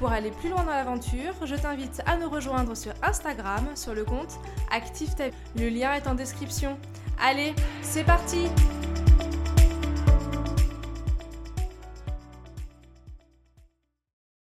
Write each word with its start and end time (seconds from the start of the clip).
Pour 0.00 0.12
aller 0.12 0.30
plus 0.30 0.48
loin 0.48 0.64
dans 0.64 0.70
l'aventure, 0.70 1.34
je 1.44 1.54
t'invite 1.54 2.00
à 2.06 2.16
nous 2.16 2.30
rejoindre 2.30 2.74
sur 2.74 2.94
Instagram 3.02 3.66
sur 3.74 3.94
le 3.94 4.02
compte 4.02 4.40
Active 4.70 5.14
ta 5.14 5.24
Le 5.58 5.68
lien 5.68 5.92
est 5.92 6.06
en 6.06 6.14
description. 6.14 6.78
Allez, 7.22 7.54
c'est 7.82 8.04
parti 8.04 8.46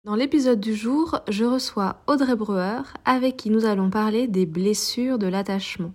Dans 0.04 0.14
l'épisode 0.14 0.60
du 0.60 0.76
jour, 0.76 1.18
je 1.28 1.44
reçois 1.44 1.96
Audrey 2.06 2.36
Breuer 2.36 2.82
avec 3.04 3.36
qui 3.36 3.50
nous 3.50 3.64
allons 3.64 3.90
parler 3.90 4.28
des 4.28 4.46
blessures 4.46 5.18
de 5.18 5.26
l'attachement 5.26 5.92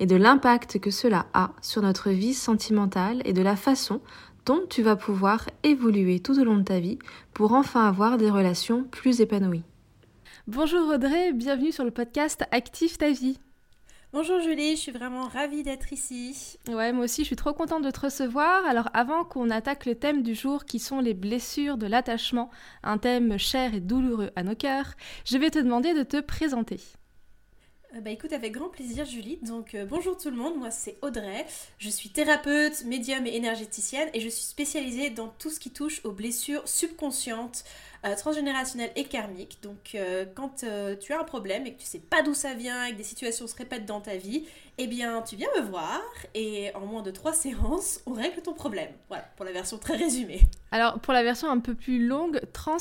et 0.00 0.06
de 0.06 0.16
l'impact 0.16 0.80
que 0.80 0.90
cela 0.90 1.26
a 1.32 1.52
sur 1.62 1.80
notre 1.80 2.10
vie 2.10 2.34
sentimentale 2.34 3.22
et 3.24 3.32
de 3.32 3.42
la 3.42 3.56
façon 3.56 4.02
dont 4.48 4.64
tu 4.66 4.80
vas 4.80 4.96
pouvoir 4.96 5.46
évoluer 5.62 6.20
tout 6.20 6.40
au 6.40 6.42
long 6.42 6.56
de 6.56 6.62
ta 6.62 6.80
vie 6.80 6.98
pour 7.34 7.52
enfin 7.52 7.86
avoir 7.86 8.16
des 8.16 8.30
relations 8.30 8.82
plus 8.82 9.20
épanouies. 9.20 9.62
Bonjour 10.46 10.88
Audrey, 10.88 11.34
bienvenue 11.34 11.70
sur 11.70 11.84
le 11.84 11.90
podcast 11.90 12.44
Active 12.50 12.96
ta 12.96 13.10
vie. 13.10 13.38
Bonjour 14.14 14.40
Julie, 14.40 14.70
je 14.70 14.80
suis 14.80 14.92
vraiment 14.92 15.28
ravie 15.28 15.64
d'être 15.64 15.92
ici. 15.92 16.56
Ouais, 16.66 16.94
moi 16.94 17.04
aussi, 17.04 17.24
je 17.24 17.26
suis 17.26 17.36
trop 17.36 17.52
contente 17.52 17.84
de 17.84 17.90
te 17.90 18.00
recevoir. 18.00 18.64
Alors, 18.66 18.88
avant 18.94 19.22
qu'on 19.22 19.50
attaque 19.50 19.84
le 19.84 19.96
thème 19.96 20.22
du 20.22 20.34
jour 20.34 20.64
qui 20.64 20.78
sont 20.78 21.00
les 21.00 21.12
blessures 21.12 21.76
de 21.76 21.86
l'attachement, 21.86 22.48
un 22.82 22.96
thème 22.96 23.38
cher 23.38 23.74
et 23.74 23.80
douloureux 23.80 24.30
à 24.34 24.44
nos 24.44 24.54
cœurs, 24.54 24.94
je 25.26 25.36
vais 25.36 25.50
te 25.50 25.58
demander 25.58 25.92
de 25.92 26.04
te 26.04 26.22
présenter. 26.22 26.80
Euh, 27.98 28.00
bah 28.00 28.10
écoute, 28.10 28.32
avec 28.32 28.52
grand 28.52 28.68
plaisir 28.68 29.04
Julie. 29.04 29.38
Donc 29.42 29.74
euh, 29.74 29.84
bonjour 29.84 30.16
tout 30.16 30.30
le 30.30 30.36
monde, 30.36 30.56
moi 30.56 30.70
c'est 30.70 30.96
Audrey. 31.02 31.46
Je 31.78 31.88
suis 31.88 32.10
thérapeute, 32.10 32.84
médium 32.84 33.26
et 33.26 33.34
énergéticienne 33.36 34.08
et 34.14 34.20
je 34.20 34.28
suis 34.28 34.44
spécialisée 34.44 35.10
dans 35.10 35.28
tout 35.28 35.50
ce 35.50 35.60
qui 35.60 35.70
touche 35.70 36.04
aux 36.04 36.12
blessures 36.12 36.66
subconscientes, 36.66 37.64
euh, 38.04 38.14
transgénérationnelles 38.16 38.92
et 38.96 39.04
karmiques. 39.04 39.58
Donc 39.62 39.96
quand 40.34 40.64
tu 41.00 41.12
as 41.12 41.20
un 41.20 41.24
problème 41.24 41.66
et 41.66 41.74
que 41.74 41.80
tu 41.80 41.86
sais 41.86 41.98
pas 41.98 42.22
d'où 42.22 42.34
ça 42.34 42.54
vient 42.54 42.84
et 42.84 42.92
que 42.92 42.96
des 42.96 43.04
situations 43.04 43.46
se 43.46 43.56
répètent 43.56 43.86
dans 43.86 44.00
ta 44.00 44.16
vie, 44.16 44.44
eh 44.78 44.86
bien 44.86 45.22
tu 45.22 45.36
viens 45.36 45.48
me 45.56 45.62
voir 45.62 46.02
et 46.34 46.70
en 46.74 46.86
moins 46.86 47.02
de 47.02 47.10
trois 47.10 47.32
séances, 47.44 48.00
on 48.06 48.12
règle 48.12 48.42
ton 48.42 48.54
problème. 48.54 48.90
Voilà, 49.08 49.24
pour 49.36 49.44
la 49.44 49.52
version 49.52 49.78
très 49.78 49.96
résumée. 49.96 50.40
Alors 50.70 51.00
pour 51.00 51.12
la 51.12 51.22
version 51.22 51.50
un 51.50 51.60
peu 51.60 51.74
plus 51.74 52.06
longue, 52.06 52.40
trans, 52.52 52.76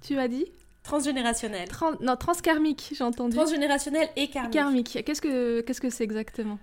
tu 0.00 0.18
as 0.18 0.28
dit? 0.28 0.46
Transgénérationnel. 0.82 1.68
non, 2.00 2.16
transkarmique, 2.16 2.92
j'ai 2.92 3.04
entendu. 3.04 3.36
Transgénérationnel 3.36 4.08
et 4.16 4.28
karmique. 4.28 4.52
Karmique. 4.52 4.98
Qu'est-ce 5.04 5.80
que 5.80 5.90
c'est 5.90 6.04
exactement? 6.04 6.58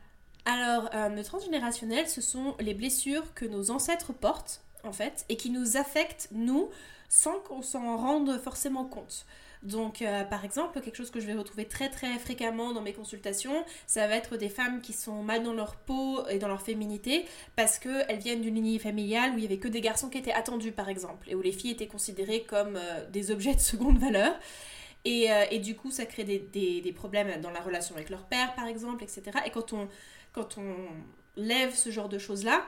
Alors, 0.45 0.89
euh, 0.94 1.09
le 1.09 1.23
transgénérationnel, 1.23 2.08
ce 2.08 2.22
sont 2.22 2.56
les 2.59 2.73
blessures 2.73 3.34
que 3.34 3.45
nos 3.45 3.72
ancêtres 3.72 4.14
portent, 4.14 4.61
en 4.84 4.92
fait, 4.92 5.26
et 5.30 5.38
qui 5.38 5.52
nous 5.52 5.78
affectent, 5.78 6.30
nous, 6.31 6.70
sans 7.08 7.39
qu'on 7.39 7.61
s'en 7.61 7.98
rende 7.98 8.39
forcément 8.39 8.86
compte. 8.86 9.26
Donc, 9.61 10.02
euh, 10.02 10.23
par 10.23 10.45
exemple, 10.45 10.79
quelque 10.79 10.95
chose 10.95 11.11
que 11.11 11.19
je 11.19 11.27
vais 11.27 11.33
retrouver 11.33 11.65
très 11.65 11.89
très 11.89 12.17
fréquemment 12.17 12.71
dans 12.71 12.81
mes 12.81 12.93
consultations, 12.93 13.65
ça 13.88 14.07
va 14.07 14.15
être 14.15 14.38
des 14.38 14.47
femmes 14.47 14.81
qui 14.81 14.93
sont 14.93 15.21
mal 15.21 15.43
dans 15.43 15.53
leur 15.53 15.75
peau 15.75 16.25
et 16.27 16.39
dans 16.39 16.47
leur 16.47 16.61
féminité 16.61 17.25
parce 17.58 17.77
qu'elles 17.77 18.19
viennent 18.19 18.42
d'une 18.42 18.55
lignée 18.55 18.80
familiale 18.80 19.33
où 19.33 19.37
il 19.37 19.43
y 19.43 19.45
avait 19.45 19.58
que 19.58 19.67
des 19.67 19.81
garçons 19.81 20.09
qui 20.09 20.17
étaient 20.17 20.31
attendus, 20.31 20.71
par 20.71 20.87
exemple, 20.87 21.30
et 21.30 21.36
où 21.36 21.42
les 21.42 21.52
filles 21.52 21.71
étaient 21.71 21.87
considérées 21.87 22.43
comme 22.43 22.77
euh, 22.77 23.05
des 23.09 23.31
objets 23.31 23.53
de 23.53 23.59
seconde 23.59 23.98
valeur. 23.99 24.33
Euh, 25.08 25.45
et, 25.52 25.59
du 25.59 25.75
coup, 25.75 25.92
ça 25.92 26.05
crée 26.05 26.23
des, 26.23 26.39
des, 26.39 26.93
problèmes 26.93 27.42
dans 27.42 27.52
la 27.52 27.61
relation 27.61 27.95
avec 27.95 28.09
leur 28.09 28.25
père, 28.25 28.53
par 28.55 28.67
exemple, 28.67 29.03
etc. 29.03 29.23
Et 29.45 29.49
quand 29.49 29.73
on, 29.73 29.87
quand 30.33 30.58
on 30.58 30.75
lève 31.36 31.73
ce 31.73 31.89
genre 31.89 32.09
de 32.09 32.17
choses-là, 32.17 32.65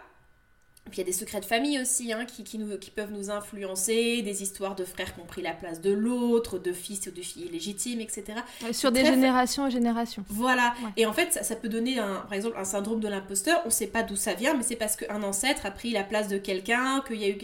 puis 0.90 0.98
il 0.98 1.02
y 1.02 1.04
a 1.04 1.06
des 1.06 1.14
secrets 1.14 1.40
de 1.40 1.46
famille 1.46 1.80
aussi 1.80 2.12
hein, 2.12 2.26
qui, 2.26 2.58
nous, 2.58 2.78
qui 2.78 2.92
peuvent 2.92 3.12
nous 3.12 3.30
influencer, 3.30 4.22
des 4.24 4.44
histoires 4.44 4.76
de 4.76 4.84
frères 4.84 5.14
qui 5.14 5.22
ont 5.22 5.26
pris 5.26 5.42
la 5.42 5.54
place 5.54 5.80
de 5.80 5.92
l'autre, 5.92 6.60
de 6.60 6.74
fils 6.74 7.08
ou 7.08 7.12
de 7.12 7.22
filles 7.22 7.50
légitimes, 7.50 8.02
etc. 8.02 8.40
sur 8.72 8.92
des 8.92 9.06
générations 9.06 9.68
et 9.68 9.72
générations. 9.72 10.26
Voilà. 10.28 10.74
Et 10.98 11.06
en 11.06 11.14
fait, 11.14 11.40
ça, 11.44 11.56
peut 11.56 11.70
donner, 11.70 12.00
un, 12.00 12.22
par 12.22 12.34
exemple, 12.34 12.58
un 12.58 12.66
syndrome 12.66 13.00
de 13.00 13.08
l'imposteur. 13.08 13.62
On 13.64 13.68
ne 13.68 13.74
sait 13.74 13.88
pas 13.88 14.04
d'où 14.04 14.16
ça 14.16 14.34
vient, 14.34 14.54
mais 14.54 14.64
c'est 14.64 14.76
parce 14.76 14.96
qu'un 14.96 15.24
ancêtre 15.24 15.66
a 15.66 15.72
pris 15.72 15.92
la 15.92 16.04
place 16.04 16.28
de 16.28 16.38
quelqu'un, 16.38 17.02
qu'il 17.08 17.22
y 17.22 17.26
a 17.26 17.30
eu... 17.30 17.38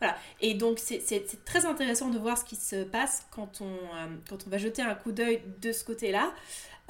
voilà. 0.00 0.16
Et 0.40 0.54
donc, 0.54 0.78
c'est 0.78 1.44
très 1.44 1.64
intéressant 1.64 2.10
de 2.10 2.18
voir 2.18 2.36
ce 2.36 2.44
qui 2.44 2.56
se 2.56 2.84
passe 2.84 3.26
quand 3.30 3.60
on, 3.60 3.66
euh, 3.66 4.06
quand 4.28 4.46
on 4.46 4.50
va 4.50 4.58
jeter 4.58 4.82
un 4.82 4.94
coup 4.94 5.12
d'œil 5.12 5.40
de 5.62 5.72
ce 5.72 5.84
côté-là. 5.84 6.34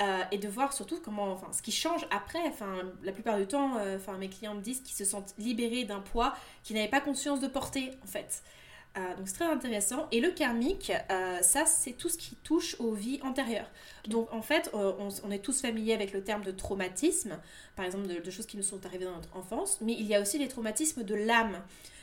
Euh, 0.01 0.25
et 0.33 0.39
de 0.39 0.49
voir 0.49 0.73
surtout 0.73 1.01
comment, 1.01 1.31
enfin, 1.31 1.53
ce 1.53 1.63
qui 1.63 1.71
change 1.71 2.05
après. 2.11 2.43
Enfin, 2.49 2.79
la 3.05 3.13
plupart 3.13 3.39
du 3.39 3.47
temps, 3.47 3.77
euh, 3.79 3.97
enfin, 3.97 4.19
mes 4.19 4.29
clients 4.29 4.55
me 4.55 4.61
disent 4.61 4.81
qu'ils 4.81 4.97
se 4.97 5.05
sentent 5.05 5.35
libérés 5.39 5.85
d'un 5.85 6.01
poids 6.01 6.35
qu'ils 6.65 6.75
n'avaient 6.75 6.89
pas 6.89 7.01
conscience 7.01 7.41
de 7.41 7.47
porter, 7.47 7.93
en 8.03 8.07
fait. 8.09 8.43
Euh, 8.97 9.17
donc 9.17 9.29
c'est 9.29 9.35
très 9.35 9.45
intéressant. 9.45 10.09
Et 10.11 10.21
le 10.21 10.31
karmique, 10.31 10.93
ça 11.43 11.67
c'est 11.67 11.93
tout 11.93 12.09
ce 12.09 12.17
qui 12.17 12.37
touche 12.37 12.77
aux 12.81 12.93
vies 12.93 13.21
antérieures. 13.23 13.71
Donc 14.09 14.33
en 14.33 14.43
fait, 14.43 14.71
on, 14.73 15.31
est 15.31 15.39
tous 15.41 15.61
familiers 15.61 15.95
avec 15.95 16.13
le 16.13 16.23
terme 16.23 16.43
de 16.43 16.53
traumatisme, 16.53 17.39
par 17.75 17.85
exemple 17.85 18.07
de, 18.07 18.31
choses 18.31 18.47
qui 18.47 18.57
nous 18.57 18.63
sont 18.63 18.85
arrivées 18.87 19.05
dans 19.05 19.17
notre 19.17 19.37
enfance, 19.37 19.81
mais 19.81 19.95
il 19.95 20.07
y 20.07 20.15
a 20.15 20.21
aussi 20.21 20.39
les 20.39 20.47
traumatismes 20.47 21.03
de 21.03 21.15
l'âme. 21.15 21.61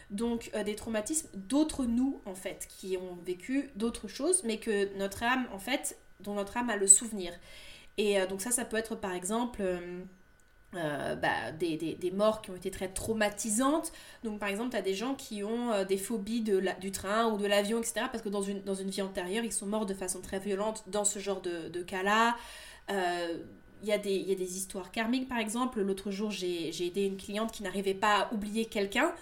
Donc 0.10 0.52
des 0.66 0.76
traumatismes 0.76 1.30
d'autres 1.34 1.86
nous 1.86 2.20
en 2.26 2.36
fait, 2.36 2.68
qui 2.68 2.98
ont 2.98 3.18
vécu 3.26 3.70
d'autres 3.76 4.10
choses, 4.10 4.44
mais 4.44 4.58
que 4.58 4.94
notre 4.98 5.24
âme 5.24 5.48
en 5.54 5.60
fait, 5.60 5.98
dont 6.20 6.34
notre 6.34 6.58
âme 6.58 6.70
a 6.70 6.76
le 6.76 6.88
souvenir. 6.88 7.32
Et 7.98 8.20
euh, 8.20 8.26
donc 8.28 8.42
ça, 8.42 8.52
ça 8.52 8.66
peut 8.66 8.78
être 8.78 8.96
par 8.96 9.14
exemple... 9.14 9.62
Euh, 9.62 10.04
euh, 10.74 11.16
bah, 11.16 11.52
des, 11.52 11.76
des, 11.76 12.12
morts 12.12 12.42
qui 12.42 12.50
ont 12.50 12.56
été 12.56 12.72
très 12.72 12.88
traumatisantes. 12.88 13.92
Donc 14.24 14.40
par 14.40 14.48
exemple, 14.48 14.70
tu 14.70 14.78
as 14.78 14.82
des 14.82 14.94
gens 14.94 15.16
qui 15.16 15.44
ont 15.44 15.84
des 15.84 15.98
phobies 15.98 16.40
de 16.40 16.64
du 16.80 16.94
train 16.94 17.30
ou 17.30 17.38
de 17.38 17.46
l'avion, 17.46 17.80
etc. 17.80 18.06
Parce 18.10 18.24
que 18.24 18.30
dans 18.30 18.42
une, 18.42 18.62
dans 18.62 18.74
une 18.74 18.90
vie 18.90 19.02
antérieure, 19.02 19.44
ils 19.44 19.52
sont 19.52 19.66
morts 19.66 19.86
de 19.86 19.94
façon 19.94 20.22
très 20.22 20.40
violente 20.40 20.86
dans 20.88 21.04
ce 21.04 21.20
genre 21.20 21.42
de, 21.42 21.68
de 21.68 21.84
cas-là. 21.84 22.38
Il 22.88 23.94
y, 23.94 24.00
des, 24.00 24.16
y 24.16 24.32
a 24.32 24.36
des 24.36 24.58
histoires 24.58 24.92
karmiques, 24.92 25.28
par 25.28 25.40
exemple. 25.40 25.82
L'autre 25.82 26.10
jour, 26.10 26.32
j'ai 26.32 26.70
aidé 26.86 27.04
une 27.04 27.18
cliente 27.18 27.52
qui 27.52 27.64
n'arrivait 27.64 27.94
pas 27.94 28.20
à 28.22 28.34
oublier 28.34 28.64
quelqu'un. 28.64 29.14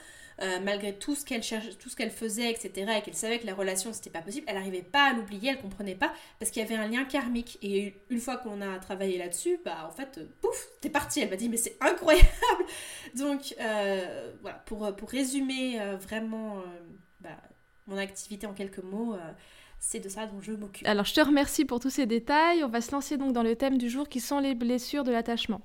Euh, 0.42 0.60
malgré 0.64 0.98
tout 0.98 1.16
ce 1.16 1.26
qu'elle 1.26 1.44
cherche, 1.44 1.78
tout 1.80 1.90
ce 1.90 1.98
qu'elle 1.98 2.12
faisait, 2.12 2.50
etc., 2.50 2.94
et 2.98 3.02
qu'elle 3.02 3.16
savait 3.16 3.40
que 3.40 3.46
la 3.46 3.54
relation 3.54 3.92
c'était 3.92 4.10
pas 4.10 4.22
possible, 4.22 4.46
elle 4.48 4.56
n'arrivait 4.56 4.82
pas 4.82 5.10
à 5.10 5.14
l'oublier, 5.14 5.50
elle 5.50 5.60
comprenait 5.60 5.96
pas, 5.96 6.14
parce 6.40 6.50
qu'il 6.52 6.62
y 6.62 6.66
avait 6.66 6.76
un 6.76 6.88
lien 6.88 7.04
karmique. 7.04 7.58
Et 7.62 7.94
une 8.10 8.20
fois 8.20 8.38
qu'on 8.38 8.62
a 8.62 8.80
travaillé 8.80 9.18
là-dessus, 9.18 9.60
bah 9.66 9.86
en 9.88 9.92
fait, 9.92 10.20
pouf, 10.40 10.70
t'es 10.80 10.90
parti. 10.90 11.20
Elle 11.20 11.30
m'a 11.30 11.36
dit 11.36 11.50
mais 11.50 11.58
c'est 11.58 11.78
incroyable. 11.82 12.30
Donc 13.18 13.54
euh, 13.60 14.32
voilà, 14.42 14.58
pour, 14.66 14.96
pour 14.96 15.10
résumer 15.10 15.82
euh, 15.82 15.98
vraiment 15.98 16.64
bah, 17.20 17.38
mon 17.88 17.98
activité 17.98 18.48
en 18.48 18.54
quelques 18.54 18.84
mots 18.84 19.18
c'est 19.80 20.00
de 20.00 20.10
ça 20.10 20.26
dont 20.26 20.42
je 20.42 20.52
m'occupe. 20.52 20.86
Alors 20.86 21.06
je 21.06 21.14
te 21.14 21.22
remercie 21.22 21.66
pour 21.66 21.80
tous 21.80 21.90
ces 21.90 22.06
détails. 22.06 22.64
On 22.64 22.70
va 22.70 22.82
se 22.82 22.92
lancer 22.92 23.18
donc 23.18 23.34
dans 23.34 23.44
le 23.44 23.56
thème 23.56 23.78
du 23.78 23.90
jour 23.90 24.10
qui 24.10 24.20
sont 24.20 24.40
les 24.40 24.54
blessures 24.54 25.04
de 25.04 25.12
l'attachement. 25.12 25.62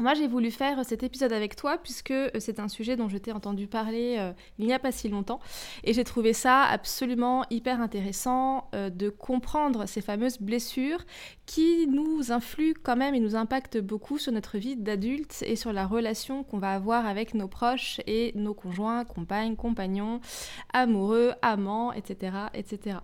Moi, 0.00 0.14
j'ai 0.14 0.28
voulu 0.28 0.52
faire 0.52 0.84
cet 0.84 1.02
épisode 1.02 1.32
avec 1.32 1.56
toi 1.56 1.76
puisque 1.76 2.12
euh, 2.12 2.30
c'est 2.38 2.60
un 2.60 2.68
sujet 2.68 2.94
dont 2.94 3.08
je 3.08 3.18
t'ai 3.18 3.32
entendu 3.32 3.66
parler 3.66 4.14
euh, 4.18 4.32
il 4.60 4.66
n'y 4.66 4.72
a 4.72 4.78
pas 4.78 4.92
si 4.92 5.08
longtemps 5.08 5.40
et 5.82 5.92
j'ai 5.92 6.04
trouvé 6.04 6.32
ça 6.32 6.62
absolument 6.62 7.44
hyper 7.50 7.80
intéressant 7.80 8.68
euh, 8.76 8.90
de 8.90 9.08
comprendre 9.08 9.86
ces 9.86 10.00
fameuses 10.00 10.38
blessures 10.38 11.04
qui 11.46 11.88
nous 11.88 12.30
influent 12.30 12.78
quand 12.84 12.94
même 12.94 13.16
et 13.16 13.20
nous 13.20 13.34
impactent 13.34 13.78
beaucoup 13.78 14.18
sur 14.18 14.30
notre 14.30 14.56
vie 14.56 14.76
d'adulte 14.76 15.42
et 15.44 15.56
sur 15.56 15.72
la 15.72 15.84
relation 15.84 16.44
qu'on 16.44 16.58
va 16.58 16.74
avoir 16.74 17.04
avec 17.04 17.34
nos 17.34 17.48
proches 17.48 18.00
et 18.06 18.30
nos 18.36 18.54
conjoints, 18.54 19.04
compagnes, 19.04 19.56
compagnons, 19.56 20.20
amoureux, 20.72 21.32
amants, 21.42 21.92
etc. 21.92 22.36
etc. 22.54 22.98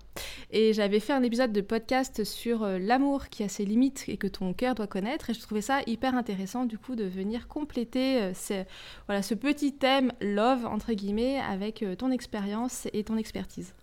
Et 0.50 0.72
j'avais 0.72 1.00
fait 1.00 1.12
un 1.12 1.22
épisode 1.24 1.52
de 1.52 1.60
podcast 1.60 2.22
sur 2.22 2.64
l'amour 2.66 3.30
qui 3.30 3.42
a 3.42 3.48
ses 3.48 3.64
limites 3.64 4.04
et 4.06 4.16
que 4.16 4.26
ton 4.28 4.52
cœur 4.52 4.76
doit 4.76 4.86
connaître 4.86 5.30
et 5.30 5.34
je 5.34 5.40
trouvais 5.40 5.62
ça 5.62 5.80
hyper 5.86 6.14
intéressant 6.14 6.66
du 6.66 6.78
coup 6.78 6.83
de 6.92 7.04
venir 7.04 7.48
compléter 7.48 8.20
euh, 8.20 8.34
ce, 8.34 8.64
voilà, 9.06 9.22
ce 9.22 9.34
petit 9.34 9.72
thème 9.72 10.12
love, 10.20 10.66
entre 10.66 10.92
guillemets, 10.92 11.38
avec 11.40 11.82
euh, 11.82 11.96
ton 11.96 12.10
expérience 12.10 12.86
et 12.92 13.02
ton 13.04 13.16
expertise. 13.16 13.74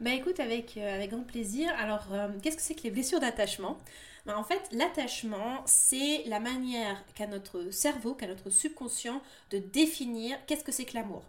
Bah 0.00 0.12
écoute, 0.12 0.40
avec, 0.40 0.76
euh, 0.76 0.94
avec 0.94 1.10
grand 1.10 1.22
plaisir. 1.22 1.70
Alors, 1.78 2.08
qu'est-ce 2.42 2.56
que 2.56 2.62
c'est 2.62 2.74
que 2.74 2.82
les 2.82 2.90
blessures 2.90 3.20
d'attachement? 3.20 3.78
Bah, 4.24 4.38
En 4.38 4.44
fait, 4.44 4.60
l'attachement, 4.72 5.62
c'est 5.66 6.24
la 6.26 6.40
manière 6.40 7.02
qu'a 7.14 7.26
notre 7.26 7.70
cerveau, 7.70 8.14
qu'a 8.14 8.26
notre 8.26 8.50
subconscient 8.50 9.22
de 9.50 9.58
définir 9.58 10.36
qu'est-ce 10.46 10.64
que 10.64 10.72
c'est 10.72 10.84
que 10.84 10.94
l'amour. 10.94 11.22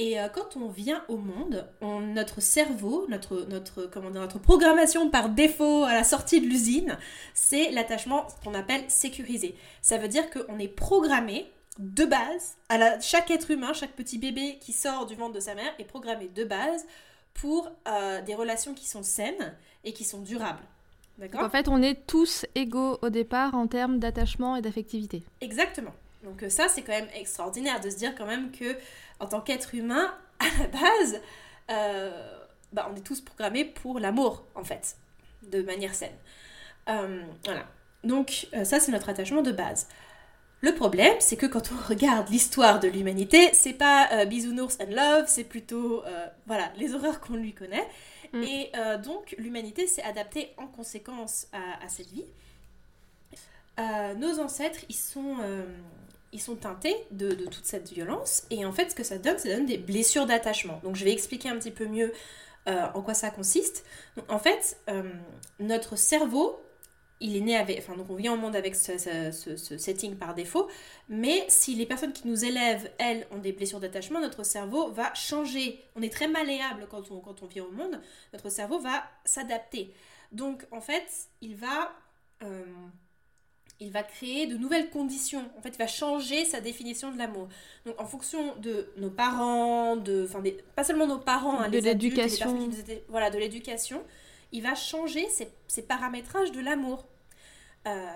Et 0.00 0.18
euh, 0.18 0.28
quand 0.28 0.56
on 0.56 0.68
vient 0.70 1.04
au 1.08 1.18
monde, 1.18 1.68
notre 1.82 2.40
cerveau, 2.40 3.04
notre, 3.10 3.44
notre, 3.50 3.82
comment 3.82 4.08
dire, 4.08 4.22
notre 4.22 4.38
programmation 4.38 5.10
par 5.10 5.28
défaut 5.28 5.84
à 5.84 5.92
la 5.92 6.04
sortie 6.04 6.40
de 6.40 6.46
l'usine, 6.46 6.96
c'est 7.34 7.70
l'attachement 7.70 8.26
qu'on 8.42 8.54
appelle 8.54 8.82
sécurisé. 8.88 9.54
Ça 9.82 9.98
veut 9.98 10.08
dire 10.08 10.30
qu'on 10.30 10.58
est 10.58 10.68
programmé 10.68 11.52
de 11.78 12.06
base, 12.06 12.56
à 12.70 12.78
la, 12.78 12.98
chaque 13.00 13.30
être 13.30 13.50
humain, 13.50 13.74
chaque 13.74 13.92
petit 13.92 14.16
bébé 14.16 14.56
qui 14.62 14.72
sort 14.72 15.04
du 15.04 15.16
ventre 15.16 15.34
de 15.34 15.40
sa 15.40 15.54
mère 15.54 15.72
est 15.78 15.84
programmé 15.84 16.28
de 16.34 16.44
base 16.44 16.86
pour 17.34 17.70
euh, 17.86 18.22
des 18.22 18.34
relations 18.34 18.72
qui 18.72 18.88
sont 18.88 19.02
saines 19.02 19.54
et 19.84 19.92
qui 19.92 20.04
sont 20.04 20.20
durables. 20.20 20.64
D'accord? 21.18 21.42
En 21.42 21.50
fait, 21.50 21.68
on 21.68 21.82
est 21.82 22.06
tous 22.06 22.46
égaux 22.54 22.98
au 23.02 23.10
départ 23.10 23.54
en 23.54 23.66
termes 23.66 23.98
d'attachement 23.98 24.56
et 24.56 24.62
d'affectivité. 24.62 25.22
Exactement. 25.42 25.92
Donc 26.24 26.42
euh, 26.42 26.48
ça, 26.48 26.68
c'est 26.68 26.82
quand 26.82 26.92
même 26.92 27.08
extraordinaire 27.14 27.80
de 27.80 27.90
se 27.90 27.96
dire 27.96 28.14
quand 28.14 28.26
même 28.26 28.50
que 28.50 28.76
en 29.20 29.26
tant 29.26 29.40
qu'être 29.40 29.74
humain, 29.74 30.14
à 30.38 30.44
la 30.58 30.66
base, 30.68 31.20
euh, 31.70 32.38
bah, 32.72 32.90
on 32.90 32.96
est 32.96 33.02
tous 33.04 33.20
programmés 33.20 33.64
pour 33.64 34.00
l'amour, 34.00 34.44
en 34.54 34.64
fait, 34.64 34.96
de 35.42 35.62
manière 35.62 35.94
saine. 35.94 36.16
Euh, 36.88 37.22
voilà. 37.44 37.66
Donc 38.02 38.48
ça, 38.64 38.80
c'est 38.80 38.92
notre 38.92 39.10
attachement 39.10 39.42
de 39.42 39.52
base. 39.52 39.86
Le 40.62 40.74
problème, 40.74 41.14
c'est 41.20 41.36
que 41.36 41.46
quand 41.46 41.70
on 41.70 41.88
regarde 41.88 42.28
l'histoire 42.30 42.80
de 42.80 42.88
l'humanité, 42.88 43.50
c'est 43.52 43.74
pas 43.74 44.24
bisounours 44.24 44.78
and 44.80 44.90
love, 44.90 45.24
c'est 45.26 45.44
plutôt 45.44 46.02
voilà 46.46 46.72
les 46.76 46.94
horreurs 46.94 47.20
qu'on 47.20 47.36
lui 47.36 47.52
connaît. 47.52 47.86
Mm. 48.32 48.42
Et 48.42 48.72
donc 49.02 49.34
l'humanité 49.36 49.86
s'est 49.86 50.02
adaptée 50.02 50.54
en 50.56 50.66
conséquence 50.66 51.46
à, 51.52 51.84
à 51.84 51.88
cette 51.88 52.10
vie. 52.10 52.24
nos 54.18 54.40
ancêtres, 54.40 54.80
ils 54.88 54.96
sont 54.96 55.36
ils 56.32 56.40
sont 56.40 56.56
teintés 56.56 56.96
de, 57.10 57.32
toute 57.32 57.64
cette 57.64 57.90
violence. 57.92 58.44
Et 58.50 58.64
en 58.64 58.72
fait, 58.72 58.90
ce 58.90 58.94
que 58.94 59.02
ça 59.02 59.18
donne, 59.18 59.38
ça 59.38 59.48
donne 59.48 59.66
des 59.66 59.78
blessures 59.78 60.26
d'attachement. 60.26 60.80
Donc, 60.82 60.96
je 60.96 61.04
vais 61.04 61.12
expliquer 61.12 61.48
un 61.48 61.56
petit 61.56 61.70
peu 61.70 61.86
mieux 61.86 62.12
euh, 62.68 62.86
en 62.94 63.02
quoi 63.02 63.14
ça 63.14 63.30
consiste. 63.30 63.84
en 64.28 64.38
fait, 64.38 64.78
euh, 64.88 65.10
notre 65.58 65.96
cerveau, 65.96 66.60
il 67.20 67.36
est 67.36 67.40
né 67.40 67.56
avec. 67.56 67.78
Enfin, 67.78 67.96
donc 67.96 68.08
on 68.10 68.14
vient 68.14 68.32
au 68.32 68.36
monde 68.36 68.56
avec 68.56 68.74
ce, 68.74 68.96
setting 69.56 70.16
par 70.16 70.34
défaut. 70.34 70.68
Mais 71.08 71.44
si 71.48 71.74
les 71.74 71.86
personnes 71.86 72.12
qui 72.12 72.26
nous 72.26 72.44
élèvent, 72.44 72.90
elles, 72.98 73.26
ont 73.30 73.38
des 73.38 73.52
blessures 73.52 73.80
d'attachement, 73.80 74.20
notre 74.20 74.44
cerveau 74.44 74.90
va 74.90 75.12
changer. 75.14 75.84
On 75.96 76.02
est 76.02 76.12
très 76.12 76.28
malléable 76.28 76.86
quand 76.90 77.10
on, 77.10 77.20
quand 77.20 77.42
on 77.42 77.46
vient 77.46 77.64
au 77.64 77.72
monde. 77.72 78.00
Notre 78.32 78.48
cerveau 78.48 78.78
va 78.78 79.04
s'adapter. 79.24 79.92
Donc, 80.32 80.66
en 80.70 80.80
fait, 80.80 81.28
il 81.40 81.56
va. 81.56 81.92
Euh, 82.42 82.64
il 83.80 83.90
va 83.90 84.02
créer 84.02 84.46
de 84.46 84.56
nouvelles 84.56 84.90
conditions. 84.90 85.44
En 85.58 85.62
fait, 85.62 85.70
il 85.70 85.78
va 85.78 85.86
changer 85.86 86.44
sa 86.44 86.60
définition 86.60 87.10
de 87.10 87.18
l'amour. 87.18 87.48
Donc, 87.86 87.98
en 88.00 88.04
fonction 88.04 88.54
de 88.56 88.92
nos 88.98 89.10
parents, 89.10 89.96
de, 89.96 90.24
enfin, 90.28 90.42
pas 90.76 90.84
seulement 90.84 91.06
nos 91.06 91.18
parents, 91.18 91.60
hein, 91.60 91.68
de 91.68 91.78
l'éducation, 91.78 92.70
voilà, 93.08 93.30
de 93.30 93.38
l'éducation, 93.38 94.02
il 94.52 94.62
va 94.62 94.74
changer 94.74 95.26
ses, 95.28 95.82
paramétrages 95.82 96.52
de 96.52 96.60
l'amour. 96.60 97.06
Euh, 97.86 98.14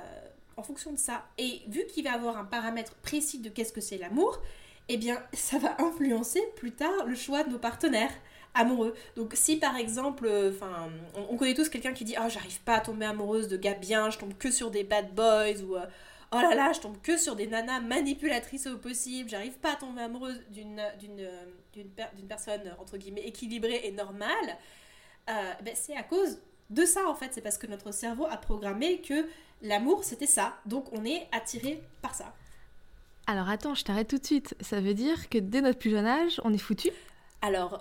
en 0.56 0.62
fonction 0.62 0.92
de 0.92 0.98
ça. 0.98 1.24
Et 1.38 1.62
vu 1.66 1.84
qu'il 1.86 2.04
va 2.04 2.12
avoir 2.12 2.36
un 2.36 2.44
paramètre 2.44 2.94
précis 2.96 3.38
de 3.38 3.48
qu'est-ce 3.48 3.72
que 3.72 3.80
c'est 3.80 3.98
l'amour, 3.98 4.40
eh 4.88 4.96
bien, 4.96 5.22
ça 5.32 5.58
va 5.58 5.80
influencer 5.80 6.42
plus 6.56 6.72
tard 6.72 7.06
le 7.06 7.14
choix 7.14 7.44
de 7.44 7.50
nos 7.50 7.58
partenaires 7.58 8.12
amoureux. 8.54 8.94
Donc 9.16 9.32
si 9.34 9.56
par 9.56 9.76
exemple, 9.76 10.26
euh, 10.26 10.50
enfin, 10.50 10.88
on, 11.30 11.36
connaît 11.36 11.54
tous 11.54 11.68
quelqu'un 11.68 11.92
qui 11.92 12.04
dit 12.04 12.14
oh 12.18 12.28
j'arrive 12.28 12.60
pas 12.60 12.76
à 12.76 12.80
tomber 12.80 13.06
amoureuse 13.06 13.48
de 13.48 13.56
gars 13.56 13.74
bien, 13.74 14.10
je 14.10 14.18
tombe 14.18 14.34
que 14.38 14.50
sur 14.50 14.70
des 14.70 14.84
bad 14.84 15.14
boys 15.14 15.60
ou 15.62 15.76
euh, 15.76 15.86
oh 16.32 16.36
là 16.36 16.54
là 16.54 16.72
je 16.72 16.80
tombe 16.80 17.00
que 17.02 17.16
sur 17.16 17.36
des 17.36 17.46
nanas 17.46 17.80
manipulatrices 17.80 18.66
au 18.66 18.78
possible, 18.78 19.28
j'arrive 19.28 19.54
pas 19.54 19.72
à 19.72 19.76
tomber 19.76 20.02
amoureuse 20.02 20.40
d'une 20.50 20.82
d'une 20.98 21.28
d'une 21.74 22.28
personne 22.28 22.74
entre 22.80 22.96
guillemets 22.96 23.26
équilibrée 23.26 23.80
et 23.84 23.92
normale. 23.92 24.56
Euh, 25.28 25.52
ben, 25.62 25.74
c'est 25.74 25.96
à 25.96 26.02
cause 26.02 26.38
de 26.70 26.84
ça 26.84 27.08
en 27.08 27.14
fait, 27.14 27.30
c'est 27.32 27.42
parce 27.42 27.58
que 27.58 27.66
notre 27.66 27.92
cerveau 27.92 28.26
a 28.30 28.36
programmé 28.36 29.00
que 29.00 29.26
l'amour 29.62 30.04
c'était 30.04 30.26
ça, 30.26 30.54
donc 30.66 30.92
on 30.92 31.04
est 31.04 31.26
attiré 31.32 31.82
par 32.00 32.14
ça. 32.14 32.32
Alors 33.26 33.48
attends, 33.48 33.74
je 33.74 33.84
t'arrête 33.84 34.08
tout 34.08 34.18
de 34.18 34.26
suite. 34.26 34.54
Ça 34.60 34.80
veut 34.80 34.92
dire 34.92 35.30
que 35.30 35.38
dès 35.38 35.62
notre 35.62 35.78
plus 35.78 35.90
jeune 35.90 36.06
âge, 36.06 36.40
on 36.44 36.52
est 36.52 36.58
foutu? 36.58 36.90
Alors, 37.44 37.78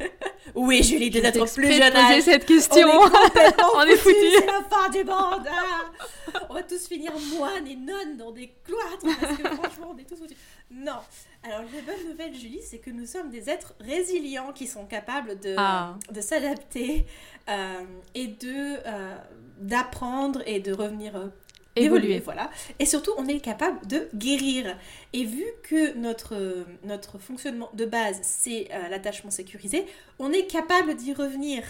oui, 0.54 0.82
Julie, 0.82 1.10
de 1.10 1.20
notre 1.20 1.44
plus 1.54 1.70
jeune 1.70 1.94
âge. 1.94 2.22
cette 2.22 2.46
question. 2.46 2.88
On 2.88 3.82
est, 3.82 3.96
foutu. 3.96 4.16
C'est 4.38 4.46
la 4.46 4.62
fin 4.62 4.88
du 4.88 5.04
monde. 5.04 5.46
Ah. 5.46 6.40
on 6.48 6.54
va 6.54 6.62
tous 6.62 6.88
finir 6.88 7.12
moines 7.36 7.66
et 7.66 7.76
nonnes 7.76 8.16
dans 8.16 8.30
des 8.30 8.54
cloîtres 8.64 9.20
parce 9.20 9.36
que 9.36 9.48
franchement, 9.54 9.94
on 9.94 9.98
est 9.98 10.08
tous 10.08 10.16
foutus. 10.16 10.36
Non. 10.70 10.96
Alors, 11.42 11.60
la 11.60 11.82
bonne 11.82 12.08
nouvelle, 12.08 12.34
Julie, 12.34 12.62
c'est 12.62 12.78
que 12.78 12.88
nous 12.88 13.04
sommes 13.04 13.28
des 13.28 13.50
êtres 13.50 13.74
résilients 13.80 14.52
qui 14.54 14.66
sont 14.66 14.86
capables 14.86 15.38
de, 15.40 15.56
ah. 15.58 15.94
de 16.10 16.20
s'adapter 16.22 17.04
euh, 17.50 17.82
et 18.14 18.28
de 18.28 18.78
euh, 18.86 19.16
d'apprendre 19.58 20.42
et 20.46 20.58
de 20.60 20.72
revenir 20.72 21.30
évoluer. 21.76 22.18
voilà. 22.20 22.50
Et 22.78 22.86
surtout, 22.86 23.12
on 23.16 23.26
est 23.26 23.40
capable 23.40 23.86
de 23.86 24.08
guérir. 24.14 24.76
Et 25.12 25.24
vu 25.24 25.44
que 25.62 25.96
notre, 25.96 26.64
notre 26.84 27.18
fonctionnement 27.18 27.70
de 27.74 27.84
base, 27.84 28.18
c'est 28.22 28.68
euh, 28.72 28.88
l'attachement 28.88 29.30
sécurisé, 29.30 29.86
on 30.18 30.32
est 30.32 30.46
capable 30.46 30.94
d'y 30.94 31.12
revenir. 31.12 31.64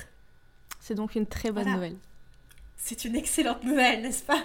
C'est 0.81 0.95
donc 0.95 1.15
une 1.15 1.27
très 1.27 1.51
bonne 1.51 1.69
nouvelle. 1.69 1.97
C'est 2.77 3.05
une 3.05 3.15
excellente 3.15 3.63
nouvelle, 3.63 4.03
n'est-ce 4.03 4.25
pas? 4.25 4.43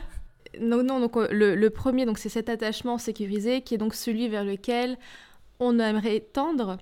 Non, 0.59 0.83
non, 0.83 0.99
donc 0.99 1.17
euh, 1.17 1.27
le, 1.31 1.55
le 1.55 1.69
premier, 1.69 2.05
donc 2.05 2.19
c'est 2.19 2.29
cet 2.29 2.49
attachement 2.49 2.97
sécurisé 2.97 3.61
qui 3.61 3.73
est 3.75 3.77
donc 3.77 3.95
celui 3.95 4.27
vers 4.29 4.43
lequel 4.43 4.97
on 5.59 5.79
aimerait 5.79 6.19
tendre. 6.19 6.77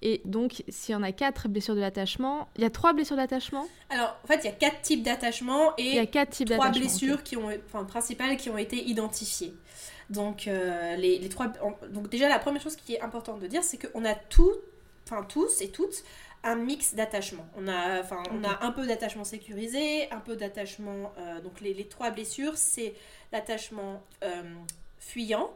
Et 0.00 0.20
donc, 0.24 0.62
s'il 0.68 0.92
y 0.92 0.96
en 0.96 1.02
a 1.02 1.12
quatre 1.12 1.48
blessures 1.48 1.74
de 1.74 1.80
l'attachement, 1.80 2.48
il 2.56 2.62
y 2.62 2.64
a 2.64 2.70
trois 2.70 2.92
blessures 2.92 3.16
d'attachement 3.16 3.66
Alors, 3.90 4.16
en 4.22 4.26
fait, 4.28 4.40
il 4.44 4.44
y 4.44 4.48
a 4.48 4.52
quatre 4.52 4.80
types 4.82 5.02
d'attachement 5.02 5.74
et 5.76 5.88
il 5.88 5.94
y 5.94 5.98
a 5.98 6.06
quatre 6.06 6.30
types 6.30 6.50
trois 6.50 6.70
blessures 6.70 7.22
qui 7.24 7.36
ont, 7.36 7.50
enfin, 7.66 7.84
principales 7.84 8.36
qui 8.36 8.48
ont 8.48 8.58
été 8.58 8.76
identifiées. 8.76 9.54
Donc, 10.08 10.46
euh, 10.46 10.94
les, 10.96 11.18
les, 11.18 11.28
trois. 11.28 11.48
Donc, 11.90 12.08
déjà, 12.08 12.28
la 12.28 12.38
première 12.38 12.62
chose 12.62 12.76
qui 12.76 12.94
est 12.94 13.00
importante 13.00 13.40
de 13.40 13.46
dire, 13.48 13.64
c'est 13.64 13.76
qu'on 13.76 14.04
a 14.04 14.14
tout, 14.14 14.52
enfin, 15.04 15.24
tous 15.24 15.60
et 15.60 15.70
toutes 15.70 16.04
un 16.44 16.54
mix 16.54 16.94
d'attachement. 16.94 17.46
On 17.56 17.66
a, 17.66 18.00
enfin, 18.00 18.22
on 18.30 18.44
a 18.44 18.64
un 18.64 18.70
peu 18.70 18.86
d'attachement 18.86 19.24
sécurisé, 19.24 20.08
un 20.12 20.20
peu 20.20 20.36
d'attachement. 20.36 21.12
Euh, 21.18 21.40
donc, 21.40 21.60
les, 21.60 21.74
les, 21.74 21.88
trois 21.88 22.10
blessures, 22.12 22.56
c'est 22.56 22.94
l'attachement 23.32 24.04
euh, 24.22 24.42
fuyant, 25.00 25.50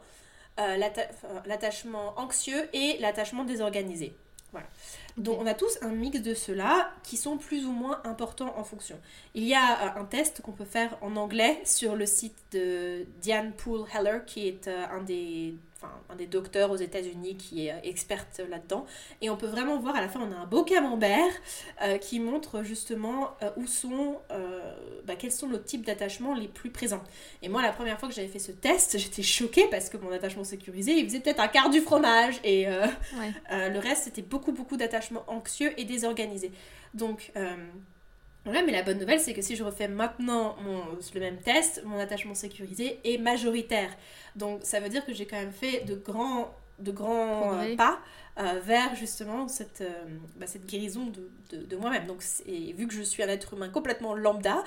l'attachement 0.57 2.13
anxieux 2.19 2.69
et 2.73 2.97
l'attachement 2.99 3.45
désorganisé. 3.45 4.13
Voilà. 4.53 4.67
Donc 5.17 5.39
on 5.41 5.47
a 5.47 5.55
tous 5.55 5.79
un 5.81 5.89
mix 5.89 6.21
de 6.21 6.33
ceux-là 6.33 6.91
qui 7.03 7.17
sont 7.17 7.37
plus 7.37 7.65
ou 7.65 7.71
moins 7.71 8.01
importants 8.05 8.53
en 8.57 8.63
fonction. 8.63 8.97
Il 9.33 9.43
y 9.43 9.55
a 9.55 9.97
euh, 9.97 10.01
un 10.01 10.05
test 10.05 10.41
qu'on 10.41 10.51
peut 10.51 10.63
faire 10.63 10.95
en 11.01 11.15
anglais 11.15 11.59
sur 11.65 11.95
le 11.95 12.05
site 12.05 12.37
de 12.51 13.05
Diane 13.19 13.51
Poole 13.51 13.85
Heller 13.93 14.23
qui 14.25 14.47
est 14.47 14.67
euh, 14.67 14.85
un 14.91 15.01
des 15.01 15.55
un 16.09 16.15
des 16.15 16.27
docteurs 16.27 16.71
aux 16.71 16.75
États-Unis 16.75 17.37
qui 17.37 17.67
est 17.67 17.71
euh, 17.71 17.79
experte 17.83 18.41
là-dedans. 18.49 18.85
Et 19.21 19.29
on 19.29 19.37
peut 19.37 19.47
vraiment 19.47 19.77
voir 19.79 19.95
à 19.95 20.01
la 20.01 20.09
fin, 20.09 20.19
on 20.19 20.31
a 20.31 20.35
un 20.35 20.45
beau 20.45 20.63
camembert 20.63 21.31
euh, 21.81 21.97
qui 21.97 22.19
montre 22.19 22.63
justement 22.63 23.31
euh, 23.41 23.49
où 23.57 23.67
sont, 23.67 24.19
bah, 25.05 25.15
quels 25.17 25.31
sont 25.31 25.47
nos 25.47 25.57
types 25.57 25.85
d'attachements 25.85 26.35
les 26.35 26.47
plus 26.47 26.69
présents. 26.69 27.03
Et 27.41 27.49
moi, 27.49 27.61
la 27.61 27.71
première 27.71 27.99
fois 27.99 28.09
que 28.09 28.15
j'avais 28.15 28.27
fait 28.27 28.39
ce 28.39 28.51
test, 28.51 28.97
j'étais 28.97 29.23
choquée 29.23 29.67
parce 29.69 29.89
que 29.89 29.97
mon 29.97 30.11
attachement 30.11 30.43
sécurisé, 30.43 30.93
il 30.93 31.05
faisait 31.05 31.19
peut-être 31.19 31.39
un 31.39 31.47
quart 31.47 31.69
du 31.69 31.81
fromage 31.81 32.39
et 32.43 32.65
le 32.65 33.79
reste, 33.79 34.03
c'était 34.03 34.21
beaucoup, 34.21 34.51
beaucoup 34.51 34.77
d'attachements 34.77 35.23
anxieux 35.27 35.73
et 35.77 35.85
désorganisés. 35.85 36.51
Donc, 36.93 37.31
voilà, 38.45 38.61
mais 38.61 38.73
la 38.73 38.83
bonne 38.83 38.99
nouvelle, 38.99 39.19
c'est 39.19 39.33
que 39.33 39.41
si 39.41 39.55
je 39.55 39.63
refais 39.63 39.87
maintenant 39.87 40.57
mon, 40.63 40.81
le 41.13 41.19
même 41.19 41.37
test, 41.37 41.81
mon 41.85 41.97
attachement 41.97 42.35
sécurisé 42.35 42.99
est 43.05 43.17
majoritaire. 43.17 43.89
Donc 44.35 44.59
ça 44.63 44.79
veut 44.79 44.89
dire 44.89 45.05
que 45.05 45.13
j'ai 45.13 45.25
quand 45.25 45.37
même 45.37 45.53
fait 45.53 45.85
de 45.85 45.95
grands, 45.95 46.53
de 46.79 46.91
grands 46.91 47.53
euh, 47.61 47.75
pas 47.77 47.99
euh, 48.39 48.59
vers 48.61 48.95
justement 48.95 49.47
cette, 49.47 49.79
euh, 49.81 50.05
bah, 50.37 50.45
cette 50.45 50.65
guérison 50.65 51.05
de, 51.05 51.57
de, 51.57 51.75
moi-même. 51.77 52.05
Donc 52.05 52.21
et 52.45 52.73
vu 52.73 52.85
que 52.87 52.93
je 52.93 53.01
suis 53.01 53.23
un 53.23 53.29
être 53.29 53.53
humain 53.53 53.69
complètement 53.69 54.13
lambda, 54.13 54.63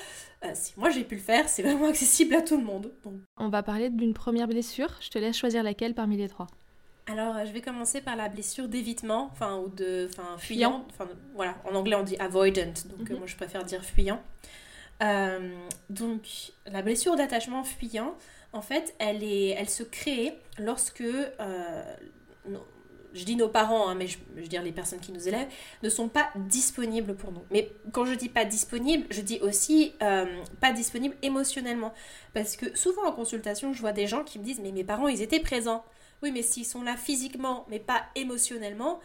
si 0.54 0.72
moi 0.78 0.88
j'ai 0.88 1.04
pu 1.04 1.16
le 1.16 1.20
faire, 1.20 1.46
c'est 1.48 1.62
vraiment 1.62 1.88
accessible 1.90 2.34
à 2.34 2.40
tout 2.40 2.56
le 2.56 2.64
monde. 2.64 2.92
On 3.36 3.50
va 3.50 3.62
parler 3.62 3.90
d'une 3.90 4.14
première 4.14 4.48
blessure. 4.48 4.88
Je 5.00 5.10
te 5.10 5.18
laisse 5.18 5.36
choisir 5.36 5.62
laquelle 5.62 5.94
parmi 5.94 6.16
les 6.16 6.28
trois. 6.28 6.46
Alors, 7.08 7.36
je 7.46 7.52
vais 7.52 7.60
commencer 7.60 8.00
par 8.00 8.16
la 8.16 8.28
blessure 8.28 8.68
d'évitement, 8.68 9.30
enfin, 9.32 9.58
ou 9.58 9.68
de, 9.68 10.08
enfin, 10.10 10.36
fuyant. 10.38 10.84
Enfin, 10.90 11.08
voilà, 11.34 11.56
en 11.64 11.74
anglais 11.76 11.94
on 11.94 12.02
dit 12.02 12.16
avoidant, 12.16 12.72
donc 12.86 13.08
mhm. 13.08 13.18
moi 13.18 13.26
je 13.26 13.36
préfère 13.36 13.64
dire 13.64 13.84
fuyant. 13.84 14.20
Euh, 15.02 15.54
donc, 15.90 16.52
la 16.66 16.82
blessure 16.82 17.16
d'attachement 17.16 17.64
fuyant, 17.64 18.16
en 18.52 18.62
fait, 18.62 18.94
elle, 18.98 19.22
est, 19.22 19.50
elle 19.50 19.68
se 19.68 19.82
crée 19.82 20.34
lorsque, 20.58 21.02
euh, 21.02 21.96
je 23.12 23.24
dis 23.24 23.36
nos 23.36 23.48
parents, 23.48 23.88
hein, 23.88 23.94
mais 23.94 24.06
je, 24.06 24.18
veux 24.34 24.46
dire 24.46 24.62
les 24.62 24.72
personnes 24.72 25.00
qui 25.00 25.12
nous 25.12 25.28
élèvent, 25.28 25.48
ne 25.82 25.88
sont 25.88 26.08
pas 26.08 26.30
disponibles 26.34 27.14
pour 27.14 27.32
nous. 27.32 27.42
Mais 27.50 27.70
quand 27.92 28.04
je 28.04 28.14
dis 28.14 28.28
pas 28.28 28.44
disponible, 28.44 29.06
je 29.10 29.20
dis 29.20 29.38
aussi 29.40 29.92
euh, 30.02 30.26
pas 30.60 30.72
disponible 30.72 31.14
émotionnellement. 31.22 31.92
Parce 32.34 32.56
que 32.56 32.76
souvent 32.76 33.06
en 33.06 33.12
consultation, 33.12 33.72
je 33.72 33.80
vois 33.80 33.92
des 33.92 34.06
gens 34.06 34.24
qui 34.24 34.38
me 34.38 34.44
disent, 34.44 34.60
mais 34.60 34.72
mes 34.72 34.84
parents, 34.84 35.08
ils 35.08 35.22
étaient 35.22 35.40
présents. 35.40 35.84
Oui, 36.22 36.32
mais 36.32 36.42
s'ils 36.42 36.64
sont 36.64 36.82
là 36.82 36.96
physiquement, 36.96 37.66
mais 37.68 37.78
pas 37.78 38.04
émotionnellement, 38.14 39.00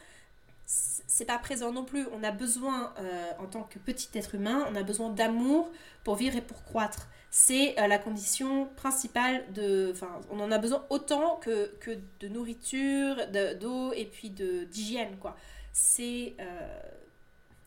c'est 0.66 1.26
pas 1.26 1.38
présent 1.38 1.72
non 1.72 1.84
plus. 1.84 2.08
On 2.14 2.24
a 2.24 2.32
besoin, 2.32 2.94
euh, 3.00 3.32
en 3.40 3.46
tant 3.46 3.64
que 3.64 3.80
petit 3.80 4.10
être 4.16 4.36
humain, 4.36 4.66
on 4.72 4.76
a 4.76 4.84
besoin 4.84 5.10
d'amour 5.10 5.70
pour 6.04 6.16
vivre 6.16 6.38
et 6.38 6.42
pour 6.42 6.64
croître. 6.64 7.10
C'est 7.30 7.80
euh, 7.80 7.88
la 7.88 7.98
condition 7.98 8.68
principale 8.78 9.46
de. 9.54 9.92
Enfin, 9.94 10.22
on 10.32 10.40
en 10.40 10.52
a 10.52 10.58
besoin 10.58 10.86
autant 10.90 11.38
que, 11.38 11.74
que 11.80 11.92
de 12.20 12.28
nourriture, 12.28 13.16
d'eau 13.60 13.94
et 13.94 14.06
puis 14.06 14.30
d'hygiène, 14.30 15.18
quoi. 15.18 15.36
C'est 15.74 16.36
euh, 16.40 16.80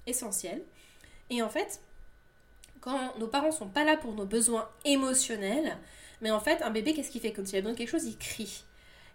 essentiel. 0.06 0.62
Et 1.30 1.42
en 1.42 1.48
fait, 1.48 1.80
quand 2.80 3.18
nos 3.18 3.28
parents 3.28 3.52
sont 3.52 3.68
pas 3.68 3.84
là 3.84 3.96
pour 3.96 4.14
nos 4.14 4.26
besoins 4.26 4.68
émotionnels, 4.84 5.76
mais 6.20 6.30
en 6.30 6.40
fait, 6.40 6.62
un 6.62 6.70
bébé, 6.70 6.94
qu'est-ce 6.94 7.10
qu'il 7.10 7.20
fait? 7.20 7.32
Quand 7.32 7.50
il 7.50 7.56
a 7.56 7.60
besoin 7.60 7.72
de 7.72 7.78
quelque 7.78 7.90
chose, 7.90 8.04
il 8.04 8.18
crie. 8.18 8.64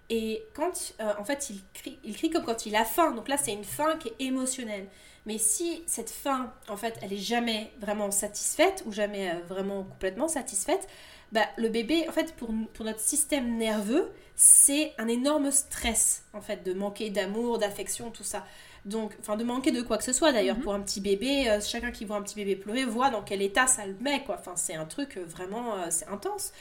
Et 0.10 0.44
quand, 0.56 0.94
euh, 1.00 1.14
en 1.20 1.24
fait, 1.24 1.50
il 1.52 1.62
crie, 1.74 2.00
il 2.04 2.16
crie 2.16 2.30
comme 2.30 2.44
quand 2.44 2.66
il 2.66 2.76
a 2.76 2.84
faim. 2.86 3.12
Donc 3.12 3.28
là, 3.28 3.38
c'est 3.38 3.54
une 3.54 3.64
faim 3.64 3.96
qui 4.00 4.10
est 4.10 4.26
émotionnelle. 4.26 4.88
Mais 5.26 5.38
si 5.38 5.84
cette 5.86 6.10
faim, 6.10 6.52
en 6.68 6.78
fait, 6.78 6.98
elle 7.02 7.14
est 7.14 7.18
jamais 7.18 7.72
vraiment 7.80 8.10
satisfaite 8.10 8.84
ou 8.88 8.92
jamais 8.92 9.30
euh, 9.30 9.40
vraiment 9.48 9.84
complètement 9.84 10.28
satisfaite, 10.28 10.88
bah, 11.32 11.46
le 11.58 11.70
bébé, 11.70 12.06
en 12.10 12.12
fait, 12.12 12.34
pour, 12.36 12.50
pour 12.74 12.86
notre 12.86 13.02
système 13.02 13.58
nerveux, 13.58 14.12
c'est 14.36 14.94
un 14.98 15.08
énorme 15.08 15.52
stress, 15.52 16.24
en 16.34 16.42
fait, 16.42 16.64
de 16.64 16.74
manquer 16.74 17.12
d'amour, 17.12 17.60
d'affection, 17.60 18.10
tout 18.10 18.24
ça. 18.24 18.48
Donc, 18.86 19.16
enfin, 19.20 19.36
de 19.36 19.44
manquer 19.44 19.72
de 19.72 19.84
quoi 19.84 19.98
que 19.98 20.04
ce 20.04 20.14
soit 20.14 20.32
d'ailleurs. 20.32 20.58
Mhm. 20.58 20.64
Pour 20.64 20.74
un 20.74 20.82
petit 20.82 21.02
bébé, 21.02 21.48
euh, 21.50 21.62
chacun 21.62 21.92
qui 21.92 22.06
voit 22.06 22.16
un 22.16 22.24
petit 22.24 22.36
bébé 22.36 22.56
pleurer 22.56 22.86
voit 22.86 23.12
dans 23.12 23.22
quel 23.22 23.44
état 23.44 23.68
ça 23.68 23.86
le 23.86 23.96
met, 24.00 24.24
quoi. 24.24 24.38
Enfin, 24.40 24.56
c'est 24.56 24.74
un 24.74 24.86
truc 24.86 25.18
vraiment, 25.18 25.76
c'est 25.92 26.08
intense. 26.08 26.52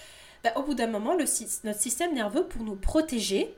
Bah, 0.44 0.52
au 0.56 0.62
bout 0.62 0.74
d'un 0.74 0.86
moment, 0.86 1.14
le, 1.14 1.24
notre 1.64 1.80
système 1.80 2.14
nerveux, 2.14 2.44
pour 2.46 2.62
nous 2.62 2.76
protéger, 2.76 3.54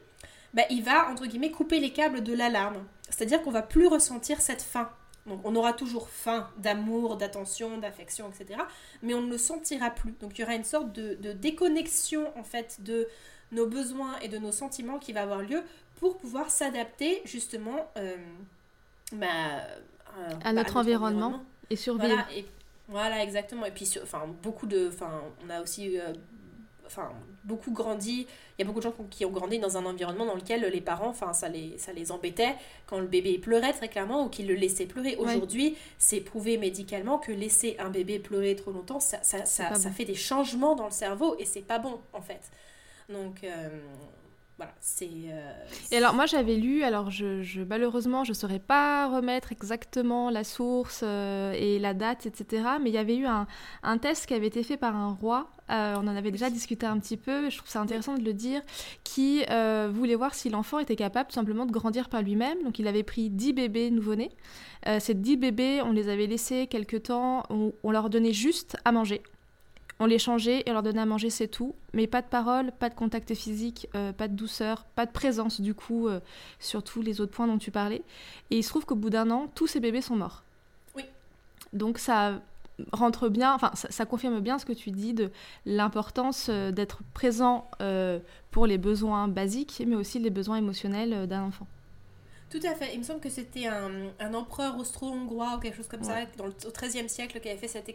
bah, 0.55 0.63
il 0.71 0.83
va, 0.83 1.11
entre 1.11 1.27
guillemets, 1.27 1.51
couper 1.51 1.81
les 1.81 1.93
câbles 1.93 2.23
de 2.23 2.33
l'alarme. 2.33 2.85
C'est-à-dire 3.09 3.43
qu'on 3.43 3.51
va 3.51 3.63
plus 3.63 3.87
ressentir 3.87 4.41
cette 4.41 4.63
faim. 4.63 4.91
Donc 5.27 5.41
on 5.45 5.55
aura 5.55 5.73
toujours 5.73 6.09
faim 6.09 6.49
d'amour, 6.57 7.17
d'attention, 7.17 7.79
d'affection, 7.79 8.31
etc. 8.31 8.61
Mais 9.03 9.15
on 9.15 9.23
ne 9.23 9.31
le 9.31 9.39
sentira 9.39 9.91
plus. 9.91 10.13
Donc 10.21 10.39
il 10.39 10.43
y 10.43 10.45
aura 10.45 10.55
une 10.55 10.65
sorte 10.65 10.93
de, 10.93 11.33
déconnexion, 11.33 12.27
en 12.39 12.43
fait, 12.43 12.79
de 12.83 13.07
nos 13.53 13.67
besoins 13.67 14.19
et 14.21 14.29
de 14.29 14.39
nos 14.39 14.53
sentiments 14.53 14.99
qui 14.99 15.13
va 15.13 15.23
avoir 15.23 15.43
lieu 15.43 15.63
pour 15.97 16.17
pouvoir 16.17 16.51
s'adapter, 16.51 17.21
justement 17.25 17.91
euh, 17.99 18.17
bah, 19.13 19.27
euh, 20.19 20.31
à, 20.43 20.53
notre, 20.53 20.77
environnement, 20.77 21.43
et 21.69 21.77
survivre. 21.77 22.15
Voilà, 22.15 22.27
et, 22.35 22.47
voilà, 22.89 23.23
exactement. 23.23 23.67
Et 23.67 23.71
puis, 23.71 23.89
enfin, 24.03 24.23
beaucoup 24.43 24.67
de. 24.67 24.89
Enfin, 24.89 25.23
on 25.47 25.51
a 25.51 25.61
aussi 25.61 25.99
euh, 25.99 26.13
enfin, 26.91 27.13
beaucoup 27.45 27.71
grandi. 27.73 28.27
Il 28.59 28.61
y 28.61 28.63
a 28.63 28.67
beaucoup 28.67 28.81
de 28.81 28.85
gens 28.85 28.95
qui 29.11 29.25
ont 29.25 29.31
grandi 29.31 29.59
dans 29.59 29.77
un 29.77 29.87
environnement 29.87 30.27
dans 30.27 30.35
lequel 30.35 30.63
les 30.63 30.81
parents, 30.81 31.09
enfin, 31.09 31.33
ça 31.33 31.49
les, 31.49 31.79
ça 31.79 31.93
les 31.93 32.11
embêtait 32.13 32.55
quand 32.87 32.99
le 32.99 33.07
bébé 33.07 33.39
pleurait 33.39 33.73
très 33.73 33.89
clairement 33.89 34.27
ou 34.27 34.29
qu'ils 34.29 34.49
le 34.49 34.55
laissaient 34.55 34.87
pleurer. 34.87 35.17
Aujourd'hui, 35.17 35.77
c'est 35.99 36.21
prouvé 36.21 36.59
médicalement 36.59 37.19
que 37.19 37.33
laisser 37.33 37.77
un 37.79 37.91
bébé 37.91 38.19
pleurer 38.19 38.57
trop 38.57 38.73
longtemps, 38.73 39.01
ça, 39.01 39.19
ça, 39.23 39.45
ça, 39.45 39.91
fait 39.91 40.05
des 40.05 40.15
changements 40.15 40.75
dans 40.75 40.87
le 40.87 40.93
cerveau 40.93 41.37
et 41.39 41.45
c'est 41.45 41.63
pas 41.63 41.79
bon 41.79 42.01
en 42.13 42.23
fait. 42.23 42.51
Donc, 43.09 43.45
euh, 43.45 43.69
voilà, 44.61 44.75
c'est. 44.79 45.09
Euh, 45.09 45.53
et 45.91 45.97
alors 45.97 46.13
moi 46.13 46.27
j'avais 46.27 46.57
lu, 46.57 46.83
alors 46.83 47.11
je, 47.11 47.41
je 47.41 47.63
malheureusement 47.63 48.25
je 48.25 48.35
saurais 48.35 48.59
pas 48.59 49.09
remettre 49.09 49.53
exactement 49.53 50.29
la 50.29 50.45
source 50.45 51.01
euh, 51.03 51.55
et 51.57 51.79
la 51.79 51.95
date, 51.95 52.27
etc. 52.27 52.65
Mais 52.83 52.91
il 52.91 52.93
y 52.93 52.99
avait 52.99 53.17
eu 53.17 53.25
un, 53.25 53.47
un, 53.83 53.97
test 53.97 54.27
qui 54.27 54.35
avait 54.35 54.49
été 54.49 54.63
fait 54.63 54.77
par 54.77 54.95
un 54.95 55.13
roi. 55.15 55.49
Euh, 55.71 55.95
on 55.97 56.07
en 56.07 56.15
avait 56.15 56.31
déjà 56.31 56.51
discuté 56.51 56.85
un 56.85 56.99
petit 56.99 57.17
peu. 57.17 57.49
Je 57.49 57.57
trouve 57.57 57.71
ça 57.71 57.81
intéressant 57.81 58.19
de 58.19 58.23
le 58.23 58.35
dire, 58.35 58.61
qui 59.03 59.45
voulait 59.95 60.15
voir 60.15 60.35
si 60.35 60.51
l'enfant 60.51 60.79
était 60.79 60.97
capable 60.97 61.31
tout 61.31 61.37
simplement 61.37 61.65
de 61.65 61.73
grandir 61.73 62.11
par 62.11 62.21
lui-même. 62.21 62.63
Donc 62.63 62.79
il 62.79 62.87
avait 62.87 63.03
pris 63.03 63.31
10 63.31 63.55
bébés 63.55 63.91
nouveau-nés. 63.91 64.31
ces 64.99 65.15
10 65.15 65.39
bébés, 65.39 65.81
on 65.81 65.93
les 65.93 66.11
avait 66.11 66.27
laissés 66.27 66.67
quelques 66.67 67.05
temps, 67.05 67.45
on 67.49 67.91
leur 67.91 68.11
donnait 68.11 68.35
juste 68.35 68.77
à 68.85 68.93
manger. 68.93 69.23
On 70.03 70.07
les 70.07 70.19
changeait 70.19 70.63
et 70.65 70.71
on 70.71 70.73
leur 70.73 70.83
donnait 70.83 71.03
à 71.03 71.07
manger, 71.07 71.29
c'est 71.29 71.47
tout. 71.47 71.75
Mais 71.93 72.07
pas 72.07 72.23
de 72.23 72.27
parole, 72.27 72.73
pas 72.73 72.89
de 72.89 72.95
contact 72.95 73.35
physique, 73.35 73.87
euh, 73.95 74.13
pas 74.13 74.29
de 74.29 74.35
douceur, 74.35 74.85
pas 74.95 75.05
de 75.05 75.13
présence 75.13 75.61
du 75.61 75.75
coup 75.75 76.09
euh, 76.09 76.21
sur 76.59 76.83
tous 76.83 77.03
les 77.03 77.21
autres 77.21 77.33
points 77.33 77.47
dont 77.47 77.59
tu 77.59 77.71
parlais. 77.71 78.03
Et 78.51 78.57
il 78.57 78.63
se 78.63 78.71
trouve 78.71 78.87
qu'au 78.87 78.97
bout 78.97 79.11
d'un 79.11 79.31
an, 79.31 79.51
tous 79.55 79.67
ces 79.67 79.79
bébés 79.79 80.01
sont 80.01 80.17
morts. 80.17 80.43
Oui. 80.97 81.05
Donc 81.75 81.99
ça 81.99 82.41
rentre 82.93 83.29
bien, 83.29 83.53
enfin 83.53 83.73
ça, 83.75 84.07
confirme 84.07 84.41
bien 84.41 84.59
ce 84.59 84.65
que 84.65 84.73
tu 84.73 84.91
dis 84.91 85.13
de 85.13 85.31
l'importance 85.67 86.47
euh, 86.49 86.73
d'être 86.73 87.03
présent 87.13 87.71
pour 88.51 88.67
les 88.67 88.79
besoins 88.79 89.29
basiques, 89.29 89.83
mais 89.87 89.97
aussi 89.97 90.19
les 90.19 90.31
besoins 90.31 90.57
émotionnels 90.57 91.27
d'un 91.27 91.43
enfant. 91.43 91.67
Tout 92.51 92.61
à 92.65 92.75
fait. 92.75 92.93
Il 92.95 92.99
me 92.99 93.05
semble 93.05 93.21
que 93.21 93.31
c'était 93.31 93.67
un, 93.67 94.35
empereur 94.35 94.77
austro-hongrois 94.77 95.57
ou 95.57 95.61
quelque 95.61 95.77
chose 95.77 95.87
comme 95.87 96.03
ça, 96.03 96.27
dans 96.37 96.47
le, 96.47 96.53
au 96.67 96.73
XIIIe 96.73 97.09
siècle, 97.09 97.39
qui 97.41 97.49
avait 97.49 97.57
fait 97.59 97.69
cette, 97.69 97.89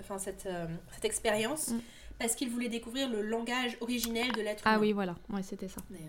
enfin, 0.00 0.18
cette, 0.18 0.46
euh, 0.46 0.66
cette 0.92 1.04
expérience, 1.04 1.68
mm. 1.68 1.80
parce 2.18 2.34
qu'il 2.34 2.50
voulait 2.50 2.68
découvrir 2.68 3.08
le 3.08 3.22
langage 3.22 3.76
originel 3.80 4.32
de 4.32 4.42
l'être 4.42 4.62
ah 4.64 4.70
humain. 4.70 4.78
Ah 4.78 4.80
oui, 4.80 4.92
voilà. 4.92 5.14
Ouais, 5.30 5.44
c'était 5.44 5.68
ça. 5.68 5.80
Mais, 5.90 6.00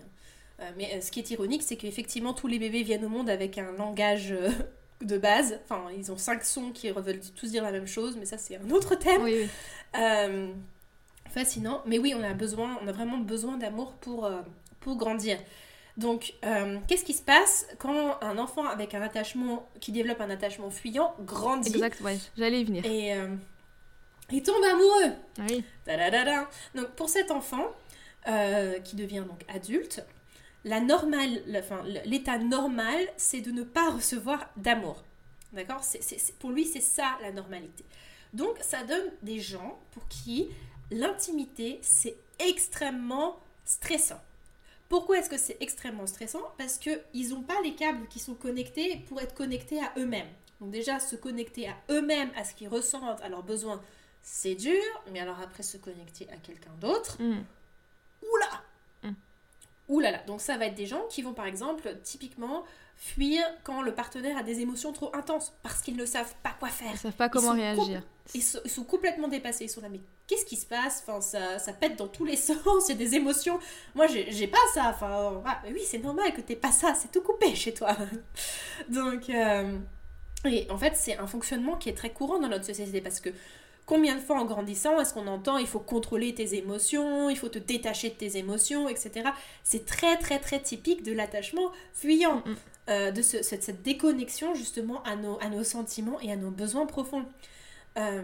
euh, 0.60 0.70
euh, 0.80 1.00
ce 1.00 1.12
qui 1.12 1.20
est 1.20 1.30
ironique, 1.30 1.62
c'est 1.62 1.76
qu'effectivement, 1.76 2.32
tous 2.32 2.48
les 2.48 2.58
bébés 2.58 2.82
viennent 2.82 3.04
au 3.04 3.08
monde 3.08 3.30
avec 3.30 3.56
un 3.56 3.70
langage 3.70 4.34
de 5.00 5.18
base. 5.18 5.60
Enfin, 5.62 5.84
ils 5.96 6.10
ont 6.10 6.18
cinq 6.18 6.44
sons 6.44 6.72
qui 6.72 6.90
veulent 6.90 7.20
tous 7.36 7.52
dire 7.52 7.62
la 7.62 7.70
même 7.70 7.86
chose, 7.86 8.16
mais 8.18 8.26
ça, 8.26 8.36
c'est 8.36 8.56
un 8.56 8.70
autre 8.70 8.96
thème. 8.96 9.22
Oui, 9.22 9.48
fascinant. 11.30 11.82
Mais 11.86 11.98
oui, 11.98 12.14
on 12.16 12.22
a 12.24 12.32
besoin, 12.32 12.78
on 12.82 12.88
a 12.88 12.92
vraiment 12.92 13.18
besoin 13.18 13.58
d'amour 13.58 13.92
pour, 14.00 14.28
pour 14.80 14.96
grandir. 14.96 15.38
Donc, 15.96 16.34
euh, 16.44 16.78
qu'est-ce 16.86 17.04
qui 17.04 17.14
se 17.14 17.22
passe 17.22 17.66
quand 17.78 18.22
un 18.22 18.36
enfant 18.36 18.66
avec 18.66 18.94
un 18.94 19.00
attachement, 19.00 19.68
qui 19.80 19.92
développe 19.92 20.20
un 20.20 20.30
attachement 20.30 20.70
fuyant, 20.70 21.14
grandit 21.20 21.70
Exact, 21.70 22.00
ouais, 22.02 22.18
j'allais 22.36 22.60
y 22.60 22.64
venir. 22.64 22.84
Et 22.84 23.14
euh, 23.14 23.28
il 24.30 24.42
tombe 24.42 24.62
amoureux. 24.62 25.14
Oui. 25.48 25.64
Donc, 26.74 26.88
pour 26.96 27.08
cet 27.08 27.30
enfant, 27.30 27.64
euh, 28.28 28.80
qui 28.80 28.96
devient 28.96 29.24
donc 29.26 29.42
adulte, 29.48 30.04
la 30.64 30.80
normale, 30.80 31.42
enfin, 31.56 31.82
l'état 32.04 32.38
normal, 32.38 32.98
c'est 33.16 33.40
de 33.40 33.52
ne 33.52 33.62
pas 33.62 33.90
recevoir 33.90 34.50
d'amour. 34.56 35.02
D'accord? 35.52 35.80
Pour 36.40 36.50
lui, 36.50 36.66
c'est 36.66 36.80
ça 36.80 37.16
la 37.22 37.32
normalité. 37.32 37.84
Donc, 38.34 38.56
ça 38.60 38.82
donne 38.82 39.12
des 39.22 39.38
gens 39.38 39.78
pour 39.92 40.06
qui 40.08 40.48
l'intimité, 40.90 41.78
c'est 41.82 42.16
extrêmement 42.38 43.38
stressant. 43.64 44.20
Pourquoi 44.88 45.18
est-ce 45.18 45.28
que 45.28 45.38
c'est 45.38 45.56
extrêmement 45.60 46.06
stressant? 46.06 46.42
Parce 46.58 46.78
qu'ils 46.78 47.30
n'ont 47.30 47.42
pas 47.42 47.60
les 47.62 47.74
câbles 47.74 48.06
qui 48.08 48.18
sont 48.18 48.34
connectés 48.34 49.04
pour 49.08 49.20
être 49.20 49.34
connectés 49.34 49.80
à 49.80 49.92
eux-mêmes. 49.96 50.28
Donc 50.60 50.70
déjà, 50.70 51.00
se 51.00 51.16
connecter 51.16 51.68
à 51.68 51.76
eux-mêmes, 51.90 52.30
à 52.36 52.44
ce 52.44 52.54
qu'ils 52.54 52.68
ressentent, 52.68 53.20
à 53.20 53.28
leurs 53.28 53.42
besoins, 53.42 53.82
c'est 54.22 54.54
dur. 54.54 54.82
Mais 55.12 55.20
alors 55.20 55.40
après, 55.40 55.62
se 55.62 55.76
connecter 55.76 56.28
à 56.30 56.36
quelqu'un 56.36 56.72
d'autre, 56.80 57.20
mm. 57.20 57.44
oula 58.22 58.62
mm. 59.02 59.14
Oulala. 59.88 60.22
Donc 60.24 60.40
ça 60.40 60.56
va 60.56 60.66
être 60.66 60.74
des 60.74 60.86
gens 60.86 61.06
qui 61.08 61.22
vont 61.22 61.34
par 61.34 61.46
exemple, 61.46 61.96
typiquement, 62.02 62.64
fuir 62.96 63.42
quand 63.62 63.82
le 63.82 63.94
partenaire 63.94 64.36
a 64.36 64.42
des 64.42 64.60
émotions 64.60 64.92
trop 64.92 65.14
intenses 65.14 65.54
parce 65.62 65.82
qu'ils 65.82 65.96
ne 65.96 66.06
savent 66.06 66.34
pas 66.42 66.54
quoi 66.58 66.68
faire. 66.68 66.88
Ils 66.90 66.94
ne 66.94 66.98
savent 66.98 67.12
pas 67.12 67.28
comment 67.28 67.52
réagir. 67.52 68.02
Ils 68.34 68.42
sont, 68.42 68.84
complètement 68.84 69.28
dépassés. 69.28 69.64
Ils 69.64 69.70
sont 69.70 69.80
là, 69.80 69.88
mais 69.88 70.00
qu'est-ce 70.26 70.44
qui 70.44 70.56
se 70.56 70.66
passe? 70.66 71.04
Enfin, 71.06 71.20
ça, 71.20 71.58
ça 71.58 71.72
pète 71.72 71.96
dans 71.96 72.08
tous 72.08 72.24
les 72.24 72.36
sens. 72.36 72.88
Il 72.88 72.88
y 72.88 72.92
a 72.92 72.96
des 72.96 73.14
émotions. 73.14 73.58
Moi, 73.94 74.06
j'ai 74.06 74.48
pas 74.48 74.58
ça. 74.74 74.90
Enfin, 74.94 75.42
ah, 75.44 75.62
oui, 75.66 75.82
c'est 75.84 75.98
normal 75.98 76.32
que 76.32 76.40
t'aies 76.40 76.56
pas 76.56 76.72
ça. 76.72 76.94
C'est 76.94 77.12
tout 77.12 77.22
coupé 77.22 77.54
chez 77.54 77.72
toi. 77.72 77.96
Donc, 78.88 79.30
euh, 79.30 79.78
et 80.44 80.66
en 80.70 80.78
fait, 80.78 80.94
c'est 80.96 81.18
un 81.18 81.26
fonctionnement 81.26 81.76
qui 81.76 81.88
est 81.88 81.96
très 81.96 82.10
courant 82.10 82.38
dans 82.38 82.48
notre 82.48 82.64
société 82.64 83.00
parce 83.00 83.20
que 83.20 83.30
combien 83.84 84.16
de 84.16 84.20
fois 84.20 84.38
en 84.38 84.44
grandissant 84.44 85.00
est-ce 85.00 85.14
qu'on 85.14 85.28
entend 85.28 85.58
il 85.58 85.66
faut 85.66 85.78
contrôler 85.78 86.34
tes 86.34 86.56
émotions, 86.56 87.30
il 87.30 87.36
faut 87.36 87.48
te 87.48 87.58
détacher 87.58 88.10
de 88.10 88.14
tes 88.14 88.36
émotions, 88.36 88.88
etc. 88.88 89.30
C'est 89.62 89.86
très 89.86 90.16
très 90.16 90.38
très 90.38 90.60
typique 90.60 91.02
de 91.02 91.12
l'attachement 91.12 91.70
fuyant. 91.94 92.42
Mm, 92.44 92.50
mm. 92.50 92.56
Euh, 92.88 93.10
de 93.10 93.20
cette, 93.20 93.82
déconnexion 93.82 94.54
justement 94.54 95.02
à 95.02 95.16
nos, 95.16 95.40
à 95.40 95.48
nos 95.48 95.64
sentiments 95.64 96.20
et 96.20 96.30
à 96.30 96.36
nos 96.36 96.52
besoins 96.52 96.86
profonds. 96.86 97.24
Euh, 97.98 98.22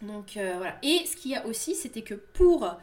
donc 0.00 0.38
euh, 0.38 0.54
voilà. 0.56 0.78
Et 0.82 1.04
ce 1.04 1.14
qu'il 1.14 1.32
y 1.32 1.34
a 1.34 1.44
aussi, 1.44 1.74
c'était 1.74 2.00
que 2.00 2.14
pour 2.14 2.74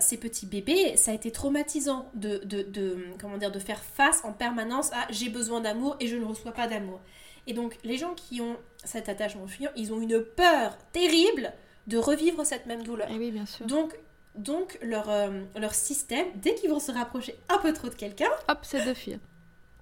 ces 0.00 0.16
petits 0.16 0.46
bébés, 0.46 0.96
ça 0.96 1.10
a 1.10 1.14
été 1.14 1.32
traumatisant 1.32 2.08
de, 2.14 2.38
de, 2.44 3.08
comment 3.20 3.36
dire, 3.36 3.50
de 3.50 3.58
faire 3.58 3.82
face 3.82 4.24
en 4.24 4.32
permanence 4.32 4.92
à 4.92 5.06
j'ai 5.10 5.28
besoin 5.28 5.60
d'amour 5.60 5.96
et 6.00 6.06
je 6.06 6.16
ne 6.16 6.24
reçois 6.24 6.52
pas 6.52 6.68
d'amour. 6.68 7.00
Et 7.46 7.52
donc 7.52 7.76
les 7.82 7.98
gens 7.98 8.14
qui 8.14 8.40
ont 8.40 8.56
cet 8.84 9.10
attachement 9.10 9.46
fuyant, 9.46 9.72
ils 9.76 9.92
ont 9.92 10.00
une 10.00 10.22
peur 10.22 10.78
terrible 10.92 11.52
de 11.88 11.98
revivre 11.98 12.46
cette 12.46 12.64
même 12.66 12.84
douleur. 12.84 13.10
Et 13.10 13.14
eh 13.16 13.18
oui, 13.18 13.30
bien 13.30 13.44
sûr. 13.44 13.66
Donc 13.66 13.98
donc 14.36 14.78
leur, 14.80 15.10
leur 15.56 15.74
système, 15.74 16.28
dès 16.36 16.54
qu'ils 16.54 16.70
vont 16.70 16.80
se 16.80 16.92
rapprocher 16.92 17.36
un 17.48 17.58
peu 17.58 17.72
trop 17.72 17.88
de 17.88 17.94
quelqu'un, 17.94 18.30
hop, 18.48 18.58
c'est 18.62 18.86
de 18.86 18.94
fuir. 18.94 19.18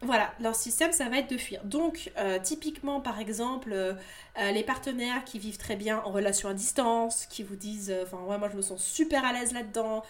Voilà, 0.03 0.33
leur 0.41 0.57
système, 0.57 0.93
ça 0.93 1.09
va 1.09 1.19
être 1.19 1.31
de 1.31 1.39
fuir. 1.39 1.61
Donc, 1.65 2.11
euh, 2.19 2.41
typiquement, 2.43 3.01
par 3.01 3.21
exemple, 3.21 3.71
euh, 3.73 3.95
euh, 4.39 4.51
les 4.51 4.65
partenaires 4.65 5.25
qui 5.25 5.39
vivent 5.39 5.59
très 5.59 5.77
bien 5.77 6.03
en 6.05 6.11
relation 6.11 6.49
à 6.49 6.55
distance, 6.55 7.27
qui 7.27 7.45
vous 7.45 7.55
disent, 7.55 7.95
enfin, 8.03 8.19
ouais, 8.25 8.37
moi 8.37 8.49
je 8.51 8.57
me 8.57 8.63
sens 8.63 8.85
super 8.85 9.25
à 9.25 9.33
l'aise 9.33 9.53
là-dedans, 9.53 10.03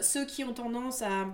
ceux 0.00 0.24
qui 0.24 0.44
ont 0.44 0.54
tendance 0.54 1.02
à, 1.02 1.26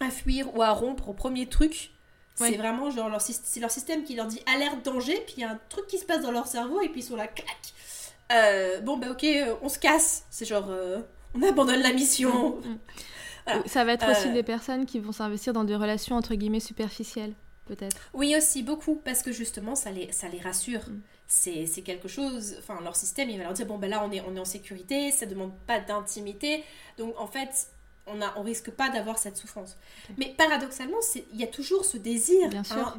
à, 0.00 0.10
fuir 0.10 0.54
ou 0.54 0.62
à 0.62 0.70
rompre 0.70 1.08
au 1.08 1.12
premier 1.12 1.46
truc, 1.46 1.90
C'est 2.34 2.56
vraiment 2.56 2.90
genre 2.90 3.08
leur, 3.08 3.20
c'est 3.20 3.60
leur 3.60 3.70
système 3.70 4.04
qui 4.04 4.14
leur 4.14 4.26
dit 4.26 4.40
alerte 4.46 4.84
danger, 4.84 5.20
puis 5.26 5.34
il 5.38 5.40
y 5.40 5.44
a 5.44 5.50
un 5.50 5.60
truc 5.68 5.86
qui 5.86 5.98
se 5.98 6.04
passe 6.04 6.22
dans 6.22 6.30
leur 6.30 6.46
cerveau 6.46 6.80
et 6.80 6.88
puis 6.88 7.00
ils 7.00 7.04
sont 7.04 7.16
là, 7.16 7.26
clac. 7.26 8.82
Bon 8.84 8.96
bah 8.96 9.08
ok, 9.10 9.26
on 9.62 9.68
se 9.68 9.78
casse. 9.78 10.24
C'est 10.30 10.44
genre 10.44 10.70
on 11.34 11.42
abandonne 11.42 11.82
la 11.82 11.92
mission. 11.92 12.60
Mm. 13.46 13.66
Ça 13.66 13.84
va 13.84 13.92
être 13.92 14.10
aussi 14.10 14.30
des 14.32 14.42
personnes 14.42 14.86
qui 14.86 14.98
vont 14.98 15.12
s'investir 15.12 15.52
dans 15.52 15.64
des 15.64 15.76
relations 15.76 16.16
entre 16.16 16.34
guillemets 16.34 16.60
superficielles, 16.60 17.32
peut-être. 17.66 17.96
Oui 18.14 18.34
aussi 18.36 18.62
beaucoup 18.62 18.96
parce 18.96 19.22
que 19.22 19.32
justement 19.32 19.74
ça 19.74 19.90
les 19.90 20.10
ça 20.12 20.28
les 20.28 20.40
rassure. 20.40 20.82
Mm. 20.88 21.00
C'est 21.28 21.82
quelque 21.82 22.08
chose, 22.08 22.56
enfin 22.58 22.78
leur 22.82 22.94
système 22.94 23.30
il 23.30 23.38
va 23.38 23.44
leur 23.44 23.54
dire 23.54 23.64
bon 23.64 23.78
ben 23.78 23.88
là 23.88 24.04
on 24.04 24.12
est, 24.12 24.20
on 24.20 24.36
est 24.36 24.40
en 24.40 24.44
sécurité, 24.44 25.10
ça 25.10 25.24
demande 25.24 25.52
pas 25.66 25.80
d'intimité, 25.80 26.62
donc 26.98 27.14
en 27.18 27.26
fait 27.26 27.68
on 28.06 28.14
ne 28.14 28.26
on 28.36 28.42
risque 28.42 28.70
pas 28.70 28.88
d'avoir 28.90 29.18
cette 29.18 29.36
souffrance. 29.36 29.76
Mais 30.18 30.34
paradoxalement, 30.36 30.98
il 31.32 31.40
y 31.40 31.44
a 31.44 31.46
toujours 31.46 31.84
ce 31.84 31.96
désir 31.96 32.50
hein, 32.70 32.94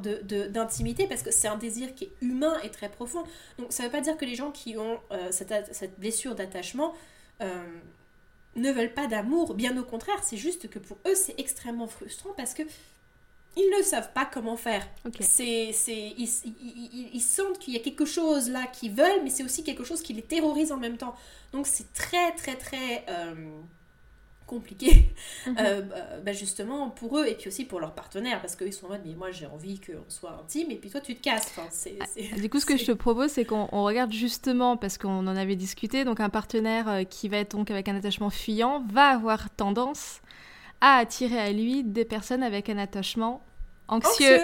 d'intimité 0.49 1.07
parce 1.07 1.23
que 1.23 1.31
c'est 1.31 1.47
un 1.47 1.57
désir 1.57 1.93
qui 1.93 2.05
est 2.05 2.11
humain 2.21 2.55
et 2.63 2.69
très 2.69 2.89
profond. 2.89 3.23
Donc 3.59 3.67
ça 3.71 3.83
ne 3.83 3.87
veut 3.87 3.91
pas 3.91 4.01
dire 4.01 4.17
que 4.17 4.25
les 4.25 4.35
gens 4.35 4.51
qui 4.51 4.77
ont 4.77 4.99
euh, 5.11 5.31
cette, 5.31 5.99
blessure 5.99 6.35
d'attachement 6.35 6.93
euh, 7.41 7.63
ne 8.55 8.71
veulent 8.71 8.93
pas 8.93 9.07
d'amour. 9.07 9.53
Bien 9.53 9.77
au 9.77 9.83
contraire, 9.83 10.21
c'est 10.23 10.37
juste 10.37 10.69
que 10.69 10.79
pour 10.79 10.97
eux, 11.07 11.15
c'est 11.15 11.39
extrêmement 11.39 11.87
frustrant 11.87 12.31
parce 12.35 12.53
que 12.53 12.63
ils 13.55 13.69
ne 13.77 13.83
savent 13.83 14.11
pas 14.13 14.25
comment 14.25 14.57
faire. 14.57 14.87
C'est, 15.19 15.71
ils, 16.17 17.21
sentent 17.21 17.59
qu'il 17.59 17.73
y 17.73 17.77
a 17.77 17.79
quelque 17.79 18.05
chose 18.05 18.49
là 18.49 18.65
qu'ils 18.65 18.93
veulent, 18.93 19.21
mais 19.23 19.29
c'est 19.29 19.43
aussi 19.43 19.63
quelque 19.63 19.83
chose 19.83 20.01
qui 20.01 20.13
les 20.13 20.23
terrorise 20.23 20.71
en 20.71 20.77
même 20.77 20.97
temps. 20.97 21.15
Donc 21.51 21.67
c'est 21.67 21.91
très 21.93 22.31
très 22.31 22.55
très... 22.55 23.05
Euh, 23.09 23.33
compliqué, 24.45 25.13
mhm. 25.47 25.55
euh, 25.59 25.81
bah, 25.81 25.95
bah, 26.23 26.33
justement 26.33 26.89
pour 26.89 27.17
eux 27.17 27.27
et 27.27 27.35
puis 27.35 27.47
aussi 27.47 27.65
pour 27.65 27.79
leurs 27.79 27.93
partenaires, 27.93 28.41
parce 28.41 28.55
qu'ils 28.55 28.73
sont 28.73 28.87
en 28.87 28.89
mode, 28.89 29.01
mais 29.05 29.15
moi 29.15 29.31
j'ai 29.31 29.45
envie 29.45 29.79
qu'on 29.79 30.09
soit 30.09 30.39
intime 30.41 30.71
et 30.71 30.75
puis 30.75 30.89
toi 30.89 31.01
tu 31.01 31.15
te 31.15 31.21
casses. 31.21 31.51
Enfin, 31.57 31.67
ah, 31.99 32.39
du 32.39 32.49
coup, 32.49 32.59
ce 32.59 32.65
que 32.65 32.77
je 32.77 32.85
te 32.85 32.91
propose, 32.91 33.31
c'est 33.31 33.45
qu'on 33.45 33.83
regarde 33.83 34.11
justement, 34.11 34.77
parce 34.77 34.97
qu'on 34.97 35.27
en 35.27 35.35
avait 35.35 35.55
discuté, 35.55 36.03
donc 36.05 36.19
un 36.19 36.29
partenaire 36.29 36.89
euh, 36.89 37.03
qui 37.03 37.29
va 37.29 37.37
être 37.37 37.55
donc 37.55 37.71
avec 37.71 37.87
un 37.87 37.95
attachement 37.95 38.29
fuyant 38.29 38.83
va 38.91 39.07
avoir 39.07 39.49
tendance 39.49 40.21
à 40.81 40.97
attirer 40.97 41.39
à 41.39 41.51
lui 41.51 41.83
des 41.83 42.05
personnes 42.05 42.43
avec 42.43 42.69
un 42.69 42.77
attachement 42.77 43.41
anxieux. 43.87 44.39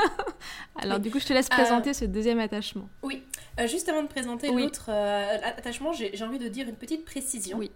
Alors 0.76 0.98
du 0.98 1.10
coup, 1.10 1.18
je 1.18 1.26
te 1.26 1.32
laisse 1.32 1.48
présenter 1.48 1.90
euh, 1.90 1.94
ce 1.94 2.04
deuxième 2.04 2.38
attachement. 2.38 2.88
Oui, 3.02 3.22
juste 3.66 3.88
avant 3.88 4.02
de 4.02 4.08
présenter 4.08 4.50
l'autre 4.50 4.90
attachement, 4.90 5.92
j'ai 5.92 6.22
envie 6.24 6.38
de 6.38 6.48
dire 6.48 6.68
une 6.68 6.76
petite 6.76 7.04
précision. 7.04 7.58
Oui. 7.58 7.70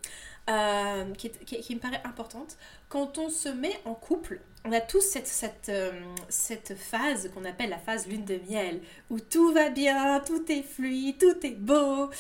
Euh, 0.49 1.13
qui, 1.15 1.31
qui, 1.31 1.75
me 1.75 1.81
paraît 1.81 2.01
importante. 2.05 2.57
Quand 2.89 3.19
on 3.19 3.29
se 3.29 3.49
met 3.49 3.79
en 3.85 3.95
couple, 3.95 4.41
on 4.65 4.73
a 4.73 4.81
tous 4.81 5.01
cette, 5.01 5.29
cette, 5.29 5.69
euh, 5.69 5.93
cette 6.29 6.77
phase 6.77 7.31
qu'on 7.33 7.45
appelle 7.45 7.71
la 7.71 7.79
phase 7.79 8.09
lune 8.09 8.25
de 8.25 8.41
miel, 8.49 8.81
où 9.11 9.21
tout 9.21 9.53
va 9.53 9.69
bien, 9.69 10.19
tout 10.21 10.51
est 10.51 10.63
fluide, 10.63 11.19
tout 11.19 11.47
est 11.47 11.57
beau. 11.57 12.11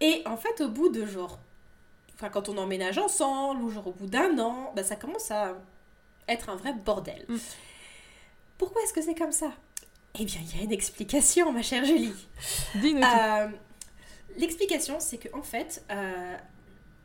Et 0.00 0.22
en 0.26 0.36
fait, 0.36 0.60
au 0.60 0.68
bout 0.68 0.90
de 0.90 1.04
genre, 1.06 1.40
enfin 2.14 2.28
quand 2.28 2.48
on 2.48 2.56
emménage 2.56 2.98
ensemble, 2.98 3.62
ou 3.62 3.70
genre 3.70 3.88
au 3.88 3.92
bout 3.92 4.06
d'un 4.06 4.38
an, 4.38 4.72
bah, 4.76 4.84
ça 4.84 4.94
commence 4.94 5.30
à 5.32 5.56
être 6.28 6.50
un 6.50 6.56
vrai 6.56 6.74
bordel. 6.74 7.24
Mm. 7.28 7.36
Pourquoi 8.58 8.82
est-ce 8.82 8.92
que 8.92 9.02
c'est 9.02 9.16
comme 9.16 9.32
ça? 9.32 9.50
Eh 10.20 10.24
bien, 10.24 10.40
il 10.40 10.56
y 10.56 10.60
a 10.60 10.64
une 10.64 10.72
explication, 10.72 11.50
ma 11.52 11.62
chère 11.62 11.84
Julie. 11.84 12.14
Dis-nous. 12.76 13.02
Euh, 13.02 13.48
l'explication, 14.36 15.00
c'est 15.00 15.18
que 15.18 15.28
en 15.36 15.42
fait, 15.42 15.84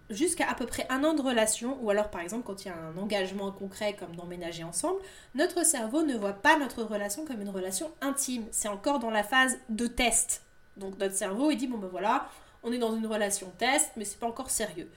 jusqu'à 0.09 0.49
à 0.49 0.55
peu 0.55 0.65
près 0.65 0.85
un 0.89 1.03
an 1.03 1.13
de 1.13 1.21
relation, 1.21 1.77
ou 1.81 1.89
alors 1.89 2.09
par 2.09 2.21
exemple 2.21 2.43
quand 2.45 2.63
il 2.63 2.69
y 2.69 2.71
a 2.71 2.77
un 2.77 2.97
engagement 2.97 3.51
concret 3.51 3.95
comme 3.97 4.15
d'emménager 4.15 4.63
ensemble, 4.63 4.99
notre 5.35 5.65
cerveau 5.65 6.03
ne 6.03 6.15
voit 6.15 6.33
pas 6.33 6.57
notre 6.57 6.83
relation 6.83 7.25
comme 7.25 7.41
une 7.41 7.49
relation 7.49 7.91
intime. 8.01 8.45
C'est 8.51 8.67
encore 8.67 8.99
dans 8.99 9.09
la 9.09 9.23
phase 9.23 9.57
de 9.69 9.87
test. 9.87 10.43
Donc 10.77 10.97
notre 10.99 11.15
cerveau 11.15 11.51
il 11.51 11.57
dit 11.57 11.67
bon 11.67 11.77
ben 11.77 11.89
voilà, 11.89 12.29
on 12.63 12.71
est 12.71 12.77
dans 12.77 12.95
une 12.95 13.07
relation 13.07 13.51
test, 13.57 13.91
mais 13.97 14.05
c'est 14.05 14.19
pas 14.19 14.27
encore 14.27 14.49
sérieux. 14.49 14.89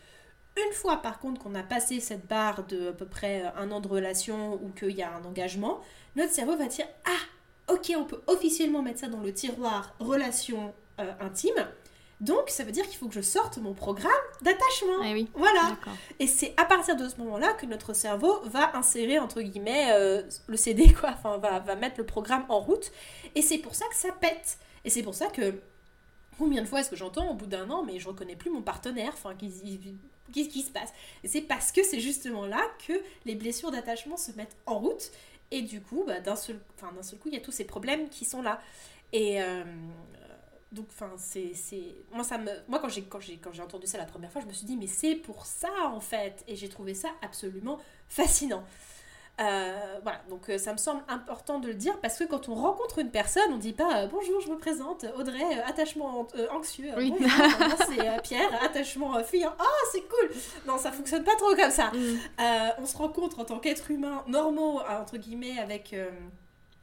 Une 0.56 0.72
fois 0.72 0.96
par 0.98 1.18
contre 1.18 1.40
qu'on 1.42 1.54
a 1.54 1.62
passé 1.62 2.00
cette 2.00 2.26
barre 2.26 2.64
de 2.66 2.90
à 2.90 2.92
peu 2.92 3.06
près 3.06 3.44
un 3.56 3.70
an 3.70 3.80
de 3.80 3.88
relation 3.88 4.54
ou 4.54 4.70
qu'il 4.70 4.96
y 4.96 5.02
a 5.02 5.14
un 5.14 5.24
engagement, 5.24 5.80
notre 6.16 6.32
cerveau 6.32 6.56
va 6.56 6.66
dire 6.66 6.86
ah 7.04 7.72
ok 7.72 7.92
on 7.96 8.04
peut 8.04 8.20
officiellement 8.26 8.82
mettre 8.82 9.00
ça 9.00 9.08
dans 9.08 9.20
le 9.20 9.32
tiroir 9.32 9.94
relation 10.00 10.74
euh, 10.98 11.12
intime 11.20 11.66
donc, 12.20 12.50
ça 12.50 12.64
veut 12.64 12.72
dire 12.72 12.86
qu'il 12.86 12.98
faut 12.98 13.08
que 13.08 13.14
je 13.14 13.22
sorte 13.22 13.56
mon 13.56 13.72
programme 13.72 14.12
d'attachement. 14.42 15.02
Eh 15.04 15.14
oui. 15.14 15.28
Voilà. 15.34 15.76
Et 16.18 16.26
c'est 16.26 16.52
à 16.58 16.66
partir 16.66 16.94
de 16.94 17.08
ce 17.08 17.16
moment-là 17.16 17.54
que 17.54 17.64
notre 17.64 17.94
cerveau 17.94 18.40
va 18.44 18.76
insérer, 18.76 19.18
entre 19.18 19.40
guillemets, 19.40 19.90
euh, 19.92 20.22
le 20.46 20.56
CD, 20.58 20.92
quoi. 20.92 21.10
Enfin, 21.14 21.38
va, 21.38 21.60
va 21.60 21.76
mettre 21.76 21.96
le 21.98 22.04
programme 22.04 22.44
en 22.50 22.60
route. 22.60 22.92
Et 23.34 23.40
c'est 23.40 23.56
pour 23.56 23.74
ça 23.74 23.86
que 23.88 23.96
ça 23.96 24.12
pète. 24.12 24.58
Et 24.84 24.90
c'est 24.90 25.02
pour 25.02 25.14
ça 25.14 25.28
que. 25.28 25.54
Combien 26.38 26.62
de 26.62 26.66
fois 26.66 26.80
est-ce 26.80 26.88
que 26.88 26.96
j'entends 26.96 27.30
au 27.30 27.34
bout 27.34 27.46
d'un 27.46 27.68
an, 27.68 27.84
mais 27.84 27.98
je 27.98 28.08
reconnais 28.08 28.36
plus 28.36 28.50
mon 28.50 28.62
partenaire 28.62 29.12
Enfin, 29.12 29.34
qu'est-ce 29.34 30.48
qui 30.48 30.62
se 30.62 30.70
passe 30.70 30.88
Et 31.22 31.28
c'est 31.28 31.42
parce 31.42 31.70
que 31.70 31.82
c'est 31.82 32.00
justement 32.00 32.46
là 32.46 32.62
que 32.86 32.94
les 33.26 33.34
blessures 33.34 33.70
d'attachement 33.70 34.16
se 34.16 34.32
mettent 34.32 34.56
en 34.64 34.78
route. 34.78 35.10
Et 35.50 35.60
du 35.60 35.82
coup, 35.82 36.04
bah, 36.06 36.20
d'un 36.20 36.36
seul, 36.36 36.58
enfin, 36.76 36.90
seul 37.02 37.18
coup, 37.18 37.28
il 37.28 37.34
y 37.34 37.36
a 37.36 37.42
tous 37.42 37.52
ces 37.52 37.64
problèmes 37.64 38.08
qui 38.08 38.24
sont 38.24 38.40
là. 38.40 38.58
Et, 39.12 39.42
euh, 39.42 39.64
donc, 40.72 40.86
enfin, 40.90 41.10
c'est, 41.16 41.52
Moi, 42.12 42.24
ça 42.24 42.38
me... 42.38 42.50
Moi 42.68 42.78
quand, 42.78 42.88
j'ai, 42.88 43.02
quand, 43.02 43.20
j'ai, 43.20 43.38
quand 43.38 43.52
j'ai 43.52 43.62
entendu 43.62 43.86
ça 43.86 43.98
la 43.98 44.04
première 44.04 44.30
fois, 44.30 44.40
je 44.40 44.46
me 44.46 44.52
suis 44.52 44.66
dit, 44.66 44.76
mais 44.76 44.86
c'est 44.86 45.16
pour 45.16 45.44
ça, 45.46 45.68
en 45.86 46.00
fait. 46.00 46.44
Et 46.46 46.56
j'ai 46.56 46.68
trouvé 46.68 46.94
ça 46.94 47.08
absolument 47.22 47.78
fascinant. 48.08 48.64
Euh, 49.40 49.98
voilà, 50.02 50.20
donc 50.28 50.50
euh, 50.50 50.58
ça 50.58 50.72
me 50.72 50.76
semble 50.76 51.02
important 51.08 51.60
de 51.60 51.68
le 51.68 51.74
dire 51.74 51.98
parce 52.00 52.18
que 52.18 52.24
quand 52.24 52.50
on 52.50 52.54
rencontre 52.54 52.98
une 52.98 53.10
personne, 53.10 53.50
on 53.50 53.56
dit 53.56 53.72
pas 53.72 54.02
euh, 54.02 54.06
bonjour, 54.06 54.38
je 54.42 54.50
me 54.50 54.58
présente, 54.58 55.06
Audrey, 55.16 55.42
attachement 55.66 56.28
anxieux. 56.50 56.90
Oui. 56.98 57.14
Bonjour, 57.18 57.78
c'est 57.88 58.22
Pierre, 58.22 58.62
attachement 58.62 59.22
fuyant. 59.24 59.54
Ah, 59.58 59.64
c'est 59.92 60.02
cool. 60.02 60.30
Non, 60.66 60.76
ça 60.76 60.92
fonctionne 60.92 61.24
pas 61.24 61.36
trop 61.36 61.54
comme 61.54 61.70
ça. 61.70 61.90
Mm. 61.90 62.18
on 62.78 62.86
se 62.86 62.96
rencontre 62.98 63.38
en 63.38 63.44
tant 63.46 63.58
qu'être 63.60 63.90
humain 63.90 64.24
normaux 64.26 64.80
entre 65.00 65.16
guillemets 65.16 65.58
avec 65.58 65.94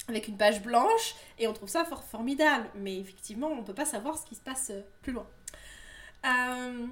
avec 0.08 0.28
une 0.28 0.38
page 0.38 0.62
blanche 0.62 1.16
et 1.38 1.48
on 1.48 1.54
trouve 1.54 1.70
ça 1.70 1.86
fort 1.86 2.04
formidable. 2.04 2.70
Mais 2.76 2.98
effectivement, 2.98 3.48
on 3.48 3.58
ne 3.58 3.64
peut 3.64 3.74
pas 3.74 3.86
savoir 3.86 4.18
ce 4.18 4.26
qui 4.26 4.36
se 4.36 4.42
passe 4.42 4.70
euh, 4.72 4.82
plus 5.02 5.14
loin. 5.14 5.28
Euh, 6.26 6.88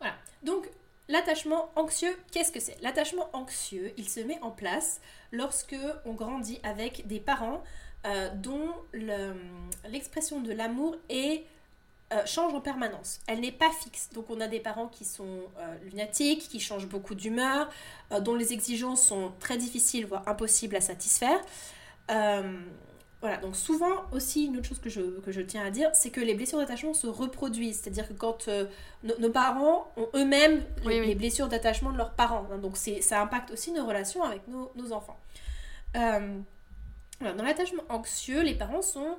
voilà. 0.00 0.14
Donc, 0.42 0.68
l'attachement 1.08 1.70
anxieux, 1.76 2.16
qu'est-ce 2.32 2.52
que 2.52 2.60
c'est? 2.60 2.76
L'attachement 2.82 3.30
anxieux, 3.32 3.92
il 3.96 4.08
se 4.08 4.20
met 4.20 4.38
en 4.42 4.50
place 4.50 5.00
lorsque 5.32 5.76
on 6.04 6.12
grandit 6.12 6.60
avec 6.62 7.06
des 7.06 7.20
parents 7.20 7.62
euh, 8.06 8.30
dont 8.34 8.74
l'expression 9.88 10.40
de 10.40 10.52
l'amour 10.52 10.96
change 12.24 12.54
en 12.54 12.60
permanence. 12.60 13.20
Elle 13.26 13.40
n'est 13.40 13.52
pas 13.52 13.70
fixe. 13.70 14.10
Donc 14.12 14.30
on 14.30 14.40
a 14.40 14.46
des 14.46 14.60
parents 14.60 14.86
qui 14.86 15.04
sont 15.04 15.40
lunatiques, 15.82 16.48
qui 16.48 16.60
changent 16.60 16.86
beaucoup 16.86 17.16
d'humeur, 17.16 17.68
dont 18.20 18.36
les 18.36 18.52
exigences 18.52 19.02
sont 19.02 19.32
très 19.40 19.56
difficiles, 19.56 20.06
voire 20.06 20.26
impossibles 20.28 20.76
à 20.76 20.80
satisfaire. 20.80 21.40
Euh, 22.10 22.60
voilà, 23.20 23.38
donc 23.38 23.56
souvent 23.56 24.04
aussi, 24.12 24.46
une 24.46 24.58
autre 24.58 24.68
chose 24.68 24.78
que 24.78 24.90
je, 24.90 25.00
que 25.20 25.32
je 25.32 25.40
tiens 25.40 25.64
à 25.64 25.70
dire, 25.70 25.90
c'est 25.94 26.10
que 26.10 26.20
les 26.20 26.34
blessures 26.34 26.58
d'attachement 26.58 26.94
se 26.94 27.06
reproduisent. 27.06 27.80
C'est-à-dire 27.80 28.06
que 28.06 28.12
quand 28.12 28.48
euh, 28.48 28.66
nos 29.18 29.30
parents 29.30 29.90
ont 29.96 30.08
eux-mêmes 30.14 30.62
les, 30.84 31.14
blessures 31.14 31.48
d'attachement 31.48 31.90
de 31.92 31.96
leurs 31.96 32.12
parents, 32.12 32.46
hein, 32.52 32.58
donc 32.58 32.76
ça 32.76 33.20
impacte 33.20 33.50
aussi 33.50 33.72
nos 33.72 33.86
relations 33.86 34.22
avec 34.22 34.42
nos, 34.48 34.92
enfants. 34.92 35.18
Euh, 35.96 36.38
dans 37.20 37.42
l'attachement 37.42 37.82
anxieux, 37.88 38.42
les 38.42 38.54
parents 38.54 38.82
sont 38.82 39.16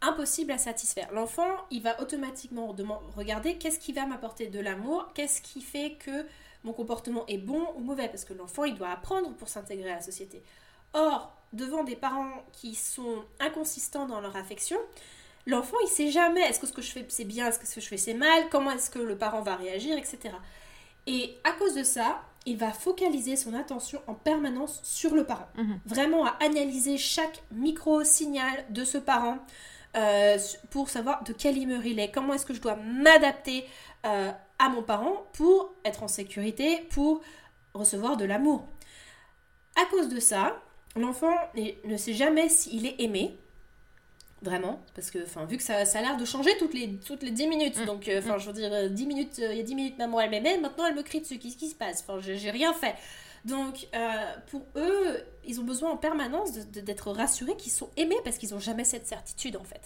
impossibles 0.00 0.52
à 0.52 0.58
satisfaire. 0.58 1.12
L'enfant, 1.12 1.48
il 1.70 1.82
va 1.82 2.00
automatiquement 2.00 2.74
regarder 3.16 3.58
qu'est-ce 3.58 3.80
qui 3.80 3.92
va 3.92 4.06
m'apporter 4.06 4.46
de 4.46 4.60
l'amour, 4.60 5.10
qu'est-ce 5.14 5.42
qui 5.42 5.60
fait 5.60 5.96
que 5.98 6.26
mon 6.64 6.72
comportement 6.72 7.24
est 7.26 7.38
bon 7.38 7.66
ou 7.76 7.80
mauvais, 7.80 8.08
parce 8.08 8.24
que 8.24 8.34
l'enfant, 8.34 8.64
il 8.64 8.76
doit 8.76 8.90
apprendre 8.90 9.34
pour 9.34 9.48
s'intégrer 9.48 9.90
à 9.90 9.96
la 9.96 10.00
société. 10.00 10.42
Or, 10.94 11.36
devant 11.52 11.84
des 11.84 11.96
parents 11.96 12.44
qui 12.52 12.74
sont 12.74 13.24
inconsistants 13.40 14.06
dans 14.06 14.20
leur 14.20 14.36
affection, 14.36 14.78
l'enfant 15.46 15.76
il 15.84 15.88
sait 15.88 16.10
jamais 16.10 16.40
est-ce 16.40 16.60
que 16.60 16.66
ce 16.66 16.72
que 16.72 16.82
je 16.82 16.90
fais 16.90 17.04
c'est 17.08 17.24
bien, 17.24 17.48
est-ce 17.48 17.58
que 17.58 17.66
ce 17.66 17.76
que 17.76 17.80
je 17.80 17.88
fais 17.88 17.96
c'est 17.96 18.14
mal, 18.14 18.48
comment 18.50 18.70
est-ce 18.70 18.90
que 18.90 18.98
le 18.98 19.16
parent 19.16 19.42
va 19.42 19.56
réagir, 19.56 19.96
etc. 19.96 20.34
Et 21.06 21.36
à 21.44 21.52
cause 21.52 21.74
de 21.74 21.82
ça, 21.82 22.22
il 22.46 22.56
va 22.56 22.72
focaliser 22.72 23.36
son 23.36 23.54
attention 23.54 24.00
en 24.06 24.14
permanence 24.14 24.80
sur 24.82 25.14
le 25.14 25.24
parent. 25.24 25.48
Mhm. 25.56 25.80
Vraiment 25.86 26.26
à 26.26 26.36
analyser 26.40 26.96
chaque 26.96 27.42
micro-signal 27.52 28.64
de 28.70 28.84
ce 28.84 28.98
parent 28.98 29.38
euh, 29.96 30.38
pour 30.70 30.88
savoir 30.88 31.22
de 31.24 31.32
quelle 31.32 31.58
humeur 31.58 31.84
il 31.84 31.98
est, 31.98 32.10
comment 32.10 32.34
est-ce 32.34 32.46
que 32.46 32.54
je 32.54 32.60
dois 32.60 32.76
m'adapter 32.76 33.66
euh, 34.06 34.32
à 34.58 34.68
mon 34.68 34.82
parent 34.82 35.26
pour 35.32 35.74
être 35.84 36.02
en 36.02 36.08
sécurité, 36.08 36.86
pour 36.90 37.20
recevoir 37.74 38.16
de 38.16 38.24
l'amour. 38.24 38.64
À 39.76 39.84
cause 39.86 40.08
de 40.08 40.20
ça, 40.20 40.60
l'enfant 40.96 41.34
ne 41.84 41.96
sait 41.96 42.14
jamais 42.14 42.48
s'il 42.48 42.86
est 42.86 43.00
aimé. 43.00 43.36
Vraiment, 44.42 44.80
parce 44.96 45.12
que 45.12 45.20
vu 45.46 45.56
que 45.56 45.62
ça, 45.62 45.76
a 45.76 46.00
l'air 46.00 46.16
de 46.16 46.24
changer 46.24 46.50
toutes 46.58 46.74
les, 46.74 46.96
toutes 46.96 47.22
les 47.22 47.30
10 47.30 47.46
minutes. 47.46 47.78
Mm. 47.78 47.84
Donc, 47.84 48.08
euh, 48.08 48.18
enfin, 48.18 48.38
je 48.38 48.50
veux 48.50 48.52
dire, 48.52 48.90
10 48.90 49.06
minutes, 49.06 49.38
euh, 49.38 49.52
il 49.52 49.58
y 49.58 49.60
a 49.60 49.62
10 49.62 49.74
minutes, 49.76 49.98
maman, 49.98 50.20
elle 50.20 50.30
m'aimait, 50.30 50.58
maintenant 50.58 50.84
elle 50.84 50.96
me 50.96 51.02
crie 51.02 51.20
dessus. 51.20 51.38
Qu'est-ce 51.38 51.56
qui 51.56 51.68
se 51.68 51.76
passe? 51.76 52.04
Enfin, 52.06 52.18
j'ai 52.20 52.50
rien 52.50 52.72
fait. 52.72 52.96
Donc, 53.44 53.88
euh, 53.94 54.34
pour 54.50 54.62
eux, 54.76 55.20
ils 55.44 55.60
ont 55.60 55.64
besoin 55.64 55.90
en 55.90 55.96
permanence 55.96 56.52
d'être 56.52 57.10
rassurés 57.10 57.56
qu'ils 57.56 57.72
sont 57.72 57.90
aimés 57.96 58.18
parce 58.24 58.38
qu'ils 58.38 58.50
n'ont 58.50 58.60
jamais 58.60 58.84
cette 58.84 59.06
certitude 59.06 59.56
en 59.56 59.64
fait. 59.64 59.80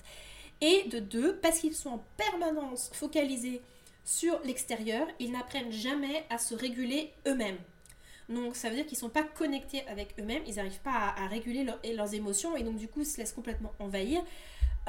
Et 0.60 0.88
de 0.88 0.98
deux, 0.98 1.36
parce 1.36 1.58
qu'ils 1.58 1.74
sont 1.74 1.90
en 1.90 2.04
permanence 2.16 2.90
focalisés 2.92 3.62
sur 4.04 4.38
l'extérieur, 4.44 5.06
ils 5.18 5.32
n'apprennent 5.32 5.72
jamais 5.72 6.24
à 6.30 6.38
se 6.38 6.54
réguler 6.54 7.12
eux-mêmes. 7.26 7.58
Donc 8.28 8.56
ça 8.56 8.68
veut 8.68 8.74
dire 8.74 8.86
qu'ils 8.86 8.96
ne 8.96 9.00
sont 9.00 9.08
pas 9.08 9.22
connectés 9.22 9.86
avec 9.86 10.14
eux-mêmes, 10.18 10.42
ils 10.46 10.56
n'arrivent 10.56 10.80
pas 10.80 11.14
à, 11.16 11.26
réguler 11.28 11.64
leurs 11.94 12.14
émotions 12.14 12.56
et 12.56 12.62
donc 12.62 12.76
du 12.76 12.88
coup 12.88 13.00
ils 13.00 13.06
se 13.06 13.18
laissent 13.18 13.32
complètement 13.32 13.72
envahir 13.78 14.20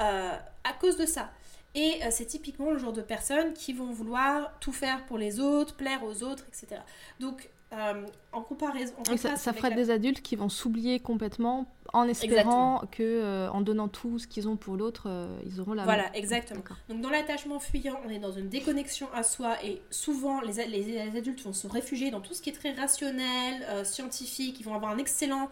euh, 0.00 0.36
à 0.64 0.72
cause 0.80 0.96
de 0.96 1.06
ça. 1.06 1.30
Et 1.74 2.00
euh, 2.02 2.08
c'est 2.10 2.26
typiquement 2.26 2.70
le 2.70 2.78
genre 2.78 2.92
de 2.92 3.02
personnes 3.02 3.52
qui 3.52 3.72
vont 3.72 3.92
vouloir 3.92 4.58
tout 4.60 4.72
faire 4.72 5.04
pour 5.06 5.18
les 5.18 5.38
autres, 5.38 5.76
plaire 5.76 6.02
aux 6.02 6.22
autres, 6.22 6.44
etc. 6.48 6.80
Donc 7.20 7.50
euh, 7.74 8.06
en 8.32 8.40
comparaison. 8.40 8.94
ça, 9.16 9.52
ferait 9.52 9.74
des 9.74 9.90
adultes 9.90 10.22
qui 10.22 10.36
vont 10.36 10.48
s'oublier 10.48 11.00
complètement 11.00 11.66
en 11.92 12.08
espérant 12.08 12.82
que 12.90 13.02
euh, 13.02 13.50
en 13.50 13.60
donnant 13.60 13.88
tout 13.88 14.18
ce 14.18 14.26
qu'ils 14.26 14.48
ont 14.48 14.56
pour 14.56 14.76
l'autre, 14.76 15.04
euh, 15.06 15.38
ils 15.44 15.60
auront 15.60 15.74
la. 15.74 15.84
Voilà, 15.84 16.10
exactement. 16.16 16.62
Donc 16.88 17.02
dans 17.02 17.10
l'attachement 17.10 17.60
fuyant, 17.60 18.00
on 18.06 18.08
est 18.08 18.18
dans 18.18 18.32
une 18.32 18.48
déconnexion 18.48 19.08
à 19.12 19.22
soi 19.22 19.62
et 19.62 19.82
souvent 19.90 20.40
les, 20.40 20.66
les, 20.66 21.18
adultes 21.18 21.42
vont 21.42 21.52
se 21.52 21.66
réfugier 21.66 22.10
dans 22.10 22.22
tout 22.22 22.32
ce 22.32 22.40
qui 22.40 22.48
est 22.48 22.54
très 22.54 22.72
rationnel, 22.72 23.66
scientifique. 23.84 24.58
Ils 24.60 24.64
vont 24.64 24.74
avoir 24.74 24.92
un 24.92 24.98
excellent. 24.98 25.50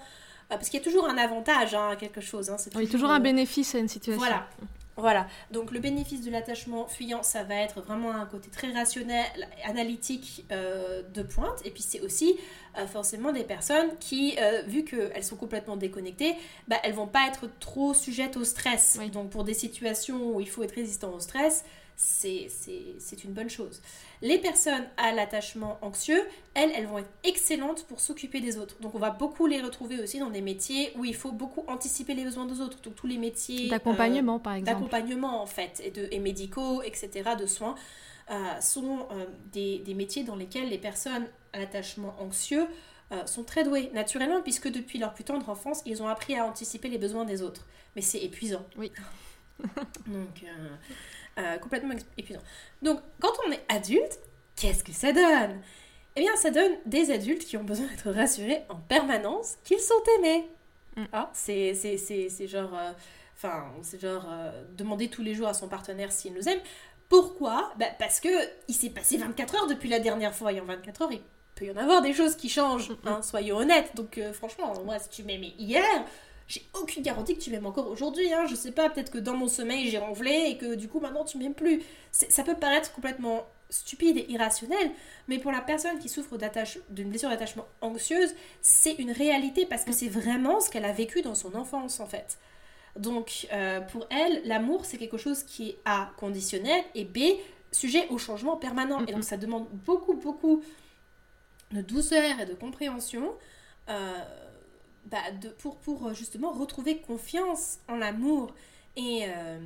parce 0.48 0.70
qu'il 0.70 0.80
y 0.80 0.82
a 0.82 0.84
toujours 0.84 1.06
un 1.06 1.18
avantage 1.18 1.74
hein, 1.74 1.90
à 1.90 1.96
quelque 1.96 2.22
chose. 2.22 2.48
Hein, 2.48 2.56
il 2.76 2.80
y 2.80 2.86
a 2.86 2.90
toujours 2.90 3.10
un 3.10 3.20
bénéfice 3.20 3.74
à 3.74 3.78
une 3.78 3.88
situation. 3.88 4.22
Voilà. 4.22 4.48
Voilà, 4.98 5.26
donc 5.50 5.72
le 5.72 5.78
bénéfice 5.78 6.22
de 6.24 6.30
l'attachement 6.30 6.86
fuyant, 6.86 7.22
ça 7.22 7.44
va 7.44 7.56
être 7.56 7.82
vraiment 7.82 8.12
un 8.12 8.24
côté 8.24 8.48
très 8.48 8.72
rationnel, 8.72 9.26
analytique 9.62 10.46
euh, 10.50 11.02
de 11.12 11.22
pointe. 11.22 11.60
Et 11.66 11.70
puis 11.70 11.82
c'est 11.82 12.00
aussi 12.00 12.38
euh, 12.78 12.86
forcément 12.86 13.30
des 13.30 13.44
personnes 13.44 13.90
qui, 14.00 14.36
euh, 14.40 14.62
vu 14.66 14.84
qu'elles 14.84 15.22
sont 15.22 15.36
complètement 15.36 15.76
déconnectées, 15.76 16.34
bah, 16.66 16.76
elles 16.82 16.94
vont 16.94 17.06
pas 17.06 17.28
être 17.28 17.46
trop 17.60 17.92
sujettes 17.92 18.38
au 18.38 18.44
stress. 18.44 18.98
Donc 19.12 19.28
pour 19.28 19.44
des 19.44 19.52
situations 19.52 20.34
où 20.34 20.40
il 20.40 20.48
faut 20.48 20.62
être 20.62 20.74
résistant 20.74 21.12
au 21.12 21.20
stress, 21.20 21.66
c'est 21.96 23.24
une 23.24 23.32
bonne 23.32 23.48
chose. 23.48 23.80
Les 24.22 24.38
personnes 24.38 24.84
à 24.96 25.12
l'attachement 25.12 25.78
anxieux, 25.82 26.22
elles, 26.54 26.70
elles 26.74 26.86
vont 26.86 26.98
être 26.98 27.10
excellentes 27.24 27.84
pour 27.86 28.00
s'occuper 28.00 28.40
des 28.40 28.58
autres. 28.58 28.76
Donc 28.80 28.94
on 28.94 28.98
va 28.98 29.10
beaucoup 29.10 29.46
les 29.46 29.60
retrouver 29.60 30.00
aussi 30.00 30.18
dans 30.18 30.30
des 30.30 30.42
métiers 30.42 30.92
où 30.96 31.04
il 31.04 31.14
faut 31.14 31.32
beaucoup 31.32 31.64
anticiper 31.68 32.14
les 32.14 32.24
besoins 32.24 32.46
des 32.46 32.60
autres. 32.60 32.80
Donc 32.82 32.94
tous 32.94 33.06
les 33.06 33.18
métiers... 33.18 33.68
D'accompagnement 33.68 34.38
par 34.38 34.54
exemple. 34.54 34.80
D'accompagnement 34.80 35.42
en 35.42 35.46
fait, 35.46 35.80
et, 35.84 35.90
de, 35.90 36.08
et 36.10 36.18
médicaux, 36.18 36.82
etc., 36.82 37.30
de 37.38 37.46
soins, 37.46 37.74
euh, 38.30 38.60
sont 38.60 39.06
euh, 39.12 39.24
des, 39.52 39.78
des, 39.78 39.94
métiers 39.94 40.24
dans 40.24 40.36
lesquels 40.36 40.68
les 40.68 40.78
personnes 40.78 41.26
à 41.52 41.60
l'attachement 41.60 42.14
anxieux 42.20 42.66
euh, 43.12 43.24
sont 43.26 43.44
très 43.44 43.62
douées, 43.62 43.90
naturellement, 43.94 44.42
puisque 44.42 44.68
depuis 44.68 44.98
leur 44.98 45.14
plus 45.14 45.22
tendre 45.22 45.48
enfance, 45.48 45.80
ils 45.86 46.02
ont 46.02 46.08
appris 46.08 46.36
à 46.36 46.44
anticiper 46.44 46.88
les 46.88 46.98
besoins 46.98 47.24
des 47.24 47.40
autres. 47.40 47.64
Mais 47.94 48.02
c'est 48.02 48.18
épuisant. 48.18 48.64
Oui. 48.76 48.90
Donc... 50.06 50.44
Euh, 50.44 50.68
complètement 51.60 51.94
épuisant. 52.16 52.42
Donc, 52.82 53.00
quand 53.20 53.32
on 53.46 53.52
est 53.52 53.62
adulte, 53.68 54.18
qu'est-ce 54.56 54.82
que 54.82 54.92
ça 54.92 55.12
donne? 55.12 55.60
Eh 56.16 56.20
bien, 56.20 56.34
ça 56.36 56.50
donne 56.50 56.72
des 56.86 57.10
adultes 57.10 57.44
qui 57.44 57.58
ont 57.58 57.64
besoin 57.64 57.86
d'être 57.86 58.10
rassurés 58.10 58.62
en 58.70 58.76
permanence 58.76 59.56
qu'ils 59.64 59.80
sont 59.80 59.94
aimés. 60.18 60.48
Mm. 60.96 61.04
Ah, 61.12 61.30
c'est 61.34 61.74
genre... 62.46 62.74
Euh, 62.74 62.92
enfin, 63.36 63.66
c'est 63.82 64.00
genre 64.00 64.26
euh, 64.28 64.64
demander 64.76 65.08
tous 65.08 65.22
les 65.22 65.34
jours 65.34 65.46
à 65.46 65.54
son 65.54 65.68
partenaire 65.68 66.10
s'il 66.10 66.32
nous 66.32 66.48
aime. 66.48 66.58
Pourquoi? 67.10 67.70
Bah, 67.78 67.86
Parce 67.98 68.20
que 68.20 68.28
il 68.66 68.74
s'est 68.74 68.90
passé 68.90 69.18
24 69.18 69.54
heures 69.56 69.66
depuis 69.66 69.90
la 69.90 70.00
dernière 70.00 70.34
fois 70.34 70.52
et 70.52 70.60
en 70.60 70.64
24 70.64 71.02
heures, 71.02 71.12
il 71.12 71.20
peut 71.54 71.66
y 71.66 71.70
en 71.70 71.76
avoir 71.76 72.00
des 72.00 72.14
choses 72.14 72.34
qui 72.34 72.48
changent, 72.48 72.90
mm, 72.90 72.94
mm. 72.94 73.08
hein, 73.08 73.22
soyons 73.22 73.58
honnêtes. 73.58 73.94
Donc 73.94 74.18
franchement, 74.32 74.72
moi, 74.86 74.98
si 74.98 75.10
tu 75.10 75.22
m'aimais 75.22 75.52
hier, 75.58 75.84
j'ai 76.48 76.62
aucune 76.80 77.02
garantie 77.02 77.36
que 77.36 77.42
tu 77.42 77.50
m'aimes 77.50 77.66
encore 77.66 77.88
aujourd'hui. 77.88 78.32
Hein. 78.32 78.46
Je 78.48 78.54
sais 78.54 78.72
pas, 78.72 78.88
peut-être 78.88 79.10
que 79.10 79.18
dans 79.18 79.34
mon 79.34 79.48
sommeil 79.48 79.88
j'ai 79.90 79.98
ronflé 79.98 80.44
et 80.48 80.56
que 80.56 80.74
du 80.74 80.88
coup 80.88 81.00
maintenant 81.00 81.24
tu 81.24 81.38
m'aimes 81.38 81.54
plus. 81.54 81.82
Ça 82.12 82.44
peut 82.44 82.54
paraître 82.54 82.92
complètement 82.92 83.46
stupide 83.68 84.16
et 84.16 84.30
irrationnel, 84.30 84.92
mais 85.26 85.38
pour 85.38 85.50
la 85.50 85.60
personne 85.60 85.98
qui 85.98 86.08
souffre 86.08 86.38
d'une 86.90 87.08
blessure 87.08 87.30
d'attachement 87.30 87.66
anxieuse, 87.80 88.34
c'est 88.60 88.94
une 88.94 89.10
réalité 89.10 89.66
parce 89.66 89.84
que 89.84 89.92
c'est 89.92 90.08
vraiment 90.08 90.60
ce 90.60 90.70
qu'elle 90.70 90.84
a 90.84 90.92
vécu 90.92 91.20
dans 91.22 91.34
son 91.34 91.54
enfance 91.56 91.98
en 91.98 92.06
fait. 92.06 92.38
Donc 92.96 93.48
euh, 93.52 93.80
pour 93.80 94.06
elle, 94.10 94.42
l'amour 94.44 94.84
c'est 94.84 94.98
quelque 94.98 95.18
chose 95.18 95.42
qui 95.42 95.70
est 95.70 95.78
A 95.84 96.10
conditionnel 96.16 96.82
et 96.94 97.04
B 97.04 97.18
sujet 97.72 98.06
au 98.08 98.18
changement 98.18 98.56
permanent. 98.56 99.04
Et 99.06 99.12
donc 99.12 99.24
ça 99.24 99.36
demande 99.36 99.66
beaucoup 99.84 100.14
beaucoup 100.14 100.62
de 101.72 101.80
douceur 101.80 102.40
et 102.40 102.46
de 102.46 102.54
compréhension. 102.54 103.32
Euh, 103.88 104.24
bah, 105.06 105.18
de, 105.40 105.48
pour, 105.48 105.76
pour 105.78 106.06
euh, 106.06 106.14
justement 106.14 106.52
retrouver 106.52 107.00
confiance 107.00 107.78
en 107.88 107.96
l'amour 107.96 108.52
et, 108.96 109.24
euh, 109.24 109.58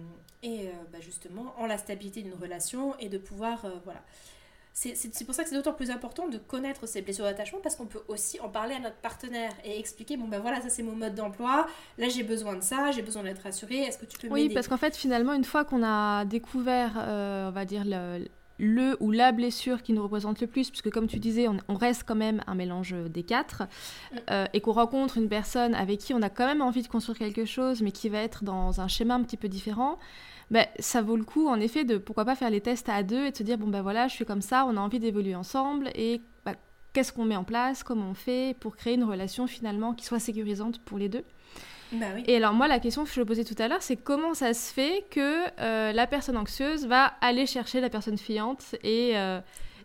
et 0.43 0.69
euh, 0.69 0.73
bah, 0.93 0.99
justement 1.01 1.55
en 1.59 1.67
la 1.67 1.79
stabilité 1.79 2.23
d'une 2.23 2.35
relation 2.35 2.97
et 2.99 3.09
de 3.09 3.19
pouvoir 3.19 3.67
voilà. 3.85 4.03
C'est 4.73 5.25
pour 5.27 5.35
ça 5.35 5.43
que 5.43 5.51
c'est 5.51 5.57
d'autant 5.57 5.75
plus 5.75 5.91
important 5.91 6.29
de 6.29 6.39
connaître 6.39 6.87
ces 6.87 7.03
blessures 7.03 7.25
d'attachement 7.25 7.59
parce 7.61 7.77
qu'on 7.77 7.87
peut 7.87 8.03
aussi 8.09 8.41
en 8.41 8.49
parler 8.49 8.77
à 8.77 8.79
notre 8.79 8.97
partenaire 8.97 9.53
et 9.65 9.79
expliquer 9.79 10.17
bon 10.17 10.29
ben 10.29 10.39
voilà 10.39 10.61
ça 10.63 10.71
c'est 10.71 10.83
mon 10.83 10.95
mode 10.95 11.15
d'emploi. 11.15 11.67
Là 11.99 12.09
j'ai 12.09 12.23
besoin 12.23 12.55
de 12.55 12.63
ça 12.63 12.91
j'ai 12.93 13.03
besoin 13.03 13.23
d'être 13.23 13.43
rassurée. 13.43 13.79
Est-ce 13.79 13.99
que 13.99 14.07
tu 14.07 14.19
peux 14.19 14.29
m'aider? 14.29 14.49
oui 14.49 14.55
parce 14.55 14.69
qu'en 14.69 14.79
fait 14.79 14.97
finalement 14.97 15.35
une 15.35 15.45
fois 15.45 15.65
qu'on 15.65 15.83
a 15.83 16.25
découvert 16.25 16.93
on 16.97 17.51
va 17.51 17.65
dire 17.65 17.83
le, 17.85 18.27
le 18.61 18.97
ou 19.01 19.11
la 19.11 19.33
blessure 19.33 19.83
qui 19.83 19.93
nous 19.93 20.03
représente 20.03 20.41
le 20.41 20.47
plus, 20.47 20.71
puisque 20.71 20.91
comme 20.91 21.07
tu 21.07 21.19
disais, 21.19 21.49
on, 21.49 21.75
reste 21.75 22.05
quand 22.07 22.15
même 22.15 22.43
un 22.47 22.55
mélange 22.55 22.95
des 23.09 23.23
quatre, 23.23 23.63
mm. 23.63 24.17
euh, 24.31 24.47
et 24.53 24.61
qu'on 24.61 24.73
rencontre 24.73 25.17
une 25.17 25.29
personne 25.29 25.75
avec 25.75 25.99
qui 25.99 26.15
on 26.15 26.23
a 26.23 26.29
quand 26.29 26.47
même 26.47 26.63
envie 26.63 26.83
de 26.83 26.89
construire 26.89 27.19
quelque 27.19 27.47
chose, 27.47 27.83
mais 27.83 27.91
qui 27.91 28.09
va 28.09 28.19
être 28.19 28.45
dans 28.45 28.81
un 28.81 28.89
schéma 28.89 29.15
un 29.15 29.23
petit 29.23 29.39
peu 29.39 29.49
différent, 29.49 29.99
ben, 30.51 30.67
ça 30.79 31.01
vaut 31.01 31.17
le 31.17 31.25
coup 31.25 31.49
en 31.49 31.61
effet 31.61 31.85
de 31.85 31.97
pourquoi 31.97 32.25
pas 32.25 32.35
faire 32.35 32.51
les 32.51 32.61
tests 32.61 32.89
à 32.89 33.03
deux 33.03 33.27
et 33.27 33.31
de 33.31 33.37
se 33.37 33.43
dire 33.43 33.57
bon 33.57 33.69
ben 33.69 33.83
voilà, 33.83 34.09
je 34.09 34.15
suis 34.15 34.25
comme 34.25 34.43
ça, 34.43 34.67
on 34.69 34.77
a 34.77 34.81
envie 34.81 34.99
d'évoluer 34.99 35.35
ensemble, 35.35 35.91
et 35.95 36.21
ben, 36.45 36.55
qu'est-ce 36.93 37.13
qu'on 37.13 37.25
met 37.25 37.37
en 37.37 37.45
place, 37.45 37.83
comment 37.83 38.11
on 38.11 38.15
fait 38.15 38.57
pour 38.61 38.77
créer 38.77 38.95
une 38.95 39.05
relation 39.05 39.47
finalement 39.47 39.95
qui 39.95 40.05
soit 40.05 40.19
sécurisante 40.19 40.81
pour 40.85 40.99
les 40.99 41.09
deux? 41.09 41.25
Bah 41.93 42.07
et 42.27 42.37
alors 42.37 42.53
moi, 42.53 42.69
la 42.69 42.79
question 42.79 43.05
que 43.05 43.11
je 43.11 43.23
posais 43.23 43.45
tout 43.45 43.61
à 43.61 43.69
l'heure, 43.69 43.83
c'est 43.83 43.97
comment 43.97 44.35
ça 44.35 44.55
se 44.55 44.73
fait 44.73 45.05
que 45.11 45.45
euh, 45.61 45.93
la 45.93 46.07
personne 46.07 46.37
anxieuse 46.37 46.87
va 46.87 47.15
aller 47.21 47.47
chercher 47.47 47.81
la 47.81 47.91
personne 47.91 48.17
fuyante 48.17 48.77
et, 48.85 49.13
euh, 49.17 49.41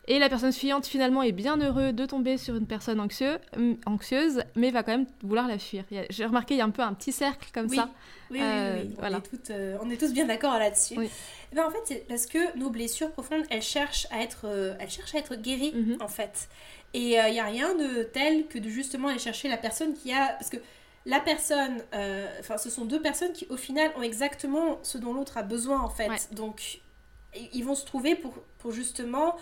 et 0.07 0.19
la 0.19 0.29
personne 0.29 0.53
fuyante 0.53 0.85
finalement 0.85 1.23
est 1.23 1.31
bien 1.31 1.57
heureux 1.57 1.93
de 1.93 2.05
tomber 2.05 2.37
sur 2.37 2.55
une 2.55 2.67
personne 2.67 2.99
anxieux, 2.99 3.37
anxieuse, 3.85 4.43
mais 4.55 4.69
va 4.69 4.83
quand 4.83 4.91
même 4.91 5.07
vouloir 5.23 5.47
la 5.47 5.57
fuir. 5.57 5.83
J'ai 6.09 6.25
remarqué, 6.25 6.53
il 6.53 6.57
y 6.57 6.61
a 6.61 6.65
un 6.65 6.69
peu 6.69 6.83
un 6.83 6.93
petit 6.93 7.11
cercle 7.11 7.49
comme 7.53 7.69
ça. 7.69 7.89
Oui, 8.29 8.37
oui, 8.37 8.39
euh, 8.41 8.81
oui, 8.83 8.95
Voilà. 8.99 9.17
On, 9.17 9.19
est 9.19 9.23
toutes, 9.23 9.51
on, 9.81 9.89
est 9.89 9.97
tous 9.97 10.13
bien 10.13 10.25
d'accord 10.25 10.59
là-dessus. 10.59 10.95
Eh 10.99 11.55
ben, 11.55 11.65
en 11.65 11.71
fait, 11.71 11.81
c'est 11.85 12.07
parce 12.07 12.27
que 12.27 12.57
nos 12.57 12.69
blessures 12.69 13.11
profondes, 13.11 13.43
elles 13.49 13.63
cherchent 13.63 14.07
à 14.11 14.21
être, 14.21 14.47
elles 14.79 14.89
cherchent 14.89 15.15
à 15.15 15.19
être 15.19 15.35
guéries, 15.35 15.73
mhm. 15.73 15.97
en 16.01 16.07
fait. 16.07 16.49
Et 16.93 17.15
il 17.15 17.31
n'y 17.31 17.39
a 17.39 17.45
rien 17.45 17.73
de 17.75 18.03
tel 18.03 18.45
que 18.45 18.59
de 18.59 18.69
justement 18.69 19.07
aller 19.07 19.19
chercher 19.19 19.49
la 19.49 19.57
personne 19.57 19.95
qui 19.95 20.13
a... 20.13 20.27
Parce 20.27 20.49
que 20.49 20.57
la 21.05 21.19
personne, 21.19 21.83
euh, 21.93 22.27
enfin, 22.39 22.57
ce 22.57 22.69
sont 22.69 22.85
deux 22.85 23.01
personnes 23.01 23.33
qui, 23.33 23.45
au 23.49 23.57
final, 23.57 23.91
ont 23.95 24.01
exactement 24.01 24.79
ce 24.81 24.97
dont 24.97 25.13
l'autre 25.13 25.37
a 25.37 25.43
besoin, 25.43 25.79
en 25.81 25.89
fait. 25.89 26.33
Donc, 26.33 26.79
ils 27.53 27.63
vont 27.63 27.75
se 27.75 27.85
trouver 27.85 28.15
pour, 28.15 28.33
pour 28.59 28.71
justement 28.71 29.35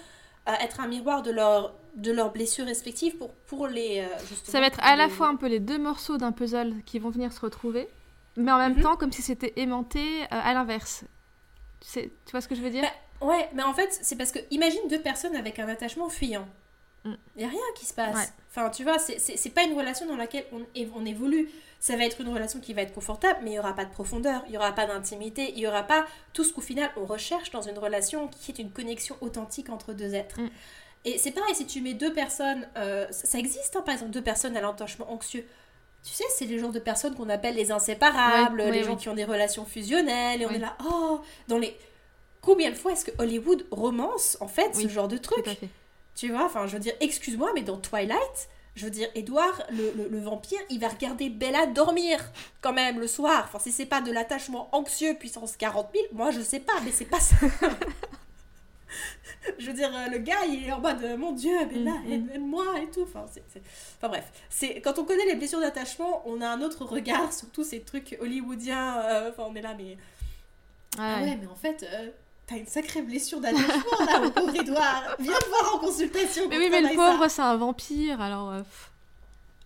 euh, 0.48 0.54
être 0.60 0.80
un 0.80 0.88
miroir 0.88 1.22
de, 1.22 1.32
leur, 1.32 1.74
de 1.96 2.12
leurs 2.12 2.32
blessures 2.32 2.66
respectives 2.66 3.16
pour, 3.18 3.34
pour 3.34 3.68
les. 3.68 4.00
Euh, 4.00 4.36
Ça 4.44 4.60
va 4.60 4.68
être 4.68 4.80
à 4.82 4.96
la 4.96 5.10
fois 5.10 5.28
un 5.28 5.36
peu 5.36 5.48
les 5.48 5.60
deux 5.60 5.78
morceaux 5.78 6.18
d'un 6.18 6.32
puzzle 6.32 6.74
qui 6.86 7.00
vont 7.00 7.10
venir 7.10 7.32
se 7.32 7.40
retrouver, 7.40 7.88
mais 8.36 8.52
en 8.52 8.58
même 8.58 8.76
mhm. 8.76 8.84
temps, 8.84 8.96
comme 8.98 9.12
si 9.12 9.22
c'était 9.22 9.54
aimanté 9.56 10.24
à 10.32 10.54
l'inverse. 10.54 11.06
Tu, 11.80 12.02
tu 12.02 12.32
vois 12.32 12.42
ce 12.42 12.48
que 12.48 12.56
je 12.56 12.62
veux 12.62 12.70
dire? 12.70 12.82
Bah, 12.82 12.92
Ouais, 13.24 13.50
mais 13.54 13.64
en 13.64 13.74
fait, 13.74 13.98
c'est 14.02 14.18
parce 14.18 14.32
que 14.32 14.40
imagine 14.52 14.82
deux 14.90 15.02
personnes 15.02 15.36
avec 15.36 15.58
un 15.58 15.70
attachement 15.70 16.10
fuyant. 16.10 16.46
Il 17.06 17.18
n'y 17.38 17.44
a 17.44 17.50
rien 17.50 17.60
qui 17.76 17.86
se 17.86 17.94
passe. 17.94 18.34
Enfin, 18.50 18.70
tu 18.70 18.84
vois, 18.84 18.98
c'est 19.00 19.50
pas 19.50 19.64
une 19.64 19.78
relation 19.78 20.06
dans 20.06 20.16
laquelle 20.16 20.46
on, 20.52 20.66
on 20.96 21.06
évolue. 21.06 21.50
Ça 21.80 21.98
va 21.98 22.06
être 22.06 22.22
une 22.22 22.30
relation 22.30 22.62
qui 22.62 22.74
va 22.74 22.82
être 22.82 22.94
confortable, 22.94 23.40
mais 23.44 23.50
il 23.50 23.54
n'y 23.54 23.60
aura 23.60 23.76
pas 23.76 23.84
de 23.84 23.92
profondeur, 23.92 24.42
il 24.46 24.52
n'y 24.52 24.58
aura 24.58 24.72
pas 24.72 24.86
d'intimité, 24.86 25.52
il 25.52 25.58
n'y 25.58 25.68
aura 25.68 25.84
pas 25.84 26.06
tout 26.32 26.46
ce 26.46 26.54
qu'au 26.54 26.62
final 26.62 26.90
on 26.96 27.04
recherche 27.06 27.52
dans 27.52 27.62
une 27.62 27.78
relation 27.78 28.30
qui 28.30 28.52
est 28.52 28.60
une 28.60 28.72
connexion 28.72 29.18
authentique 29.20 29.70
entre 29.70 29.92
deux 29.92 30.16
êtres. 30.16 30.40
Mm. 30.40 30.50
Et 31.04 31.18
c'est 31.18 31.32
pareil, 31.32 31.54
si 31.54 31.66
tu 31.66 31.82
mets 31.82 31.94
deux 31.94 32.14
personnes, 32.14 32.66
euh, 32.78 33.06
ça 33.12 33.38
existe 33.38 33.76
hein, 33.76 33.82
par 33.82 33.94
exemple, 33.94 34.12
deux 34.12 34.22
personnes 34.22 34.56
à 34.56 34.62
l'attachement 34.62 35.12
anxieux. 35.12 35.46
Tu 36.06 36.14
sais, 36.14 36.24
c'est 36.34 36.46
les 36.46 36.58
genres 36.58 36.72
de 36.72 36.80
personnes 36.80 37.16
qu'on 37.16 37.28
appelle 37.28 37.56
les 37.56 37.72
inséparables, 37.72 38.62
les 38.62 38.84
gens 38.84 38.96
qui 38.96 39.10
ont 39.10 39.16
des 39.16 39.26
relations 39.26 39.66
fusionnelles, 39.66 40.42
et 40.42 40.46
on 40.46 40.52
est 40.52 40.60
là, 40.60 40.78
oh, 40.86 41.22
dans 41.48 41.58
les. 41.58 41.78
Combien 42.42 42.72
de 42.72 42.76
fois 42.76 42.92
est-ce 42.92 43.06
que 43.06 43.12
Hollywood 43.20 43.66
romance 43.72 44.38
en 44.42 44.48
fait 44.48 44.76
ce 44.76 44.88
genre 44.88 45.08
de 45.08 45.18
truc? 45.18 45.46
Tu 46.16 46.30
vois, 46.30 46.46
enfin, 46.46 46.68
je 46.68 46.74
veux 46.74 46.80
dire, 46.80 46.94
excuse-moi, 47.00 47.52
mais 47.56 47.62
dans 47.64 47.78
Twilight, 47.78 48.50
je 48.76 48.86
veux 48.86 48.92
dire, 48.92 49.08
Edouard, 49.16 49.62
le, 49.72 50.20
vampire, 50.20 50.60
il 50.70 50.80
va 50.80 50.88
regarder 50.88 51.30
Bella 51.30 51.68
dormir 51.68 52.20
quand 52.62 52.74
même 52.74 53.00
le 53.00 53.08
soir. 53.08 53.44
Enfin, 53.48 53.60
si 53.60 53.72
c'est 53.72 53.86
pas 53.86 54.02
de 54.02 54.12
l'attachement 54.12 54.70
anxieux 54.76 55.14
puissance 55.16 55.58
40 55.58 55.90
000, 55.94 56.06
moi 56.14 56.32
je 56.32 56.42
sais 56.42 56.60
pas, 56.60 56.74
mais 56.84 56.92
c'est 56.92 57.06
pas 57.06 57.20
ça. 57.20 57.36
je 59.60 59.68
veux 59.68 59.74
dire, 59.74 59.92
euh, 59.96 60.08
le 60.10 60.20
gars, 60.20 60.46
il 60.48 60.68
est 60.68 60.72
en 60.72 60.80
mode 60.80 61.04
mon 61.18 61.32
Dieu, 61.34 61.54
là, 61.56 61.66
Mm, 62.06 62.08
mm. 62.08 62.30
aide-moi 62.34 62.66
et 62.82 62.90
tout. 62.90 63.04
Enfin, 63.04 63.26
enfin 63.26 64.08
bref, 64.08 64.32
c'est 64.50 64.82
quand 64.82 64.98
on 65.00 65.04
connaît 65.06 65.26
les 65.26 65.36
blessures 65.36 65.60
d'attachement, 65.60 66.22
on 66.26 66.42
a 66.42 66.48
un 66.48 66.62
autre 66.62 66.86
regard 66.86 67.34
sur 67.34 67.50
tous 67.50 67.64
ces 67.64 67.82
trucs 67.82 68.18
hollywoodiens. 68.22 69.00
euh, 69.02 69.30
Enfin, 69.32 69.46
on 69.50 69.56
est 69.56 69.62
là, 69.62 69.76
mais 69.78 69.98
ah 70.98 71.18
Ouais. 71.18 71.24
ouais, 71.30 71.38
mais 71.42 71.48
en 71.48 71.56
fait, 71.56 71.84
euh, 71.92 72.10
t'as 72.48 72.56
une 72.58 72.68
sacrée 72.68 73.02
blessure 73.02 73.40
d'attachement 73.40 74.06
là, 74.06 74.20
mon 74.20 74.32
pauvre 74.32 74.56
Edouard. 74.56 75.16
Viens 75.20 75.40
voir 75.50 75.76
en 75.76 75.80
consultation. 75.80 76.48
Mais 76.50 76.58
oui, 76.58 76.70
mais 76.70 76.82
le 76.82 76.96
pauvre, 76.96 77.28
c'est 77.28 77.42
un 77.42 77.56
vampire, 77.58 78.20
alors. 78.22 78.52
euh. 78.52 78.62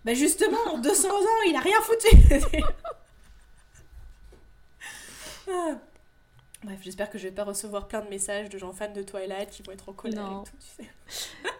Bah 0.04 0.14
justement, 0.14 0.58
en 0.72 0.78
200 0.78 1.08
ans, 1.08 1.42
il 1.48 1.56
a 1.56 1.60
rien 1.60 1.76
foutu. 1.82 2.16
Ah. 5.50 5.76
Bref, 6.62 6.78
j'espère 6.82 7.08
que 7.10 7.16
je 7.18 7.24
vais 7.24 7.32
pas 7.34 7.44
recevoir 7.44 7.88
plein 7.88 8.00
de 8.02 8.08
messages 8.10 8.48
de 8.50 8.58
gens 8.58 8.72
fans 8.72 8.92
de 8.92 9.02
Twilight 9.02 9.48
qui 9.50 9.62
vont 9.62 9.72
être 9.72 9.88
en 9.88 9.92
colère 9.92 10.22
Non. 10.24 10.42
et 10.42 10.46
tout, 10.46 10.56
tu 10.60 10.84
sais. 10.84 10.90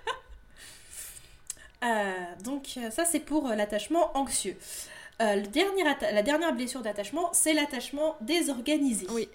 Euh, 1.84 2.12
donc 2.42 2.70
euh, 2.76 2.90
ça 2.90 3.04
c'est 3.04 3.20
pour 3.20 3.46
l'attachement 3.50 4.10
anxieux. 4.18 4.56
Euh, 5.22 5.36
le 5.36 5.46
dernier 5.46 5.84
atta- 5.84 6.12
la 6.12 6.24
dernière 6.24 6.52
blessure 6.52 6.82
d'attachement, 6.82 7.30
c'est 7.32 7.52
l'attachement 7.54 8.16
désorganisé. 8.20 9.06
Oui. 9.10 9.28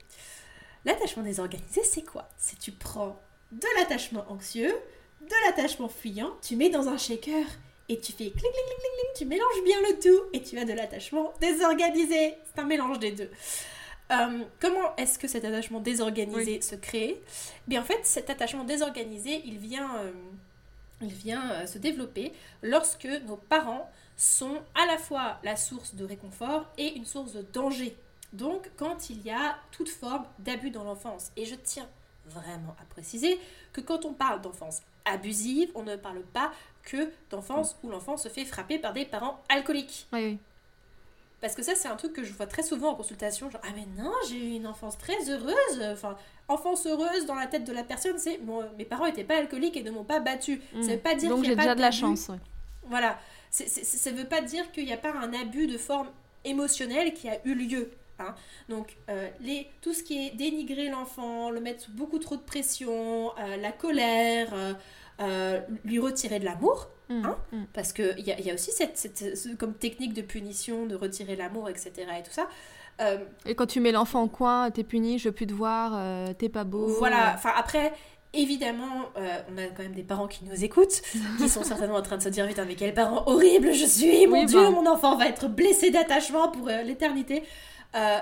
L'attachement 0.86 1.24
désorganisé, 1.24 1.84
c'est 1.84 2.04
quoi? 2.04 2.28
C'est 2.38 2.60
tu 2.60 2.72
prends 2.72 3.20
de 3.52 3.68
l'attachement 3.78 4.26
anxieux, 4.30 4.74
de 5.22 5.36
l'attachement 5.46 5.90
fuyant, 5.90 6.32
tu 6.42 6.56
mets 6.56 6.70
dans 6.70 6.88
un 6.90 6.98
shaker 6.98 7.46
et 7.90 8.00
tu 8.00 8.12
fais 8.12 8.30
clic 8.30 8.34
clic 8.34 8.52
clic 8.52 8.78
clic 8.78 9.04
tu 9.16 9.26
mélanges 9.26 9.64
bien 9.64 9.80
le 9.82 10.00
tout 10.00 10.30
et 10.34 10.42
tu 10.42 10.58
as 10.58 10.66
de 10.66 10.74
l'attachement 10.74 11.34
désorganisé. 11.40 12.36
C'est 12.46 12.62
un 12.62 12.66
mélange 12.66 13.00
des 13.00 13.12
deux. 13.12 13.30
Euh, 14.12 14.44
comment 14.60 14.96
est-ce 14.98 15.18
que 15.18 15.28
cet 15.28 15.46
attachement 15.46 15.80
désorganisé 15.80 16.62
se 16.62 16.76
crée? 16.76 17.22
Bien 17.68 17.82
en 17.82 17.86
fait, 17.86 18.00
cet 18.04 18.30
attachement 18.30 18.64
désorganisé, 18.64 19.42
il 19.46 19.58
vient, 19.58 19.96
euh, 19.98 20.12
il 21.02 21.14
vient 21.14 21.52
euh, 21.52 21.68
se 21.68 21.78
développer 21.78 22.34
lorsque 22.62 23.08
nos 23.28 23.38
parents 23.38 23.90
sont 24.18 24.62
à 24.76 24.86
la 24.86 24.98
fois 24.98 25.40
la 25.44 25.56
source 25.56 25.96
de 25.96 26.06
réconfort 26.06 26.66
et 26.78 26.96
une 26.96 27.06
source 27.06 27.34
de 27.34 27.42
danger. 27.42 27.96
Donc 28.34 28.70
quand 28.78 29.10
il 29.10 29.22
y 29.22 29.32
a 29.32 29.58
toute 29.72 29.90
forme 29.90 30.26
d'abus 30.40 30.72
dans 30.72 30.84
l'enfance. 30.84 31.32
Et 31.38 31.46
je 31.46 31.56
tiens 31.56 31.88
vraiment 32.26 32.76
à 32.82 32.86
préciser 32.86 33.40
que 33.72 33.82
quand 33.82 34.06
on 34.06 34.14
parle 34.14 34.42
d'enfance 34.42 34.82
abusive, 35.06 35.70
on 35.76 35.84
ne 35.84 35.96
parle 35.96 36.22
pas 36.22 36.52
que 36.84 37.12
d'enfance 37.30 37.76
où 37.84 37.90
l'enfant 37.90 38.18
se 38.18 38.30
fait 38.30 38.46
frapper 38.46 38.80
par 38.80 38.94
des 38.94 39.06
parents 39.06 39.42
alcooliques. 39.50 40.08
Oui, 40.14 40.26
oui. 40.26 40.40
Parce 41.42 41.56
que 41.56 41.62
ça, 41.62 41.76
c'est 41.76 41.90
un 41.90 41.98
truc 41.98 42.14
que 42.14 42.24
je 42.24 42.32
vois 42.32 42.48
très 42.48 42.64
souvent 42.64 42.92
en 42.92 42.96
consultation. 42.96 43.50
Genre, 43.50 43.60
ah 43.66 43.72
mais 43.76 43.86
non, 44.02 44.14
j'ai 44.30 44.38
eu 44.38 44.56
une 44.56 44.66
enfance 44.66 44.98
très 44.98 45.30
heureuse. 45.30 45.82
Enfin, 45.92 46.16
enfance 46.48 46.88
heureuse 46.88 47.26
dans 47.26 47.36
la 47.36 47.48
tête 47.48 47.66
de 47.66 47.74
la 47.74 47.84
personne, 47.84 48.18
c'est 48.18 48.38
bon, 48.38 48.64
mes 48.78 48.86
parents 48.86 49.08
n'étaient 49.08 49.26
pas 49.26 49.38
alcooliques 49.38 49.76
et 49.76 49.84
ne 49.84 49.92
m'ont 49.92 50.06
pas 50.06 50.22
battu. 50.22 50.62
Mm. 50.74 50.82
Ça 50.82 50.92
veut 50.94 51.00
pas 51.00 51.16
dire 51.16 51.30
Donc 51.30 51.44
j'ai 51.44 51.56
déjà 51.56 51.76
de 51.76 51.82
la 51.82 51.92
chance. 51.92 52.30
ouais. 52.30 52.40
Voilà. 52.84 53.20
Ça 53.50 54.12
veut 54.12 54.26
pas 54.26 54.42
dire 54.42 54.72
qu'il 54.72 54.86
n'y 54.86 54.94
a 54.94 54.98
pas 54.98 55.12
un 55.12 55.34
abus 55.34 55.68
de 55.68 55.78
forme 55.78 56.08
émotionnelle 56.46 57.14
qui 57.14 57.28
a 57.30 57.38
eu 57.46 57.54
lieu. 57.54 57.92
Hein. 58.28 58.36
Donc, 58.70 58.98
euh, 59.10 59.28
les, 59.42 59.68
tout 59.82 59.94
ce 59.94 60.04
qui 60.04 60.28
est 60.28 60.32
dénigrer 60.36 60.90
l'enfant, 60.90 61.50
le 61.50 61.60
mettre 61.60 61.82
sous 61.84 61.92
beaucoup 61.92 62.20
trop 62.20 62.36
de 62.36 62.42
pression, 62.42 63.32
euh, 63.40 63.58
la 63.58 63.72
colère, 63.72 64.54
euh, 65.22 65.60
lui 65.86 66.00
retirer 66.00 66.40
de 66.40 66.46
l'amour, 66.46 66.90
Mm, 67.10 67.26
Hein 67.26 67.38
mm. 67.52 67.64
parce 67.74 67.92
qu'il 67.92 68.16
y 68.20 68.42
y 68.44 68.50
a 68.50 68.54
aussi 68.54 68.72
cette, 68.72 68.98
cette- 68.98 69.36
ce- 69.38 69.50
comme 69.56 69.74
technique 69.74 70.14
de 70.14 70.22
punition, 70.22 70.86
de 70.86 70.96
retirer 70.96 71.36
l'amour, 71.36 71.70
etc. 71.70 71.92
et 72.18 72.24
tout 72.24 72.32
ça. 72.32 72.48
Et 73.46 73.56
quand 73.56 73.66
tu 73.66 73.82
mets 73.82 73.92
l'enfant 73.92 74.24
au 74.24 74.28
coin, 74.30 74.72
t'es 74.72 74.84
puni, 74.86 75.20
je 75.20 75.28
veux 75.30 75.34
plus 75.34 75.46
te 75.48 75.54
voir, 75.54 76.00
t'es 76.38 76.48
pas 76.48 76.64
beau. 76.64 76.88
Voilà, 77.00 77.34
enfin 77.36 77.52
après, 77.58 77.92
évidemment, 78.34 79.10
euh, 79.18 79.42
on 79.54 79.58
a 79.58 79.66
quand 79.68 79.84
même 79.84 79.94
des 79.96 80.04
parents 80.04 80.28
qui 80.28 80.46
nous 80.46 80.64
écoutent, 80.64 81.02
qui 81.38 81.50
sont 81.50 81.64
certainement 81.64 81.96
en 81.98 82.02
train 82.02 82.18
de 82.18 82.24
se 82.24 82.30
dire, 82.30 82.48
putain, 82.48 82.64
mais 82.66 82.76
quel 82.76 82.94
parent 82.94 83.24
horrible 83.28 83.74
je 83.74 83.86
suis, 83.86 84.26
mon 84.28 84.40
Oui, 84.42 84.46
Dieu, 84.46 84.62
bah. 84.64 84.70
mon 84.72 84.86
enfant 84.90 85.18
va 85.18 85.28
être 85.28 85.48
blessé 85.50 85.90
d'attachement 85.92 86.50
pour 86.50 86.70
euh, 86.70 86.82
l'éternité. 86.84 87.44
Euh, 87.96 88.20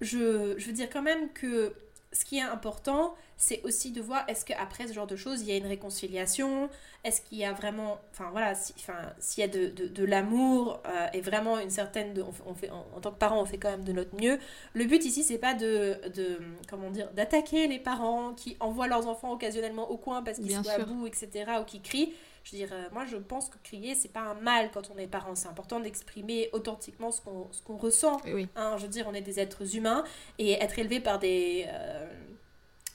je, 0.00 0.54
je 0.58 0.66
veux 0.66 0.72
dire 0.72 0.88
quand 0.92 1.02
même 1.02 1.32
que 1.32 1.74
ce 2.12 2.24
qui 2.24 2.36
est 2.38 2.42
important, 2.42 3.14
c'est 3.38 3.62
aussi 3.64 3.90
de 3.90 4.00
voir 4.02 4.24
est-ce 4.28 4.44
qu'après 4.44 4.86
ce 4.86 4.92
genre 4.92 5.06
de 5.06 5.16
choses, 5.16 5.40
il 5.40 5.48
y 5.48 5.52
a 5.52 5.56
une 5.56 5.66
réconciliation, 5.66 6.68
est-ce 7.04 7.22
qu'il 7.22 7.38
y 7.38 7.44
a 7.44 7.52
vraiment, 7.52 7.98
enfin 8.10 8.28
voilà, 8.30 8.54
si- 8.54 8.74
enfin, 8.78 8.98
s'il 9.18 9.40
y 9.40 9.44
a 9.44 9.48
de, 9.48 9.68
de, 9.68 9.86
de 9.86 10.04
l'amour 10.04 10.80
euh, 10.86 11.06
et 11.14 11.20
vraiment 11.22 11.58
une 11.58 11.70
certaine, 11.70 12.12
de- 12.12 12.22
on 12.22 12.30
fait, 12.32 12.42
on 12.46 12.54
fait- 12.54 12.70
en, 12.70 12.86
en 12.94 13.00
tant 13.00 13.10
que 13.12 13.18
parent, 13.18 13.40
on 13.40 13.46
fait 13.46 13.56
quand 13.58 13.70
même 13.70 13.84
de 13.84 13.92
notre 13.92 14.14
mieux. 14.20 14.38
Le 14.74 14.84
but 14.84 15.02
ici, 15.04 15.22
c'est 15.22 15.38
pas 15.38 15.54
de, 15.54 15.96
de 16.14 16.38
comment 16.68 16.90
dire, 16.90 17.10
d'attaquer 17.12 17.66
les 17.66 17.78
parents 17.78 18.34
qui 18.34 18.56
envoient 18.60 18.88
leurs 18.88 19.06
enfants 19.06 19.32
occasionnellement 19.32 19.90
au 19.90 19.96
coin 19.96 20.22
parce 20.22 20.38
qu'ils 20.38 20.50
sont 20.62 20.68
à 20.68 20.78
bout, 20.84 21.06
etc., 21.06 21.30
ou 21.60 21.64
qui 21.64 21.80
crient. 21.80 22.12
Je 22.44 22.52
veux 22.52 22.58
dire, 22.58 22.70
euh, 22.72 22.84
moi, 22.92 23.04
je 23.06 23.16
pense 23.16 23.48
que 23.48 23.56
crier, 23.62 23.94
c'est 23.94 24.12
pas 24.12 24.20
un 24.20 24.34
mal 24.34 24.70
quand 24.72 24.90
on 24.94 24.98
est 24.98 25.06
parent. 25.06 25.34
C'est 25.34 25.48
important 25.48 25.78
d'exprimer 25.80 26.48
authentiquement 26.52 27.10
ce 27.12 27.20
qu'on 27.20 27.48
qu'on 27.64 27.76
ressent. 27.76 28.20
Oui, 28.24 28.32
oui. 28.34 28.48
Hein, 28.56 28.74
je 28.78 28.82
veux 28.82 28.88
dire, 28.88 29.06
on 29.08 29.14
est 29.14 29.20
des 29.22 29.38
êtres 29.40 29.76
humains 29.76 30.02
et 30.38 30.52
être 30.52 30.78
élevé 30.78 30.98
par 31.00 31.18
des, 31.18 31.66
euh, 31.68 32.06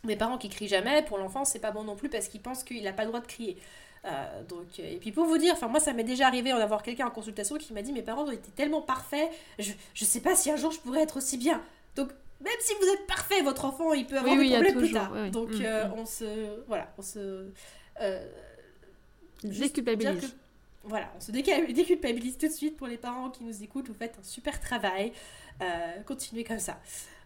des 0.03 0.15
parents 0.15 0.37
qui 0.37 0.49
crient 0.49 0.67
jamais, 0.67 1.01
pour 1.03 1.17
l'enfant, 1.17 1.45
c'est 1.45 1.59
pas 1.59 1.71
bon 1.71 1.83
non 1.83 1.95
plus 1.95 2.09
parce 2.09 2.27
qu'il 2.27 2.41
pense 2.41 2.63
qu'il 2.63 2.83
n'a 2.83 2.93
pas 2.93 3.03
le 3.03 3.07
droit 3.09 3.21
de 3.21 3.27
crier. 3.27 3.57
Euh, 4.05 4.43
donc, 4.43 4.79
et 4.79 4.97
puis 4.97 5.11
pour 5.11 5.25
vous 5.25 5.37
dire, 5.37 5.53
enfin 5.53 5.67
moi 5.67 5.79
ça 5.79 5.91
m'est 5.91 6.03
déjà 6.03 6.27
arrivé 6.27 6.51
d'en 6.51 6.59
avoir 6.59 6.83
quelqu'un 6.83 7.07
en 7.07 7.11
consultation 7.11 7.57
qui 7.57 7.73
m'a 7.73 7.81
dit 7.81 7.91
mes 7.91 8.03
parents 8.03 8.23
ont 8.25 8.31
été 8.31 8.51
tellement 8.51 8.81
parfaits, 8.81 9.29
je, 9.59 9.71
je 9.93 10.05
sais 10.05 10.21
pas 10.21 10.35
si 10.35 10.49
un 10.51 10.55
jour 10.55 10.71
je 10.71 10.79
pourrais 10.79 11.01
être 11.01 11.17
aussi 11.17 11.35
bien. 11.37 11.61
Donc 11.95 12.09
même 12.39 12.53
si 12.61 12.73
vous 12.79 12.87
êtes 12.93 13.07
parfait, 13.07 13.41
votre 13.41 13.65
enfant 13.65 13.91
il 13.93 14.05
peut 14.05 14.17
avoir 14.17 14.35
Oui, 14.35 14.49
des 14.49 14.53
problèmes 14.53 14.77
plus 14.77 14.91
tard. 14.93 15.11
oui. 15.13 15.31
Donc 15.31 15.49
Mm, 15.49 15.61
euh, 15.65 15.87
mm. 15.87 15.93
on 15.97 16.05
se 16.05 16.65
voilà, 16.67 16.93
on 16.97 17.01
se 17.01 17.49
euh, 17.99 18.25
Déculpabilise. 19.43 20.21
que- 20.31 20.35
voilà, 20.83 21.11
on 21.17 21.19
se 21.21 21.31
déculpabilise 21.31 22.37
tout 22.37 22.47
de 22.47 22.51
suite 22.53 22.77
pour 22.77 22.87
les 22.87 22.97
parents 22.97 23.29
qui 23.29 23.43
nous 23.43 23.63
écoutent. 23.63 23.87
Vous 23.89 23.93
faites 23.93 24.15
un 24.19 24.23
super 24.23 24.59
travail. 24.59 25.11
Euh, 25.61 25.65
continuez 26.05 26.43
comme 26.43 26.59
ça. 26.59 26.79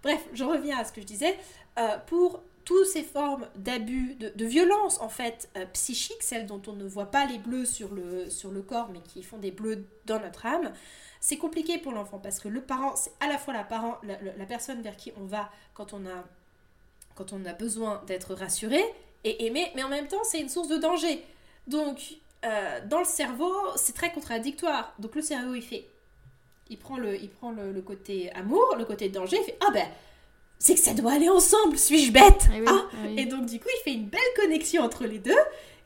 Bref, 0.03 0.23
je 0.33 0.43
reviens 0.43 0.77
à 0.79 0.83
ce 0.85 0.91
que 0.91 1.01
je 1.01 1.05
disais. 1.05 1.37
Euh, 1.77 1.97
pour 2.07 2.41
toutes 2.65 2.87
ces 2.87 3.03
formes 3.03 3.47
d'abus, 3.55 4.15
de, 4.15 4.29
de 4.29 4.45
violence 4.45 4.99
en 5.01 5.09
fait 5.09 5.49
euh, 5.57 5.65
psychique, 5.73 6.21
celles 6.23 6.45
dont 6.47 6.61
on 6.67 6.73
ne 6.73 6.85
voit 6.85 7.11
pas 7.11 7.25
les 7.25 7.37
bleus 7.37 7.65
sur 7.65 7.93
le, 7.93 8.29
sur 8.29 8.51
le 8.51 8.61
corps, 8.61 8.89
mais 8.91 8.99
qui 9.01 9.21
font 9.23 9.37
des 9.37 9.51
bleus 9.51 9.85
dans 10.05 10.19
notre 10.19 10.45
âme, 10.45 10.71
c'est 11.19 11.37
compliqué 11.37 11.77
pour 11.77 11.91
l'enfant 11.91 12.17
parce 12.19 12.39
que 12.39 12.47
le 12.47 12.61
parent, 12.61 12.95
c'est 12.95 13.11
à 13.19 13.27
la 13.27 13.37
fois 13.37 13.53
la, 13.53 13.63
parent, 13.63 13.97
la 14.03 14.45
personne 14.45 14.81
vers 14.81 14.95
qui 14.97 15.11
on 15.21 15.25
va 15.25 15.51
quand 15.75 15.93
on 15.93 16.05
a, 16.07 16.23
quand 17.15 17.31
on 17.33 17.45
a 17.45 17.53
besoin 17.53 18.01
d'être 18.07 18.33
rassuré 18.33 18.81
et 19.23 19.45
aimé, 19.45 19.71
mais 19.75 19.83
en 19.83 19.89
même 19.89 20.07
temps, 20.07 20.23
c'est 20.23 20.39
une 20.39 20.49
source 20.49 20.67
de 20.67 20.77
danger. 20.77 21.23
Donc, 21.67 22.15
euh, 22.45 22.79
dans 22.87 22.99
le 22.99 23.05
cerveau, 23.05 23.51
c'est 23.75 23.93
très 23.93 24.11
contradictoire. 24.11 24.93
Donc, 24.99 25.15
le 25.15 25.21
cerveau, 25.21 25.53
il 25.55 25.61
fait. 25.61 25.87
Il 26.69 26.77
prend 26.77 26.97
le, 26.97 27.21
il 27.21 27.29
prend 27.29 27.51
le, 27.51 27.71
le 27.71 27.81
côté 27.81 28.31
amour, 28.33 28.75
le 28.77 28.85
côté 28.85 29.09
danger, 29.09 29.37
il 29.41 29.43
fait 29.43 29.57
Ah 29.67 29.71
ben, 29.71 29.85
c'est 30.57 30.73
que 30.75 30.79
ça 30.79 30.93
doit 30.93 31.11
aller 31.13 31.27
ensemble, 31.27 31.77
suis-je 31.77 32.11
bête? 32.13 32.47
Oui, 32.51 32.63
Ah 32.67 32.85
oui. 33.03 33.15
Et 33.19 33.25
donc, 33.25 33.45
du 33.45 33.59
coup, 33.59 33.67
il 33.79 33.83
fait 33.83 33.93
une 33.93 34.07
belle 34.07 34.21
connexion 34.37 34.83
entre 34.83 35.05
les 35.05 35.19
deux, 35.19 35.35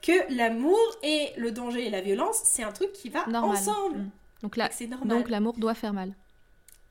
que 0.01 0.11
l'amour 0.35 0.77
et 1.01 1.31
le 1.37 1.51
danger 1.51 1.87
et 1.87 1.89
la 1.89 2.01
violence, 2.01 2.39
c'est 2.43 2.61
un 2.63 2.71
truc 2.71 2.93
qui 2.93 3.09
va 3.09 3.25
Normal. 3.25 3.57
ensemble. 3.57 3.97
Mm. 3.97 4.09
Donc 4.43 4.57
là, 4.57 4.69
C'est 4.71 4.85
normal. 4.85 5.07
donc 5.17 5.29
l'amour 5.29 5.53
doit 5.57 5.73
faire 5.73 5.93
mal. 5.93 6.13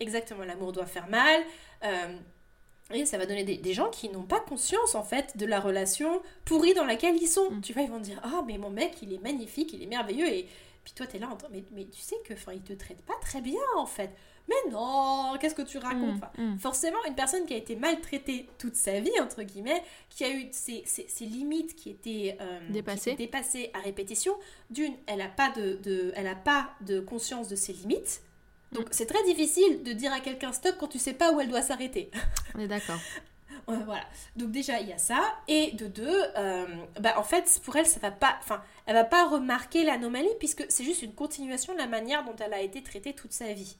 Exactement, 0.01 0.43
l'amour 0.45 0.73
doit 0.73 0.87
faire 0.87 1.07
mal. 1.09 1.43
euh, 1.85 2.17
et 2.93 3.07
ça 3.07 3.17
va 3.19 3.27
donner 3.27 3.45
des, 3.45 3.57
des 3.57 3.73
gens 3.73 3.89
qui 3.91 4.09
n'ont 4.11 4.25
pas 4.25 4.41
conscience 4.41 4.95
en 4.95 5.03
fait 5.03 5.37
de 5.37 5.47
la 5.47 5.59
relation 5.61 6.21
pourrie 6.45 6.75
dans 6.75 6.85
laquelle 6.85 7.17
ils 7.17 7.27
sont. 7.29 7.51
Mm. 7.51 7.61
Tu 7.63 7.73
vois, 7.73 7.83
ils 7.83 7.91
vont 7.91 8.01
dire 8.01 8.21
Ah, 8.23 8.43
mais 8.47 8.59
mon 8.59 8.71
mec, 8.71 8.97
il 9.03 9.13
est 9.13 9.19
magnifique, 9.23 9.73
il 9.73 9.83
est 9.83 9.87
merveilleux. 9.87 10.29
Et 10.29 10.47
puis 10.85 10.93
toi, 10.95 11.07
t'es 11.07 11.19
là 11.19 11.29
en 11.31 11.39
mais, 11.51 11.65
mais 11.73 11.87
tu 11.87 12.01
sais 12.03 12.17
que 12.27 12.35
il 12.53 12.61
te 12.63 12.75
traite 12.75 13.01
pas 13.03 13.15
très 13.23 13.41
bien 13.41 13.61
en 13.79 13.87
fait. 13.87 14.11
Mais 14.47 14.71
non, 14.71 15.33
qu'est-ce 15.41 15.55
que 15.55 15.63
tu 15.63 15.79
racontes 15.79 16.17
Mm, 16.17 16.21
Enfin, 16.23 16.31
mm. 16.37 16.59
Forcément, 16.59 16.99
une 17.09 17.15
personne 17.15 17.47
qui 17.47 17.55
a 17.55 17.57
été 17.57 17.75
maltraitée 17.77 18.47
toute 18.59 18.77
sa 18.77 19.01
vie, 19.01 19.19
entre 19.19 19.43
guillemets, 19.43 19.83
qui 20.11 20.23
a 20.25 20.31
eu 20.31 20.49
ses, 20.53 20.83
ses- 20.85 21.09
ses 21.09 21.25
limites 21.25 21.75
qui 21.75 21.89
étaient, 21.89 22.37
euh, 22.43 22.61
Dépassées. 23.17 23.71
à 23.73 23.79
répétition, 23.79 24.35
d'une, 24.69 24.93
elle 25.07 25.21
n'a 25.21 25.29
pas, 25.29 25.51
de, 25.53 25.77
de- 25.83 26.13
elle 26.15 26.27
a 26.27 26.35
pas 26.35 26.69
de 26.83 27.01
conscience 27.01 27.49
de 27.49 27.57
ses 27.57 27.73
limites. 27.73 28.21
Donc 28.73 28.89
c'est 28.91 29.07
très 29.07 29.23
difficile 29.25 29.83
de 29.85 29.93
dire 29.93 30.13
à 30.13 30.21
quelqu'un 30.21 30.53
stop 30.53 30.77
quand 30.79 30.89
tu 30.89 30.99
sais 30.99 31.15
pas 31.15 31.33
où 31.33 31.41
elle 31.41 31.49
doit 31.49 31.63
s'arrêter. 31.63 32.11
On 32.55 32.61
est 32.61 32.69
d'accord. 32.69 32.99
Voilà. 33.67 34.05
Donc 34.37 34.51
déjà 34.51 34.79
il 34.81 34.89
y 34.89 34.93
a 34.93 34.99
ça 34.99 35.23
et 35.49 35.71
de 35.73 35.87
deux, 35.87 36.23
euh, 36.37 36.67
bah 37.01 37.15
en 37.17 37.23
fait 37.23 37.61
pour 37.65 37.75
elle 37.77 37.87
ça 37.87 37.99
va 37.99 38.11
pas, 38.11 38.37
enfin 38.43 38.63
elle 38.85 38.95
va 38.95 39.05
pas 39.05 39.27
remarquer 39.27 39.85
l'anomalie 39.85 40.29
puisque 40.39 40.67
c'est 40.69 40.85
juste 40.85 41.01
une 41.01 41.15
continuation 41.15 41.73
de 41.73 41.79
la 41.79 41.87
manière 41.87 42.25
dont 42.27 42.37
elle 42.45 42.53
a 42.53 42.61
été 42.61 42.83
traitée 42.83 43.15
toute 43.15 43.33
sa 43.33 43.55
vie. 43.55 43.77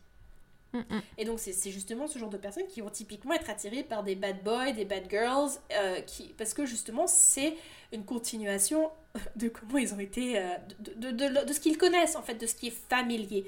Mm, 0.73 0.79
mm. 0.79 1.01
Et 1.19 1.25
donc 1.27 1.39
c'est 1.39 1.53
c'est 1.53 1.71
justement 1.71 2.07
ce 2.07 2.19
genre 2.19 2.31
de 2.31 2.39
personnes 2.39 2.67
qui 2.67 2.81
vont 2.81 2.89
typiquement 2.89 3.35
être 3.35 3.51
attirées 3.51 3.83
par 3.83 4.05
des 4.05 4.15
bad 4.15 4.43
boys, 4.43 4.73
des 4.73 4.87
bad 4.87 5.05
girls, 5.11 5.51
euh, 5.73 6.01
qui, 6.01 6.29
parce 6.39 6.55
que 6.55 6.65
justement 6.65 7.07
c'est 7.07 7.55
une 7.93 8.07
continuation 8.07 8.91
de 9.37 9.49
comment 9.49 9.77
ils 9.77 9.93
ont 9.93 10.01
été, 10.01 10.39
euh, 10.39 10.49
de, 10.79 11.11
de, 11.11 11.29
de- 11.29 11.45
de 11.45 11.53
ce 11.53 11.61
qu'ils 11.61 11.77
connaissent 11.77 12.17
en 12.17 12.23
fait, 12.23 12.37
de 12.37 12.47
ce 12.47 12.55
qui 12.55 12.69
est 12.69 12.77
familier. 12.89 13.45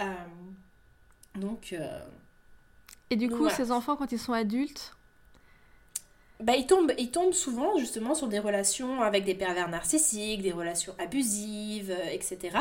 Euh, 0.00 0.04
donc, 1.34 1.72
euh, 1.72 2.00
Et 3.10 3.16
du 3.16 3.28
Donc 3.28 3.36
coup, 3.36 3.42
voilà. 3.44 3.56
ces 3.56 3.70
enfants, 3.70 3.96
quand 3.96 4.12
ils 4.12 4.18
sont 4.18 4.32
adultes, 4.32 4.94
bah, 6.40 6.56
ils, 6.56 6.66
tombent, 6.66 6.92
ils 6.98 7.10
tombent 7.10 7.32
souvent 7.32 7.78
justement 7.78 8.14
sur 8.14 8.26
des 8.28 8.38
relations 8.38 9.02
avec 9.02 9.24
des 9.24 9.34
pervers 9.34 9.68
narcissiques, 9.68 10.42
des 10.42 10.52
relations 10.52 10.94
abusives, 10.98 11.96
etc. 12.10 12.58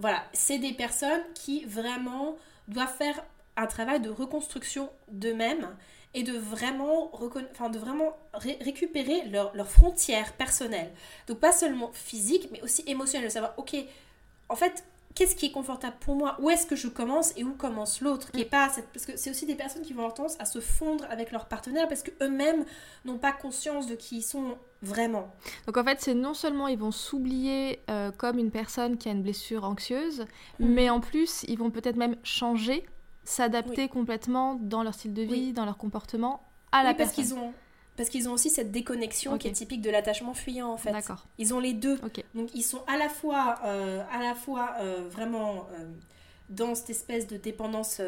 voilà, 0.00 0.24
c'est 0.32 0.58
des 0.58 0.72
personnes 0.72 1.22
qui 1.34 1.64
vraiment 1.64 2.36
doivent 2.68 2.92
faire 2.92 3.24
un 3.56 3.66
travail 3.66 4.00
de 4.00 4.10
reconstruction 4.10 4.90
d'eux-mêmes 5.08 5.68
et 6.14 6.22
de 6.22 6.32
vraiment, 6.32 7.10
enfin, 7.50 7.68
de 7.68 7.78
vraiment 7.78 8.16
récupérer 8.34 9.24
leurs 9.26 9.54
leur 9.54 9.68
frontières 9.68 10.32
personnelles. 10.32 10.90
Donc 11.26 11.38
pas 11.38 11.52
seulement 11.52 11.90
physique, 11.92 12.48
mais 12.50 12.62
aussi 12.62 12.82
émotionnelle. 12.86 13.28
De 13.28 13.32
savoir, 13.32 13.54
ok, 13.58 13.76
en 14.48 14.56
fait, 14.56 14.84
qu'est-ce 15.14 15.34
qui 15.34 15.46
est 15.46 15.50
confortable 15.50 15.96
pour 16.00 16.14
moi? 16.14 16.36
Où 16.40 16.48
est-ce 16.50 16.66
que 16.66 16.76
je 16.76 16.88
commence 16.88 17.32
et 17.36 17.44
où 17.44 17.52
commence 17.54 18.00
l'autre? 18.00 18.30
Qui 18.30 18.42
est 18.42 18.44
pas 18.44 18.70
Parce 18.92 19.04
que 19.04 19.16
c'est 19.16 19.30
aussi 19.30 19.46
des 19.46 19.56
personnes 19.56 19.82
qui 19.82 19.92
vont 19.92 20.00
avoir 20.00 20.14
tendance 20.14 20.36
à 20.38 20.44
se 20.44 20.60
fondre 20.60 21.04
avec 21.10 21.32
leur 21.32 21.46
partenaire 21.46 21.88
parce 21.88 22.02
qu'eux-mêmes 22.02 22.64
n'ont 23.04 23.18
pas 23.18 23.32
conscience 23.32 23.86
de 23.86 23.94
qui 23.94 24.18
ils 24.18 24.22
sont 24.22 24.56
vraiment. 24.82 25.28
Donc 25.66 25.76
en 25.76 25.84
fait, 25.84 26.00
c'est 26.00 26.14
non 26.14 26.34
seulement 26.34 26.68
ils 26.68 26.78
vont 26.78 26.92
s'oublier 26.92 27.80
euh, 27.90 28.12
comme 28.12 28.38
une 28.38 28.50
personne 28.50 28.96
qui 28.96 29.08
a 29.08 29.12
une 29.12 29.22
blessure 29.22 29.64
anxieuse, 29.64 30.20
mm. 30.60 30.66
mais 30.66 30.88
en 30.88 31.00
plus, 31.00 31.44
ils 31.48 31.58
vont 31.58 31.70
peut-être 31.70 31.96
même 31.96 32.16
changer 32.22 32.86
s'adapter 33.24 33.88
complètement 33.88 34.54
dans 34.54 34.82
leur 34.82 34.94
style 34.94 35.12
de 35.14 35.22
vie, 35.22 35.52
dans 35.52 35.64
leur 35.64 35.76
comportement 35.76 36.42
à 36.72 36.82
la 36.82 36.94
parce 36.94 37.12
qu'ils 37.12 37.34
ont 37.34 37.52
parce 37.98 38.10
qu'ils 38.10 38.28
ont 38.28 38.32
aussi 38.32 38.48
cette 38.48 38.70
déconnexion 38.70 39.38
qui 39.38 39.48
est 39.48 39.52
typique 39.52 39.80
de 39.80 39.90
l'attachement 39.90 40.32
fuyant 40.32 40.70
en 40.70 40.76
fait. 40.76 40.92
D'accord. 40.92 41.26
Ils 41.36 41.52
ont 41.52 41.58
les 41.58 41.72
deux. 41.72 41.98
Donc 42.32 42.54
ils 42.54 42.62
sont 42.62 42.84
à 42.86 42.96
la 42.96 43.08
fois 43.08 43.56
euh, 43.64 44.04
à 44.12 44.22
la 44.22 44.36
fois 44.36 44.76
euh, 44.80 45.08
vraiment 45.10 45.66
euh, 45.72 45.84
dans 46.48 46.76
cette 46.76 46.90
espèce 46.90 47.26
de 47.26 47.36
dépendance 47.36 48.00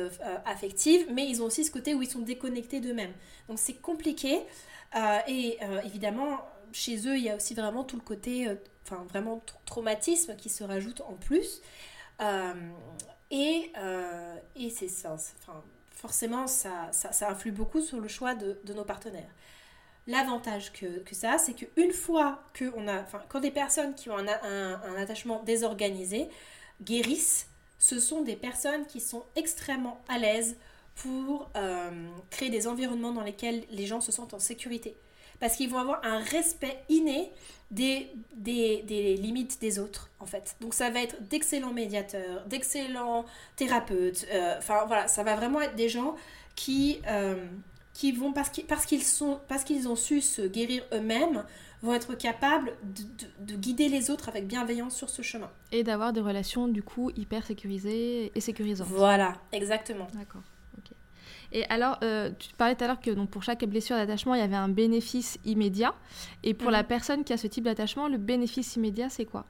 affective, 0.47 1.09
mais 1.13 1.29
ils 1.29 1.43
ont 1.43 1.47
aussi 1.47 1.65
ce 1.65 1.73
côté 1.73 1.95
où 1.95 2.03
ils 2.03 2.09
sont 2.09 2.21
déconnectés 2.21 2.79
d'eux-mêmes. 2.79 3.13
Donc 3.49 3.59
c'est 3.59 3.75
compliqué 3.75 4.39
et 5.27 5.59
évidemment 5.85 6.39
chez 6.73 7.09
eux 7.09 7.17
il 7.17 7.25
y 7.25 7.29
a 7.29 7.35
aussi 7.35 7.55
vraiment 7.55 7.83
tout 7.83 7.97
le 7.97 8.03
côté 8.03 8.47
enfin 8.87 9.05
vraiment 9.11 9.43
traumatisme 9.67 10.37
qui 10.37 10.49
se 10.49 10.63
rajoute 10.63 11.01
en 11.01 11.15
plus. 11.15 11.63
Et, 13.31 13.73
et 14.57 14.71
c'est 14.71 14.89
ça. 14.89 15.15
Enfin, 15.15 15.63
forcément, 15.91 16.47
ça, 16.47 16.89
ça, 16.93 17.13
ça, 17.13 17.29
influe 17.29 17.53
beaucoup 17.53 17.83
sur 17.83 18.01
le 18.01 18.09
choix 18.09 18.35
de, 18.35 18.59
de 18.65 18.73
nos 18.73 18.85
partenaires. 18.85 19.29
L'avantage 20.11 20.73
que, 20.73 20.87
ça, 21.13 21.39
c'est 21.39 21.55
qu'une 21.55 21.93
fois 21.93 22.43
que 22.53 22.73
on 22.75 22.89
a, 22.89 23.01
enfin, 23.01 23.23
quand 23.29 23.39
des 23.39 23.53
personnes 23.53 23.95
qui 23.95 24.11
ont 24.11 24.19
un, 24.19 24.97
attachement 24.97 25.41
désorganisé 25.45 26.29
guérissent, 26.83 27.47
ce 27.79 28.01
sont 28.01 28.23
des 28.23 28.35
personnes 28.35 28.87
qui 28.87 29.01
sont 29.01 29.23
extrêmement 29.37 30.03
à 30.09 30.19
l'aise 30.19 30.57
pour 30.97 31.49
euh, 31.57 32.09
créer 32.31 32.51
des 32.51 32.67
environnements 32.67 33.13
dans 33.13 33.23
lesquels 33.23 33.65
les 33.71 33.87
gens 33.87 34.01
se 34.01 34.11
sentent 34.11 34.35
en 34.35 34.41
sécurité. 34.41 34.97
Parce 35.39 35.57
qu'ils 35.57 35.71
vont 35.71 35.79
avoir 35.79 36.05
un 36.05 36.19
respect 36.19 36.83
inné 36.89 37.31
des, 37.71 38.11
des, 38.35 38.83
des, 38.83 39.15
limites 39.15 39.61
des 39.61 39.79
autres, 39.79 40.11
en 40.19 40.27
fait. 40.27 40.57
Donc 40.61 40.75
ça 40.75 40.91
va 40.91 41.03
être 41.03 41.23
d'excellents 41.29 41.73
médiateurs, 41.73 42.45
d'excellents 42.47 43.25
thérapeutes. 43.55 44.27
Euh, 44.33 44.57
enfin 44.59 44.85
voilà, 44.87 45.07
ça 45.07 45.23
va 45.23 45.37
vraiment 45.37 45.61
être 45.61 45.77
des 45.77 45.89
gens 45.89 46.17
qui, 46.57 47.01
euh, 47.07 47.47
qui 48.01 48.13
vont, 48.13 48.33
parce 48.33 48.49
qu'ils, 48.49 48.65
parce, 48.65 48.87
qu'ils 48.87 49.03
sont, 49.03 49.41
parce 49.47 49.63
qu'ils 49.63 49.87
ont 49.87 49.95
su 49.95 50.23
se 50.23 50.41
guérir 50.41 50.83
eux-mêmes, 50.95 51.45
vont 51.83 51.93
être 51.93 52.15
capables 52.15 52.73
de, 52.83 53.03
de, 53.03 53.53
de, 53.53 53.59
guider 53.59 53.91
les 53.91 54.11
autres 54.11 54.31
avec 54.31 54.47
bienveillance 54.47 54.97
sur 54.97 55.11
ce 55.11 55.21
chemin. 55.21 55.51
Et 55.71 55.85
d'avoir 55.85 56.15
des 56.15 56.23
relations 56.23 56.67
du 56.67 56.83
coup 56.83 57.11
hyper 57.15 57.45
sécurisées 57.45 58.33
et 58.35 58.41
sécurisantes. 58.41 58.89
Voilà, 58.89 59.35
exactement. 59.53 60.07
D'accord. 60.15 60.41
Et 61.53 61.67
alors, 61.69 61.99
euh, 62.03 62.31
tu 62.39 62.55
parlais 62.55 62.75
tout 62.75 62.85
à 62.85 62.87
l'heure 62.87 63.01
que 63.01 63.11
donc, 63.11 63.29
pour 63.29 63.43
chaque 63.43 63.63
blessure 63.65 63.97
d'attachement, 63.97 64.35
il 64.35 64.41
y 64.41 64.45
avait 64.45 64.57
un 64.57 64.69
bénéfice 64.69 65.37
immédiat. 65.45 65.95
Et 66.43 66.55
pour 66.55 66.71
la 66.71 66.83
mhm. 66.83 66.89
personne 66.89 67.25
qui 67.25 67.33
a 67.33 67.37
ce 67.37 67.49
type 67.49 67.65
d'attachement, 67.65 68.09
le 68.09 68.19
bénéfice 68.19 68.77
immédiat, 68.77 69.11
c'est 69.11 69.27
quoi? 69.27 69.45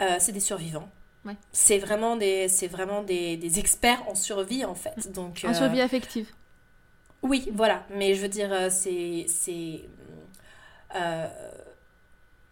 Euh, 0.00 0.16
C'est 0.18 0.32
des 0.32 0.40
survivants. 0.40 0.88
Ouais. 1.26 1.36
C'est 1.52 1.78
vraiment, 1.78 2.16
des, 2.16 2.46
vraiment 2.70 3.02
des, 3.02 3.36
des, 3.36 3.58
experts 3.58 4.08
en 4.08 4.14
survie, 4.14 4.64
en 4.64 4.76
fait. 4.76 5.12
Donc, 5.12 5.42
en 5.44 5.50
euh, 5.50 5.54
survie 5.54 5.80
affective. 5.80 6.30
Oui, 7.24 7.50
voilà. 7.52 7.84
Mais 7.90 8.14
je 8.14 8.20
veux 8.22 8.28
dire, 8.28 8.70
c'est 8.70 9.26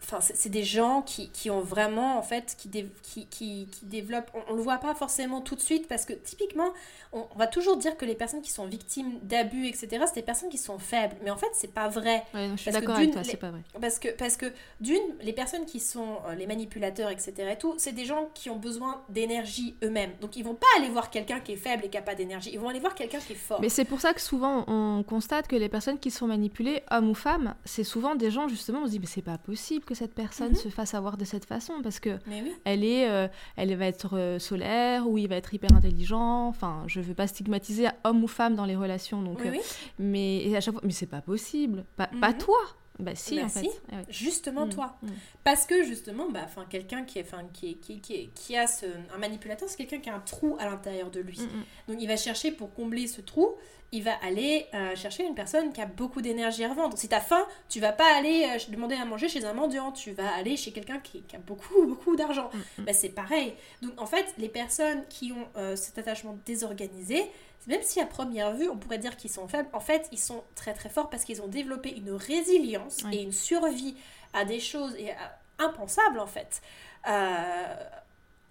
enfin 0.03 0.21
c'est 0.21 0.49
des 0.49 0.65
gens 0.65 1.03
qui, 1.03 1.31
qui, 1.31 1.51
ont 1.51 1.61
vraiment 1.61 2.19
en 2.19 2.23
fait 2.23 2.57
qui, 2.59 2.69
qui, 3.03 3.27
qui, 3.27 3.69
qui, 3.71 3.87
développent. 3.87 4.31
On, 4.49 4.53
ne 4.53 4.57
le 4.57 4.62
voit 4.62 4.79
pas 4.79 4.95
forcément 4.95 5.41
tout 5.41 5.55
de 5.55 5.61
suite 5.61 5.88
parce 5.88 6.05
que 6.05 6.12
typiquement 6.12 6.73
on, 7.12 7.27
va 7.37 7.47
toujours 7.47 7.77
dire 7.77 7.97
que 7.97 8.05
les 8.05 8.15
personnes 8.15 8.43
qui 8.43 8.51
sont 8.51 8.67
victimes 8.67 9.19
d'abus 9.23 9.67
etc 9.67 10.05
c'est 10.07 10.17
des 10.17 10.23
personnes 10.23 10.49
qui 10.49 10.59
sont 10.59 10.79
faibles. 10.79 11.17
Mais 11.23 11.31
en 11.31 11.37
fait 11.37 11.51
c'est 11.53 11.73
pas 11.73 11.88
vrai. 11.88 12.25
Je 12.35 12.57
suis 12.57 12.71
d'accord 12.71 12.97
avec 12.97 13.12
toi 13.12 13.25
c'est 13.25 13.37
pas 13.37 13.51
vrai. 13.51 13.62
parce 13.81 13.99
que 13.99 14.09
parce 14.09 14.37
que 14.37 14.47
d'une 14.81 15.03
les 15.21 15.33
personnes 15.33 15.67
qui 15.67 15.81
sont 15.81 16.19
euh, 16.27 16.35
les 16.35 16.47
manipulateurs 16.47 17.11
etc 17.11 17.33
et 17.53 17.59
tout 17.59 17.75
c'est 17.79 17.93
des 17.93 18.05
gens 18.05 18.29
qui 18.35 18.51
ont 18.51 18.59
besoin 18.59 19.03
d'énergie 19.09 19.77
eux-mêmes. 19.83 20.12
Donc 20.21 20.37
ils 20.37 20.45
vont 20.45 20.55
pas 20.55 20.67
aller 20.79 20.88
voir 20.88 21.11
quelqu'un 21.11 21.41
qui 21.41 21.53
est 21.53 21.57
faible 21.57 21.85
et 21.85 21.88
qui 21.88 21.97
a 21.97 22.03
pas 22.03 22.15
d'énergie. 22.15 22.51
Ils 22.53 22.61
vont 22.61 22.69
aller 22.69 22.81
voir 22.81 22.95
quelqu'un 22.95 23.19
qui 23.19 23.35
est 23.35 23.37
fort. 23.37 23.61
Mais 23.61 23.69
c'est 23.69 23.85
pour 23.85 24.01
ça 24.01 24.15
que 24.15 24.21
souvent 24.21 24.65
on 24.67 25.03
constate 25.03 25.49
que 25.49 25.57
les 25.57 25.69
personnes 25.69 25.99
qui 25.99 26.11
sont 26.11 26.27
manipulées 26.27 26.83
hommes 26.91 27.11
ou 27.11 27.15
femmes 27.15 27.55
c'est 27.65 27.85
souvent 27.85 28.15
des 28.15 28.31
gens 28.31 28.49
justement 28.49 28.81
on 28.83 28.87
se 28.87 28.93
dit 28.93 28.99
mais 28.99 29.07
c'est 29.07 29.23
pas 29.23 29.38
possible 29.38 29.85
que 29.93 29.99
cette 29.99 30.15
personne 30.15 30.51
mhm. 30.51 30.57
se 30.57 30.69
fasse 30.69 30.95
avoir 30.95 31.17
de 31.17 31.25
cette 31.25 31.45
façon 31.45 31.75
parce 31.83 32.01
que 32.01 32.19
elle 32.65 32.85
est, 32.85 33.09
euh, 33.09 33.29
elle 33.57 33.75
va 33.77 33.87
être 33.87 34.17
euh, 34.17 34.39
solaire 34.39 35.07
ou 35.07 35.19
il 35.19 35.29
va 35.29 35.37
être 35.37 35.53
hyper 35.53 35.73
intelligent. 35.75 36.49
Enfin, 36.49 36.85
je 36.87 37.01
veux 37.01 37.15
pas 37.15 37.27
stigmatiser 37.27 37.89
homme 38.05 38.25
ou 38.25 38.29
femme 38.29 38.55
dans 38.55 38.65
les 38.65 38.77
relations, 38.77 39.23
donc. 39.23 39.45
Euh, 39.45 39.53
mais 39.99 40.55
à 40.57 40.61
chaque 40.61 40.75
fois, 40.75 40.83
mais 40.85 40.93
c'est 40.93 41.07
pas 41.07 41.21
possible, 41.21 41.85
pas, 41.97 42.09
pas 42.21 42.31
mhm. 42.31 42.39
toi. 42.39 42.59
Bah 43.03 43.15
si, 43.15 43.37
bah, 43.37 43.45
en 43.45 43.49
fait. 43.49 43.67
Eh 43.93 44.12
justement 44.12 44.67
mm. 44.67 44.71
toi. 44.71 44.97
Mm. 45.03 45.09
Parce 45.45 45.67
que 45.67 45.85
justement, 45.85 46.31
bah, 46.31 46.47
quelqu'un 46.71 47.05
qui, 47.05 47.19
est, 47.19 47.27
qui, 47.53 47.77
qui, 47.77 48.01
qui, 48.01 48.31
qui, 48.35 48.57
a 48.57 48.67
ce, 48.67 48.87
un 49.15 49.19
manipulateur, 49.19 49.69
c'est 49.69 49.77
quelqu'un 49.77 49.99
qui 49.99 50.11
a 50.11 50.15
un 50.15 50.21
trou 50.21 50.57
à 50.59 50.67
l'intérieur 50.67 51.11
de 51.11 51.21
lui. 51.21 51.41
Mm, 51.41 51.93
donc 51.93 52.03
il 52.03 52.09
va 52.09 52.17
chercher 52.17 52.53
pour 52.53 52.73
combler 52.75 53.07
ce 53.07 53.21
trou, 53.21 53.57
il 53.93 54.03
va 54.03 54.15
aller 54.23 54.67
euh, 54.73 54.97
chercher 54.97 55.25
une 55.25 55.35
personne 55.35 55.71
qui 55.73 55.81
a 55.83 55.87
beaucoup 55.87 56.23
d'énergie 56.23 56.65
à 56.65 56.71
revendre. 56.71 56.97
Si 56.97 57.09
tu 57.09 57.15
as 57.15 57.21
faim, 57.21 57.47
tu 57.69 57.79
vas 57.79 57.93
pas 57.93 58.17
aller 58.17 58.49
euh, 58.49 58.71
demander 58.71 58.95
à 58.95 59.05
manger 59.05 59.29
chez 59.29 59.45
un 59.45 59.53
mendiant, 59.53 59.93
tu 59.93 60.12
vas 60.12 60.35
aller 60.35 60.57
chez 60.57 60.73
quelqu'un 60.73 60.99
qui, 60.99 61.23
a 61.35 61.38
beaucoup, 61.38 61.87
beaucoup 61.87 62.17
d'argent. 62.17 62.51
Bah, 62.79 62.95
c'est 62.95 63.11
pareil. 63.11 63.53
Donc 63.83 64.01
en 64.01 64.07
fait, 64.07 64.25
les 64.38 64.49
personnes 64.49 65.05
qui 65.11 65.33
ont 65.33 65.47
euh, 65.57 65.77
cet 65.77 65.99
attachement 65.99 66.38
désorganisé, 66.47 67.23
même 67.66 67.83
si 67.83 68.01
à 68.01 68.07
première 68.07 68.55
vue 68.55 68.68
on 68.68 68.77
pourrait 68.77 68.98
dire 68.98 69.16
qu'ils 69.16 69.31
sont 69.31 69.48
faibles, 69.48 69.68
en 69.72 69.81
fait 69.81 70.09
ils 70.12 70.18
sont 70.18 70.42
très 70.55 70.72
très 70.75 70.88
forts 70.88 71.11
parce 71.11 71.25
qu'ils 71.25 71.42
ont 71.42 71.48
développé 71.48 71.94
une 71.96 72.12
résilience 72.12 72.98
et 73.12 73.22
une 73.22 73.33
survie 73.33 73.96
à 74.33 74.44
des 74.44 74.61
choses 74.61 74.94
et 74.96 75.12
impensables 75.59 76.18
en 76.18 76.27
fait, 76.27 76.62
euh, 77.09 77.75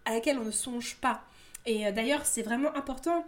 à 0.06 0.14
laquelle 0.14 0.40
on 0.40 0.46
ne 0.46 0.52
songe 0.52 0.96
pas. 0.98 1.24
Et 1.66 1.88
euh, 1.88 1.92
d'ailleurs 1.92 2.26
c'est 2.26 2.44
vraiment 2.44 2.76
important 2.76 3.26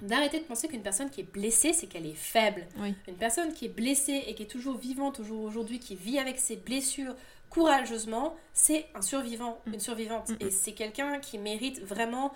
d'arrêter 0.00 0.40
de 0.40 0.44
penser 0.44 0.68
qu'une 0.68 0.82
personne 0.82 1.10
qui 1.10 1.20
est 1.20 1.32
blessée, 1.32 1.72
c'est 1.72 1.86
qu'elle 1.86 2.06
est 2.06 2.14
faible. 2.14 2.66
Une 3.06 3.14
personne 3.14 3.52
qui 3.52 3.66
est 3.66 3.68
blessée 3.68 4.24
et 4.26 4.34
qui 4.34 4.42
est 4.42 4.50
toujours 4.50 4.76
vivante 4.76 5.14
toujours 5.14 5.42
aujourd'hui, 5.44 5.78
qui 5.78 5.94
vit 5.94 6.18
avec 6.18 6.38
ses 6.38 6.56
blessures 6.56 7.14
courageusement, 7.52 8.34
c'est 8.54 8.86
un 8.94 9.02
survivant, 9.02 9.60
mm. 9.66 9.74
une 9.74 9.80
survivante. 9.80 10.28
Mm, 10.30 10.32
mm. 10.32 10.36
Et 10.40 10.50
c'est 10.50 10.72
quelqu'un 10.72 11.18
qui 11.20 11.38
mérite 11.38 11.80
vraiment 11.82 12.32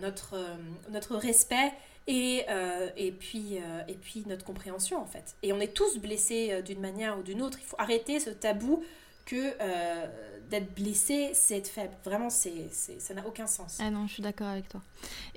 notre, 0.00 0.34
euh, 0.34 0.56
notre 0.90 1.16
respect 1.16 1.72
et, 2.06 2.44
euh, 2.48 2.88
et, 2.96 3.12
puis, 3.12 3.58
et 3.86 3.94
puis 3.94 4.24
notre 4.26 4.44
compréhension 4.44 5.00
en 5.00 5.06
fait. 5.06 5.36
Et 5.42 5.52
on 5.52 5.60
est 5.60 5.74
tous 5.74 5.98
blessés 5.98 6.62
d'une 6.62 6.80
manière 6.80 7.18
ou 7.18 7.22
d'une 7.22 7.42
autre. 7.42 7.58
Il 7.60 7.66
faut 7.66 7.76
arrêter 7.78 8.20
ce 8.20 8.30
tabou 8.30 8.82
que 9.26 9.54
d'être 10.48 10.74
blessé, 10.74 11.32
c'est 11.34 11.58
être 11.58 11.68
faible. 11.68 11.92
Vraiment, 12.02 12.30
c'est, 12.30 12.70
ça 12.72 13.12
n'a 13.12 13.26
aucun 13.26 13.46
sens. 13.46 13.76
Ah 13.82 13.90
non, 13.90 14.06
je 14.06 14.14
suis 14.14 14.22
d'accord 14.22 14.46
avec 14.48 14.66
toi. 14.70 14.80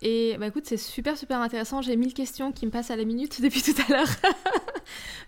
Et 0.01 0.37
bah 0.39 0.47
écoute, 0.47 0.65
c'est 0.65 0.77
super, 0.77 1.17
super 1.17 1.39
intéressant. 1.39 1.81
J'ai 1.81 1.97
mille 1.97 2.13
questions 2.13 2.53
qui 2.53 2.65
me 2.65 2.71
passent 2.71 2.91
à 2.91 2.95
la 2.95 3.03
minute 3.03 3.41
depuis 3.43 3.61
tout 3.61 3.75
à 3.89 3.91
l'heure. 3.91 4.07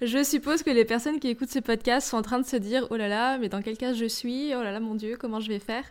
Je 0.02 0.23
suppose 0.23 0.63
que 0.63 0.69
les 0.69 0.86
personnes 0.86 1.19
qui 1.19 1.30
écoutent 1.30 1.49
ce 1.49 1.60
podcast 1.60 2.08
sont 2.08 2.17
en 2.17 2.21
train 2.21 2.39
de 2.39 2.45
se 2.45 2.56
dire 2.56 2.88
Oh 2.89 2.97
là 2.97 3.08
là, 3.08 3.38
mais 3.38 3.49
dans 3.49 3.62
quel 3.62 3.78
cas 3.78 3.93
je 3.93 4.06
suis? 4.06 4.54
Oh 4.56 4.62
là 4.62 4.71
là, 4.71 4.80
mon 4.80 4.95
Dieu, 4.95 5.17
comment 5.19 5.39
je 5.39 5.47
vais 5.47 5.60
faire? 5.60 5.84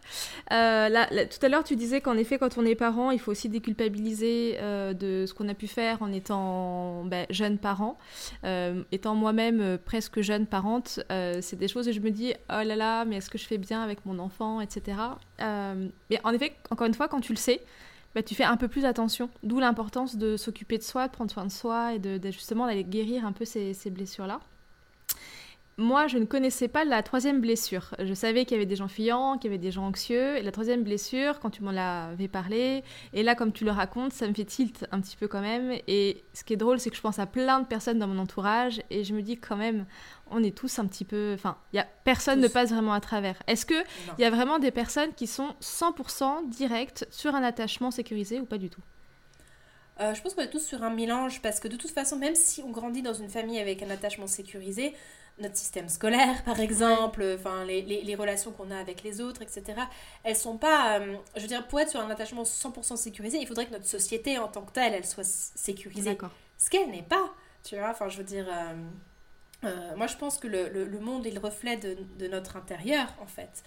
Euh, 0.53 0.89
là, 0.89 1.07
Tout 1.27 1.45
à 1.45 1.49
l'heure, 1.49 1.65
tu 1.65 1.77
disais 1.77 2.01
qu'en 2.01 2.17
effet, 2.17 2.39
quand 2.39 2.59
on 2.59 2.65
est 2.65 2.75
parent, 2.75 3.11
il 3.11 3.19
faut 3.19 3.31
aussi 3.31 3.49
déculpabiliser 3.49 4.57
euh, 4.61 4.93
de 4.93 5.25
ce 5.27 5.35
qu'on 5.35 5.49
a 5.49 5.55
pu 5.55 5.67
faire 5.67 6.03
en 6.03 6.13
étant 6.13 7.05
bah, 7.05 7.27
jeune 7.31 7.59
parent. 7.59 7.99
Euh, 8.45 8.83
étant 8.93 9.15
moi-même 9.15 9.79
presque 9.79 10.21
jeune 10.21 10.47
parente, 10.47 11.01
c'est 11.41 11.57
des 11.57 11.69
choses 11.69 11.89
et 11.89 11.93
je 11.93 12.01
me 12.01 12.11
dis 12.11 12.35
Oh 12.51 12.63
là 12.65 12.77
là, 12.77 13.05
mais 13.05 13.17
est-ce 13.17 13.31
que 13.31 13.39
je 13.39 13.47
fais 13.47 13.59
bien 13.59 13.83
avec 13.83 14.05
mon 14.07 14.19
enfant, 14.19 14.61
etc. 14.61 14.97
Mais 15.39 16.21
en 16.25 16.33
effet, 16.33 16.55
encore 16.71 16.87
une 16.87 16.95
fois, 16.95 17.09
quand 17.09 17.21
tu 17.21 17.33
le 17.33 17.39
sais, 17.39 17.61
bah, 18.15 18.23
tu 18.23 18.35
fais 18.35 18.45
un 18.45 18.57
peu 18.57 18.69
plus 18.69 18.85
attention. 18.85 19.31
D'où 19.43 19.59
l'importance 19.59 20.17
de 20.17 20.37
s'occuper 20.37 20.79
de 20.79 20.83
soi, 20.83 21.09
de 21.09 21.13
prendre 21.13 21.31
soin 21.31 21.47
de 21.47 21.51
soi 21.51 21.95
et 21.95 21.99
de, 21.99 22.21
justement 22.31 22.67
d'aller 22.67 22.85
guérir 22.85 23.25
un 23.27 23.33
peu 23.33 23.45
ces, 23.45 23.75
blessures-là. 23.91 24.41
Moi, 25.79 26.07
je 26.07 26.19
ne 26.19 26.27
connaissais 26.27 26.69
pas 26.69 26.85
la 26.85 27.03
troisième 27.03 27.41
blessure. 27.41 27.95
Je 27.99 28.13
savais 28.13 28.45
qu'il 28.45 28.57
y 28.57 28.61
avait 28.61 28.67
des 28.67 28.77
gens 28.77 28.89
fuyants, 28.89 29.39
qu'il 29.39 29.51
y 29.51 29.55
avait 29.55 29.63
des 29.63 29.71
gens 29.71 29.87
anxieux. 29.87 30.37
Et 30.37 30.43
la 30.43 30.53
troisième 30.53 30.85
blessure, 30.85 31.41
quand 31.41 31.49
tu 31.49 31.63
m'en 31.63 31.71
avais 31.71 32.29
parlé, 32.29 32.85
et 33.15 33.23
là, 33.23 33.35
comme 33.35 33.53
tu 33.53 33.65
le 33.65 33.71
racontes, 33.71 34.13
ça 34.13 34.29
me 34.29 34.35
fait 34.35 34.45
tilt 34.45 34.87
un 34.93 35.01
petit 35.01 35.17
peu 35.17 35.29
quand 35.29 35.41
même. 35.41 35.73
Et 35.89 36.25
ce 36.35 36.45
qui 36.45 36.53
est 36.53 36.57
drôle, 36.57 36.79
c'est 36.79 36.91
que 36.91 36.97
je 36.97 37.01
pense 37.01 37.19
à 37.19 37.27
plein 37.27 37.61
de 37.61 37.67
personnes 37.67 37.99
dans 37.99 38.07
mon 38.07 38.19
entourage, 38.19 38.83
et 38.91 39.03
je 39.03 39.15
me 39.15 39.23
dis 39.23 39.39
quand 39.39 39.57
même, 39.57 39.87
on 40.31 40.43
est 40.43 40.57
tous 40.57 40.79
un 40.79 40.87
petit 40.87 41.07
peu... 41.07 41.33
Enfin, 41.35 41.57
y 41.73 41.79
a, 41.79 41.87
personne 42.05 42.41
ne 42.41 42.49
passe 42.49 42.71
vraiment 42.71 42.93
à 42.93 43.01
travers. 43.01 43.43
Est-ce 43.47 43.65
qu'il 43.65 43.85
y 44.19 44.25
a 44.25 44.31
vraiment 44.31 44.59
des 44.59 44.71
personnes 44.71 45.15
qui 45.15 45.27
sont 45.27 45.55
100% 45.63 46.51
directes 46.51 47.07
sur 47.11 47.35
un 47.35 47.43
attachement 47.43 47.91
sécurisé 47.91 48.41
ou 48.41 48.45
pas 48.45 48.59
du 48.59 48.69
tout? 48.69 48.83
Euh, 50.01 50.15
je 50.15 50.23
pense 50.23 50.35
qu'on 50.35 50.43
est 50.43 50.51
tous 50.51 50.65
sur 50.65 50.83
un 50.83 50.91
mélange 50.91 51.43
parce 51.43 51.61
que 51.61 51.69
de 51.69 51.77
toute 51.77 51.91
façon, 51.91 52.17
même 52.17 52.35
si 52.35 52.63
on 52.63 52.71
grandit 52.71 53.03
dans 53.03 53.13
une 53.13 53.29
famille 53.29 53.59
avec 53.59 53.83
un 53.83 53.91
attachement 53.91 54.27
sécurisé, 54.27 54.95
notre 55.39 55.57
système 55.57 55.89
scolaire, 55.89 56.43
par 56.45 56.61
exemple, 56.61 57.25
enfin 57.39 57.65
les, 57.65 57.83
les, 57.83 58.15
relations 58.15 58.53
qu'on 58.53 58.71
a 58.71 58.77
avec 58.77 59.03
les 59.03 59.21
autres, 59.21 59.43
etc. 59.43 59.81
Elles 60.25 60.37
sont 60.37 60.59
pas, 60.59 60.99
euh, 61.01 61.17
je 61.37 61.41
veux 61.43 61.49
dire, 61.49 61.67
pour 61.67 61.81
être 61.81 61.91
sur 61.91 62.01
un 62.01 62.11
attachement 62.11 62.43
100% 62.43 62.97
sécurisé, 62.97 63.39
il 63.39 63.47
faudrait 63.47 63.67
que 63.67 63.73
notre 63.73 63.87
société 63.87 64.39
en 64.39 64.49
tant 64.49 64.63
que 64.63 64.73
telle, 64.73 64.95
elle 64.95 65.07
soit 65.07 65.25
sécurisée. 65.25 66.17
Ce 66.59 66.71
qu'elle 66.71 66.91
n'est 66.91 67.03
pas, 67.03 67.33
tu 67.65 67.77
vois. 67.77 67.91
Enfin, 67.91 68.09
je 68.09 68.19
veux 68.19 68.25
dire, 68.25 68.47
euh, 68.49 68.75
euh, 69.65 69.97
moi 69.97 70.07
je 70.07 70.17
pense 70.17 70.39
que 70.39 70.47
le, 70.47 70.69
le, 70.69 70.99
monde 71.01 71.27
est 71.27 71.31
le 71.31 71.41
reflet 71.41 71.77
de, 71.77 71.97
de 72.19 72.29
notre 72.29 72.57
intérieur, 72.57 73.13
en 73.21 73.27
fait. 73.27 73.65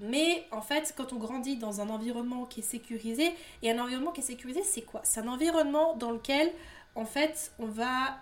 mais 0.00 0.46
en 0.50 0.62
fait, 0.62 0.94
quand 0.96 1.12
on 1.12 1.16
grandit 1.16 1.56
dans 1.56 1.80
un 1.80 1.90
environnement 1.90 2.46
qui 2.46 2.60
est 2.60 2.64
sécurisé, 2.64 3.34
et 3.62 3.70
un 3.70 3.78
environnement 3.78 4.12
qui 4.12 4.22
est 4.22 4.24
sécurisé, 4.24 4.62
c'est 4.62 4.82
quoi? 4.82 5.02
C'est 5.04 5.20
un 5.20 5.28
environnement 5.28 5.94
dans 5.96 6.12
lequel, 6.12 6.50
en 6.94 7.04
fait, 7.04 7.52
on 7.58 7.66
va, 7.66 8.18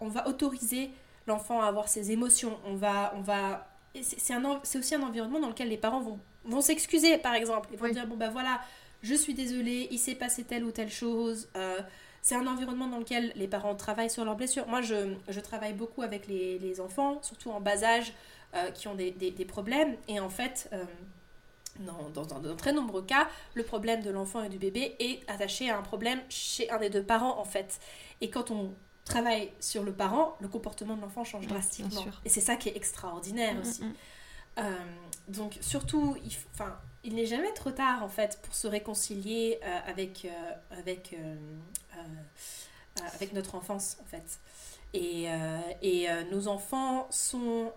on 0.00 0.08
va 0.08 0.26
autoriser 0.26 0.90
l'enfant 1.28 1.62
à 1.62 1.66
avoir 1.66 1.88
ses 1.88 2.10
émotions. 2.10 2.58
On 2.66 2.74
va, 2.74 3.12
on 3.16 3.20
va, 3.20 3.68
c'est 4.02 4.78
aussi 4.78 4.94
un 4.94 5.02
environnement 5.02 5.40
dans 5.40 5.48
lequel 5.48 5.68
les 5.68 5.76
parents 5.76 6.00
vont, 6.00 6.18
vont 6.44 6.60
s'excuser, 6.60 7.18
par 7.18 7.34
exemple. 7.34 7.68
Ils 7.72 7.78
vont 7.78 7.88
dire 7.88 8.06
bon 8.06 8.16
ben 8.16 8.30
voilà, 8.30 8.60
je 9.02 9.14
suis 9.14 9.34
désolée, 9.34 9.88
il 9.90 9.98
s'est 9.98 10.14
passé 10.14 10.44
telle 10.44 10.64
ou 10.64 10.72
telle 10.72 10.90
chose. 10.90 11.48
Euh, 11.56 11.80
c'est 12.20 12.34
un 12.34 12.46
environnement 12.46 12.88
dans 12.88 12.98
lequel 12.98 13.32
les 13.36 13.48
parents 13.48 13.74
travaillent 13.74 14.10
sur 14.10 14.24
leurs 14.24 14.36
blessures. 14.36 14.66
Moi, 14.66 14.82
je, 14.82 15.14
je 15.28 15.40
travaille 15.40 15.72
beaucoup 15.72 16.02
avec 16.02 16.26
les, 16.26 16.58
les, 16.58 16.80
enfants, 16.80 17.20
surtout 17.22 17.50
en 17.50 17.60
bas 17.60 17.84
âge, 17.84 18.12
euh, 18.54 18.70
qui 18.72 18.88
ont 18.88 18.94
des, 18.94 19.12
des, 19.12 19.30
des, 19.30 19.44
problèmes. 19.44 19.96
Et 20.08 20.18
en 20.20 20.28
fait, 20.28 20.68
euh, 20.72 20.84
dans, 21.78 22.10
dans, 22.12 22.26
dans, 22.26 22.40
de 22.40 22.52
très 22.54 22.72
nombreux 22.72 23.02
cas, 23.02 23.28
le 23.54 23.62
problème 23.62 24.02
de 24.02 24.10
l'enfant 24.10 24.42
et 24.42 24.48
du 24.48 24.58
bébé 24.58 24.96
est 24.98 25.20
attaché 25.30 25.70
à 25.70 25.78
un 25.78 25.82
problème 25.82 26.20
chez 26.28 26.68
un 26.70 26.78
des 26.78 26.90
deux 26.90 27.04
parents, 27.04 27.38
en 27.38 27.44
fait. 27.44 27.78
Et 28.20 28.30
quand 28.30 28.50
on 28.50 28.74
travaille 29.08 29.50
sur 29.60 29.82
le 29.82 29.92
parent, 29.92 30.36
le 30.40 30.48
comportement 30.48 30.96
de 30.96 31.00
l'enfant 31.00 31.24
change 31.24 31.46
drastiquement. 31.46 32.04
Et 32.24 32.28
c'est 32.28 32.40
ça 32.40 32.56
qui 32.56 32.68
est 32.68 32.76
extraordinaire 32.76 33.54
mm, 33.54 33.60
aussi. 33.60 33.82
Mm, 33.82 33.88
mm. 33.88 33.94
Euh, 34.58 34.76
donc 35.28 35.58
surtout, 35.60 36.16
il, 36.24 36.32
il 37.04 37.14
n'est 37.14 37.26
jamais 37.26 37.52
trop 37.52 37.70
tard 37.70 38.02
en 38.02 38.08
fait 38.08 38.40
pour 38.42 38.54
se 38.54 38.66
réconcilier 38.66 39.60
euh, 39.62 39.78
avec, 39.86 40.24
euh, 40.24 40.78
avec, 40.78 41.16
avec 43.14 43.32
notre 43.32 43.54
enfance 43.54 43.98
en 44.02 44.06
fait. 44.06 44.40
Et, 44.94 45.26
et 45.82 46.08
nos 46.30 46.48
enfants 46.48 47.06
sont 47.10 47.72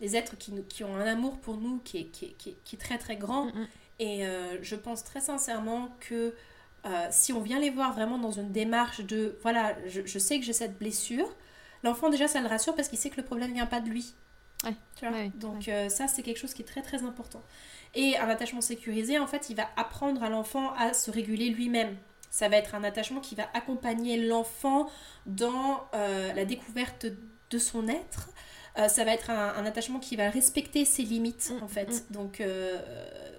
des 0.00 0.16
êtres 0.16 0.36
qui, 0.38 0.52
qui, 0.68 0.84
ont 0.84 0.96
un 0.96 1.06
amour 1.06 1.38
pour 1.38 1.58
nous 1.58 1.80
qui 1.84 1.98
est, 1.98 2.04
qui, 2.04 2.32
qui, 2.34 2.56
qui 2.64 2.76
est 2.76 2.78
très 2.78 2.98
très 2.98 3.16
grand. 3.16 3.52
Et 3.98 4.24
je 4.62 4.74
pense 4.74 5.04
très 5.04 5.20
sincèrement 5.20 5.88
que 6.00 6.34
euh, 6.86 7.06
si 7.10 7.32
on 7.32 7.40
vient 7.40 7.58
les 7.58 7.70
voir 7.70 7.94
vraiment 7.94 8.18
dans 8.18 8.30
une 8.30 8.52
démarche 8.52 9.00
de 9.00 9.38
voilà, 9.42 9.74
je, 9.86 10.18
sais 10.18 10.38
que 10.38 10.44
j'ai 10.44 10.52
cette 10.52 10.78
blessure, 10.78 11.34
l'enfant 11.82 12.10
déjà 12.10 12.28
ça 12.28 12.40
le 12.40 12.46
rassure 12.46 12.74
parce 12.74 12.88
qu'il 12.88 12.98
sait 12.98 13.08
que 13.08 13.16
le 13.16 13.24
problème 13.24 13.52
vient 13.54 13.66
pas 13.66 13.80
de 13.80 13.88
lui. 13.88 14.14
Donc 15.34 15.68
euh, 15.68 15.88
ça 15.88 16.08
c'est 16.08 16.22
quelque 16.22 16.38
chose 16.38 16.52
qui 16.52 16.62
est 16.62 16.66
très 16.66 16.82
très 16.82 17.02
important. 17.02 17.42
Et 17.94 18.18
un 18.18 18.28
attachement 18.28 18.60
sécurisé, 18.60 19.18
en 19.18 19.26
fait, 19.26 19.50
il 19.50 19.56
va 19.56 19.68
apprendre 19.76 20.22
à 20.24 20.28
l'enfant 20.28 20.72
à 20.74 20.94
se 20.94 21.10
réguler 21.10 21.48
lui-même. 21.50 21.96
Ça 22.28 22.48
va 22.48 22.56
être 22.56 22.74
un 22.74 22.82
attachement 22.82 23.20
qui 23.20 23.36
va 23.36 23.48
accompagner 23.54 24.16
l'enfant 24.16 24.90
dans 25.26 25.86
euh, 25.94 26.32
la 26.32 26.44
découverte 26.44 27.06
de 27.50 27.58
son 27.58 27.86
être. 27.86 28.30
ça 28.88 29.04
va 29.04 29.14
être 29.14 29.30
un, 29.30 29.64
attachement 29.64 30.00
qui 30.00 30.16
va 30.16 30.28
respecter 30.28 30.84
ses 30.84 31.04
limites, 31.04 31.52
mm, 31.54 31.62
en 31.62 31.68
fait. 31.68 31.90
Mm. 32.10 32.12
Donc, 32.12 32.42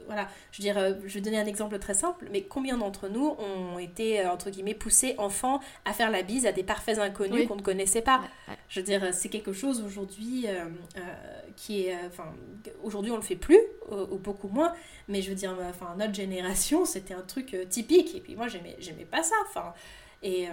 voilà, 0.06 0.28
je 0.51 0.62
veux 0.62 0.64
dire, 0.64 0.78
euh, 0.78 0.93
je 1.06 1.14
vais 1.16 1.22
donner 1.22 1.39
un 1.39 1.45
exemple 1.45 1.78
très 1.80 1.93
simple, 1.93 2.28
mais 2.32 2.43
combien 2.43 2.78
d'entre 2.78 3.08
nous 3.08 3.36
ont 3.39 3.80
été, 3.80 4.22
euh, 4.22 4.32
entre 4.32 4.49
guillemets, 4.49 4.74
poussés, 4.74 5.16
enfants, 5.18 5.60
à 5.86 5.93
faire 5.93 6.12
la 6.12 6.22
bise 6.22 6.45
à 6.45 6.51
des 6.51 6.64
parfaits 6.64 6.99
inconnus 6.99 7.47
qu'on 7.47 7.56
ne 7.56 7.62
connaissait 7.62 8.01
pas? 8.01 8.22
Je 8.70 8.80
veux 8.80 8.86
dire, 8.86 9.14
c'est 9.14 9.30
quelque 9.30 9.53
chose 9.53 9.82
aujourd'hui 9.82 10.45
euh, 10.47 10.66
qui 11.56 11.88
est... 11.88 11.97
Enfin, 12.08 12.34
aujourd'hui, 12.84 13.12
on 13.12 13.18
le 13.18 13.22
fait 13.22 13.36
plus, 13.36 13.60
ou, 13.89 14.18
beaucoup 14.18 14.47
moins, 14.47 14.74
mais 15.08 15.22
je 15.22 15.30
veux 15.30 15.36
dire, 15.36 15.56
enfin, 15.70 15.95
notre 15.97 16.14
génération, 16.14 16.86
c'était 16.86 17.14
un 17.14 17.22
truc 17.22 17.56
typique, 17.70 18.16
et 18.16 18.22
puis 18.22 18.36
moi, 18.36 18.47
j'aimais 18.47 19.06
pas 19.10 19.24
ça, 19.24 19.36
enfin... 19.47 19.74
Et... 20.24 20.47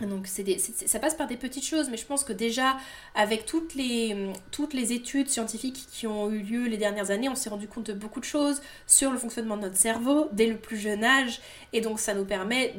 Donc 0.00 0.26
c'est 0.26 0.58
ça 0.58 0.98
passe 0.98 1.14
par 1.14 1.26
des 1.26 1.38
petites 1.38 1.64
choses, 1.64 1.88
mais 1.88 1.96
je 1.96 2.04
pense 2.04 2.22
que 2.22 2.34
déjà 2.34 2.76
avec 3.14 3.46
toutes 3.46 3.74
les, 3.74 4.30
toutes 4.50 4.74
les 4.74 4.92
études 4.92 5.30
scientifiques 5.30 5.86
qui 5.90 6.06
ont 6.06 6.30
eu 6.30 6.40
lieu 6.40 6.66
les 6.66 6.76
dernières 6.76 7.10
années, 7.10 7.30
on 7.30 7.34
s'est 7.34 7.48
rendu 7.48 7.66
compte 7.66 7.86
de 7.86 7.92
beaucoup 7.94 8.20
de 8.20 8.26
choses 8.26 8.60
sur 8.86 9.10
le 9.10 9.16
fonctionnement 9.16 9.56
de 9.56 9.62
notre 9.62 9.76
cerveau 9.76 10.28
dès 10.32 10.48
le 10.48 10.58
plus 10.58 10.76
jeune 10.76 11.02
âge, 11.02 11.40
et 11.72 11.80
donc 11.80 11.98
ça 11.98 12.12
nous 12.12 12.26
permet 12.26 12.74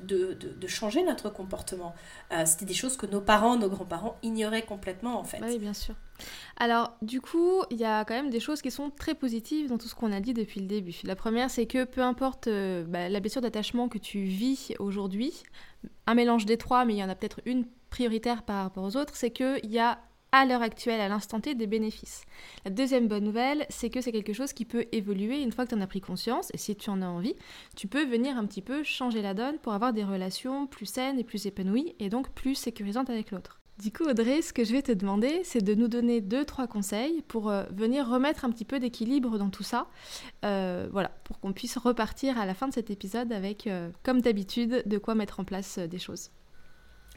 de, 0.00 0.34
de, 0.34 0.66
changer 0.66 1.02
notre 1.04 1.30
comportement. 1.30 1.94
Euh, 2.32 2.44
c'était 2.46 2.64
des 2.64 2.74
choses 2.74 2.96
que 2.96 3.06
nos 3.06 3.20
parents, 3.20 3.56
nos 3.56 3.68
grands-parents 3.68 4.16
ignoraient 4.22 4.62
complètement 4.62 5.18
en 5.18 5.24
fait. 5.24 5.40
Oui, 5.42 5.58
bien 5.58 5.74
sûr. 5.74 5.94
Alors 6.56 6.96
du 7.02 7.20
coup, 7.20 7.62
il 7.70 7.78
y 7.78 7.84
a 7.84 8.04
quand 8.04 8.14
même 8.14 8.30
des 8.30 8.40
choses 8.40 8.62
qui 8.62 8.70
sont 8.70 8.90
très 8.90 9.14
positives 9.14 9.68
dans 9.68 9.78
tout 9.78 9.88
ce 9.88 9.94
qu'on 9.94 10.12
a 10.12 10.20
dit 10.20 10.34
depuis 10.34 10.60
le 10.60 10.66
début. 10.66 10.94
La 11.04 11.16
première, 11.16 11.50
c'est 11.50 11.66
que 11.66 11.84
peu 11.84 12.00
importe 12.00 12.46
euh, 12.46 12.84
bah, 12.84 13.08
la 13.08 13.20
blessure 13.20 13.42
d'attachement 13.42 13.88
que 13.88 13.98
tu 13.98 14.22
vis 14.22 14.72
aujourd'hui, 14.78 15.42
un 16.06 16.14
mélange 16.14 16.46
des 16.46 16.56
trois, 16.56 16.84
mais 16.84 16.94
il 16.94 16.98
y 16.98 17.04
en 17.04 17.08
a 17.08 17.14
peut-être 17.14 17.40
une 17.44 17.66
prioritaire 17.90 18.42
par 18.42 18.62
rapport 18.64 18.84
aux 18.84 18.96
autres, 18.96 19.14
c'est 19.14 19.30
qu'il 19.30 19.70
y 19.70 19.78
a 19.78 19.98
à 20.32 20.46
l'heure 20.46 20.62
actuelle, 20.62 21.00
à 21.00 21.08
l'instant 21.08 21.40
T, 21.40 21.54
des 21.54 21.66
bénéfices. 21.66 22.24
La 22.64 22.70
deuxième 22.70 23.06
bonne 23.06 23.24
nouvelle, 23.24 23.66
c'est 23.68 23.90
que 23.90 24.00
c'est 24.00 24.12
quelque 24.12 24.32
chose 24.32 24.52
qui 24.52 24.64
peut 24.64 24.86
évoluer 24.90 25.42
une 25.42 25.52
fois 25.52 25.64
que 25.64 25.70
tu 25.70 25.76
en 25.76 25.80
as 25.80 25.86
pris 25.86 26.00
conscience, 26.00 26.48
et 26.54 26.58
si 26.58 26.74
tu 26.74 26.90
en 26.90 27.02
as 27.02 27.06
envie, 27.06 27.36
tu 27.76 27.86
peux 27.86 28.04
venir 28.04 28.36
un 28.36 28.46
petit 28.46 28.62
peu 28.62 28.82
changer 28.82 29.22
la 29.22 29.34
donne 29.34 29.58
pour 29.58 29.74
avoir 29.74 29.92
des 29.92 30.04
relations 30.04 30.66
plus 30.66 30.86
saines 30.86 31.18
et 31.18 31.24
plus 31.24 31.46
épanouies, 31.46 31.94
et 31.98 32.08
donc 32.08 32.30
plus 32.30 32.54
sécurisantes 32.54 33.10
avec 33.10 33.30
l'autre. 33.30 33.60
Du 33.78 33.90
coup, 33.90 34.04
Audrey, 34.04 34.42
ce 34.42 34.52
que 34.52 34.64
je 34.64 34.72
vais 34.72 34.82
te 34.82 34.92
demander, 34.92 35.40
c'est 35.44 35.62
de 35.62 35.74
nous 35.74 35.88
donner 35.88 36.20
deux, 36.20 36.44
trois 36.44 36.66
conseils 36.66 37.22
pour 37.22 37.50
euh, 37.50 37.64
venir 37.72 38.06
remettre 38.06 38.44
un 38.44 38.50
petit 38.50 38.64
peu 38.64 38.78
d'équilibre 38.78 39.38
dans 39.38 39.50
tout 39.50 39.62
ça. 39.62 39.86
Euh, 40.44 40.88
voilà, 40.92 41.10
pour 41.24 41.40
qu'on 41.40 41.52
puisse 41.52 41.76
repartir 41.78 42.38
à 42.38 42.46
la 42.46 42.54
fin 42.54 42.68
de 42.68 42.74
cet 42.74 42.90
épisode 42.90 43.32
avec, 43.32 43.66
euh, 43.66 43.90
comme 44.02 44.20
d'habitude, 44.20 44.82
de 44.86 44.98
quoi 44.98 45.14
mettre 45.14 45.40
en 45.40 45.44
place 45.44 45.78
des 45.78 45.98
choses. 45.98 46.30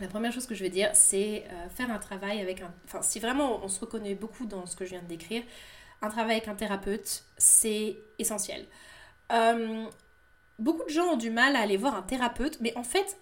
La 0.02 0.08
première 0.08 0.34
chose 0.34 0.46
que 0.46 0.56
je 0.56 0.64
vais 0.64 0.70
dire, 0.70 0.90
c'est 0.94 1.46
faire 1.76 1.90
un 1.90 2.00
travail 2.00 2.42
avec 2.42 2.62
un... 2.62 2.74
Enfin, 2.86 3.02
si 3.02 3.20
vraiment 3.20 3.64
on 3.64 3.70
se 3.70 3.80
reconnaît 3.80 4.16
beaucoup 4.16 4.46
dans 4.46 4.66
ce 4.66 4.76
que 4.76 4.84
je 4.84 4.92
viens 4.92 5.02
de 5.02 5.08
décrire, 5.08 5.42
un 6.02 6.10
travail 6.10 6.38
avec 6.38 6.48
un 6.50 6.56
thérapeute, 6.56 7.24
c'est 7.38 7.98
essentiel. 8.20 8.66
beaucoup 10.60 10.84
de 10.84 10.90
gens 10.90 11.14
ont 11.14 11.18
du 11.18 11.30
mal 11.30 11.56
à 11.56 11.60
aller 11.60 11.78
voir 11.78 11.96
un 11.96 12.02
thérapeute, 12.02 12.60
mais 12.60 12.76
en 12.78 12.84
fait, 12.84 13.18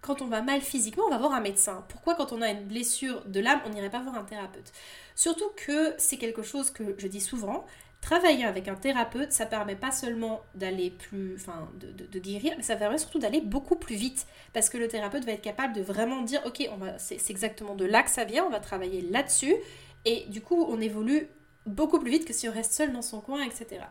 quand 0.00 0.22
on 0.22 0.26
va 0.26 0.42
mal 0.42 0.60
physiquement, 0.60 1.04
on 1.06 1.10
va 1.10 1.18
voir 1.18 1.32
un 1.32 1.40
médecin. 1.40 1.84
Pourquoi 1.88 2.14
quand 2.14 2.32
on 2.32 2.42
a 2.42 2.50
une 2.50 2.66
blessure 2.66 3.24
de 3.24 3.40
l'âme, 3.40 3.60
on 3.66 3.70
n'irait 3.70 3.90
pas 3.90 4.00
voir 4.00 4.16
un 4.16 4.24
thérapeute? 4.24 4.72
Surtout 5.14 5.50
que 5.56 5.94
c'est 5.98 6.18
quelque 6.18 6.42
chose 6.42 6.70
que 6.70 6.94
je 6.98 7.06
dis 7.08 7.20
souvent. 7.20 7.66
Travailler 8.00 8.44
avec 8.44 8.68
un 8.68 8.74
thérapeute, 8.74 9.32
ça 9.32 9.44
permet 9.44 9.74
pas 9.74 9.90
seulement 9.90 10.40
d'aller 10.54 10.90
plus, 10.90 11.34
enfin, 11.36 11.68
de, 11.80 12.18
guérir, 12.18 12.54
mais 12.56 12.62
ça 12.62 12.76
permet 12.76 12.96
surtout 12.96 13.18
d'aller 13.18 13.40
beaucoup 13.40 13.76
plus 13.76 13.96
vite. 13.96 14.26
Parce 14.52 14.70
que 14.70 14.78
le 14.78 14.88
thérapeute 14.88 15.24
va 15.24 15.32
être 15.32 15.42
capable 15.42 15.74
de 15.74 15.82
vraiment 15.82 16.22
dire, 16.22 16.40
ok, 16.46 16.68
on 16.72 16.76
va, 16.76 16.98
c'est, 16.98 17.28
exactement 17.28 17.74
de 17.74 17.84
là 17.84 18.02
que 18.02 18.10
ça 18.10 18.24
vient, 18.24 18.44
on 18.44 18.50
va 18.50 18.60
travailler 18.60 19.02
là-dessus, 19.02 19.54
et 20.04 20.26
du 20.28 20.40
coup, 20.40 20.64
on 20.68 20.80
évolue 20.80 21.28
beaucoup 21.66 21.98
plus 21.98 22.10
vite 22.10 22.24
que 22.24 22.32
si 22.32 22.48
on 22.48 22.52
reste 22.52 22.72
seul 22.72 22.92
dans 22.92 23.02
son 23.02 23.20
coin, 23.20 23.42
etc. 23.42 23.82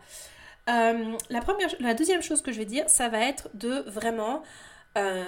Euh, 0.69 1.17
la, 1.29 1.41
première, 1.41 1.69
la 1.79 1.93
deuxième 1.93 2.21
chose 2.21 2.41
que 2.41 2.51
je 2.51 2.57
vais 2.57 2.65
dire, 2.65 2.89
ça 2.89 3.09
va 3.09 3.19
être 3.19 3.49
de 3.53 3.83
vraiment 3.87 4.41
euh, 4.97 5.23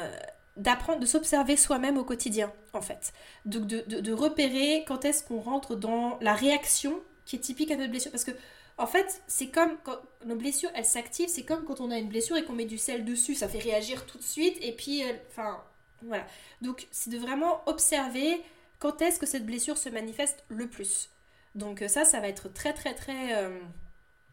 d'apprendre, 0.57 0.99
de 0.99 1.05
s'observer 1.05 1.57
soi-même 1.57 1.97
au 1.97 2.03
quotidien, 2.03 2.51
en 2.73 2.81
fait. 2.81 3.13
Donc 3.45 3.65
de, 3.67 3.83
de, 3.87 4.13
repérer 4.13 4.83
quand 4.87 5.05
est-ce 5.05 5.23
qu'on 5.23 5.39
rentre 5.39 5.75
dans 5.75 6.17
la 6.21 6.33
réaction 6.33 6.99
qui 7.25 7.37
est 7.37 7.39
typique 7.39 7.71
à 7.71 7.75
notre 7.75 7.91
blessure. 7.91 8.11
Parce 8.11 8.25
que, 8.25 8.31
en 8.79 8.87
fait, 8.87 9.21
c'est 9.27 9.49
comme 9.49 9.77
quand 9.83 9.99
nos 10.25 10.35
blessures, 10.35 10.71
elles 10.73 10.85
s'activent, 10.85 11.29
c'est 11.29 11.45
comme 11.45 11.65
quand 11.65 11.81
on 11.81 11.91
a 11.91 11.97
une 11.97 12.09
blessure 12.09 12.37
et 12.37 12.43
qu'on 12.45 12.53
met 12.53 12.65
du 12.65 12.77
sel 12.79 13.05
dessus, 13.05 13.35
ça 13.35 13.47
fait 13.47 13.59
réagir 13.59 14.05
tout 14.05 14.17
de 14.17 14.23
suite, 14.23 14.57
et 14.61 14.71
puis, 14.71 15.03
enfin, 15.29 15.61
voilà. 16.03 16.25
Donc, 16.61 16.87
c'est 16.91 17.11
de 17.11 17.17
vraiment 17.17 17.61
observer 17.67 18.41
quand 18.79 19.01
est-ce 19.01 19.19
que 19.19 19.25
cette 19.27 19.45
blessure 19.45 19.77
se 19.77 19.89
manifeste 19.89 20.43
le 20.49 20.67
plus. 20.67 21.09
Donc 21.55 21.83
ça, 21.87 22.05
ça 22.05 22.19
va 22.21 22.27
être 22.27 22.51
très, 22.53 22.73
très, 22.73 22.93
très... 22.95 23.35
Euh, 23.35 23.59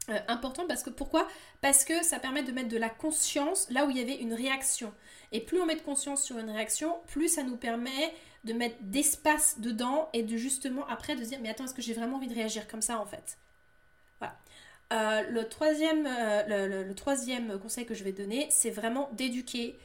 Euh, 0.08 0.20
important 0.28 0.66
parce 0.68 0.84
que 0.84 0.90
pourquoi? 0.90 1.26
Parce 1.60 1.84
que 1.84 2.04
ça 2.04 2.20
permet 2.20 2.44
de 2.44 2.52
mettre 2.52 2.68
de 2.68 2.76
la 2.76 2.88
conscience 2.88 3.68
là 3.70 3.86
où 3.86 3.90
il 3.90 3.96
y 3.96 4.00
avait 4.00 4.14
une 4.14 4.34
réaction. 4.34 4.92
Et 5.32 5.40
plus 5.40 5.60
on 5.60 5.66
met 5.66 5.74
de 5.74 5.80
conscience 5.82 6.22
sur 6.22 6.38
une 6.38 6.50
réaction, 6.50 6.94
plus 7.08 7.28
ça 7.28 7.42
nous 7.42 7.56
permet 7.56 8.14
de 8.44 8.52
mettre 8.52 8.76
d'espace 8.82 9.58
dedans 9.58 10.08
et 10.12 10.22
de 10.22 10.36
justement 10.36 10.86
après 10.88 11.16
de 11.16 11.24
dire 11.24 11.40
mais 11.42 11.48
attends 11.48 11.64
est-ce 11.64 11.74
que 11.74 11.82
j'ai 11.82 11.94
vraiment 11.94 12.18
envie 12.18 12.28
de 12.28 12.34
réagir 12.34 12.68
comme 12.68 12.82
ça 12.82 13.00
en 13.00 13.06
fait? 13.06 13.36
Euh, 14.92 15.22
le, 15.30 15.48
troisième, 15.48 16.06
euh, 16.06 16.84
le, 16.84 16.94
troisième 16.94 17.58
conseil 17.58 17.86
que 17.86 17.94
je 17.94 18.04
vais 18.04 18.12
donner, 18.12 18.46
c'est 18.50 18.70
vraiment 18.70 19.10
d'éduquer, 19.12 19.78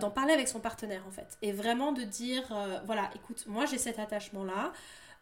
d'en 0.00 0.10
parler 0.10 0.32
avec 0.32 0.48
son 0.48 0.58
partenaire 0.60 1.02
en 1.06 1.10
fait. 1.10 1.36
Et 1.42 1.52
vraiment 1.52 1.92
de 1.92 2.00
dire 2.00 2.44
voilà 2.86 3.10
écoute 3.14 3.44
moi 3.46 3.66
j'ai 3.66 3.76
cet 3.76 3.98
attachement 3.98 4.42
là. 4.42 4.72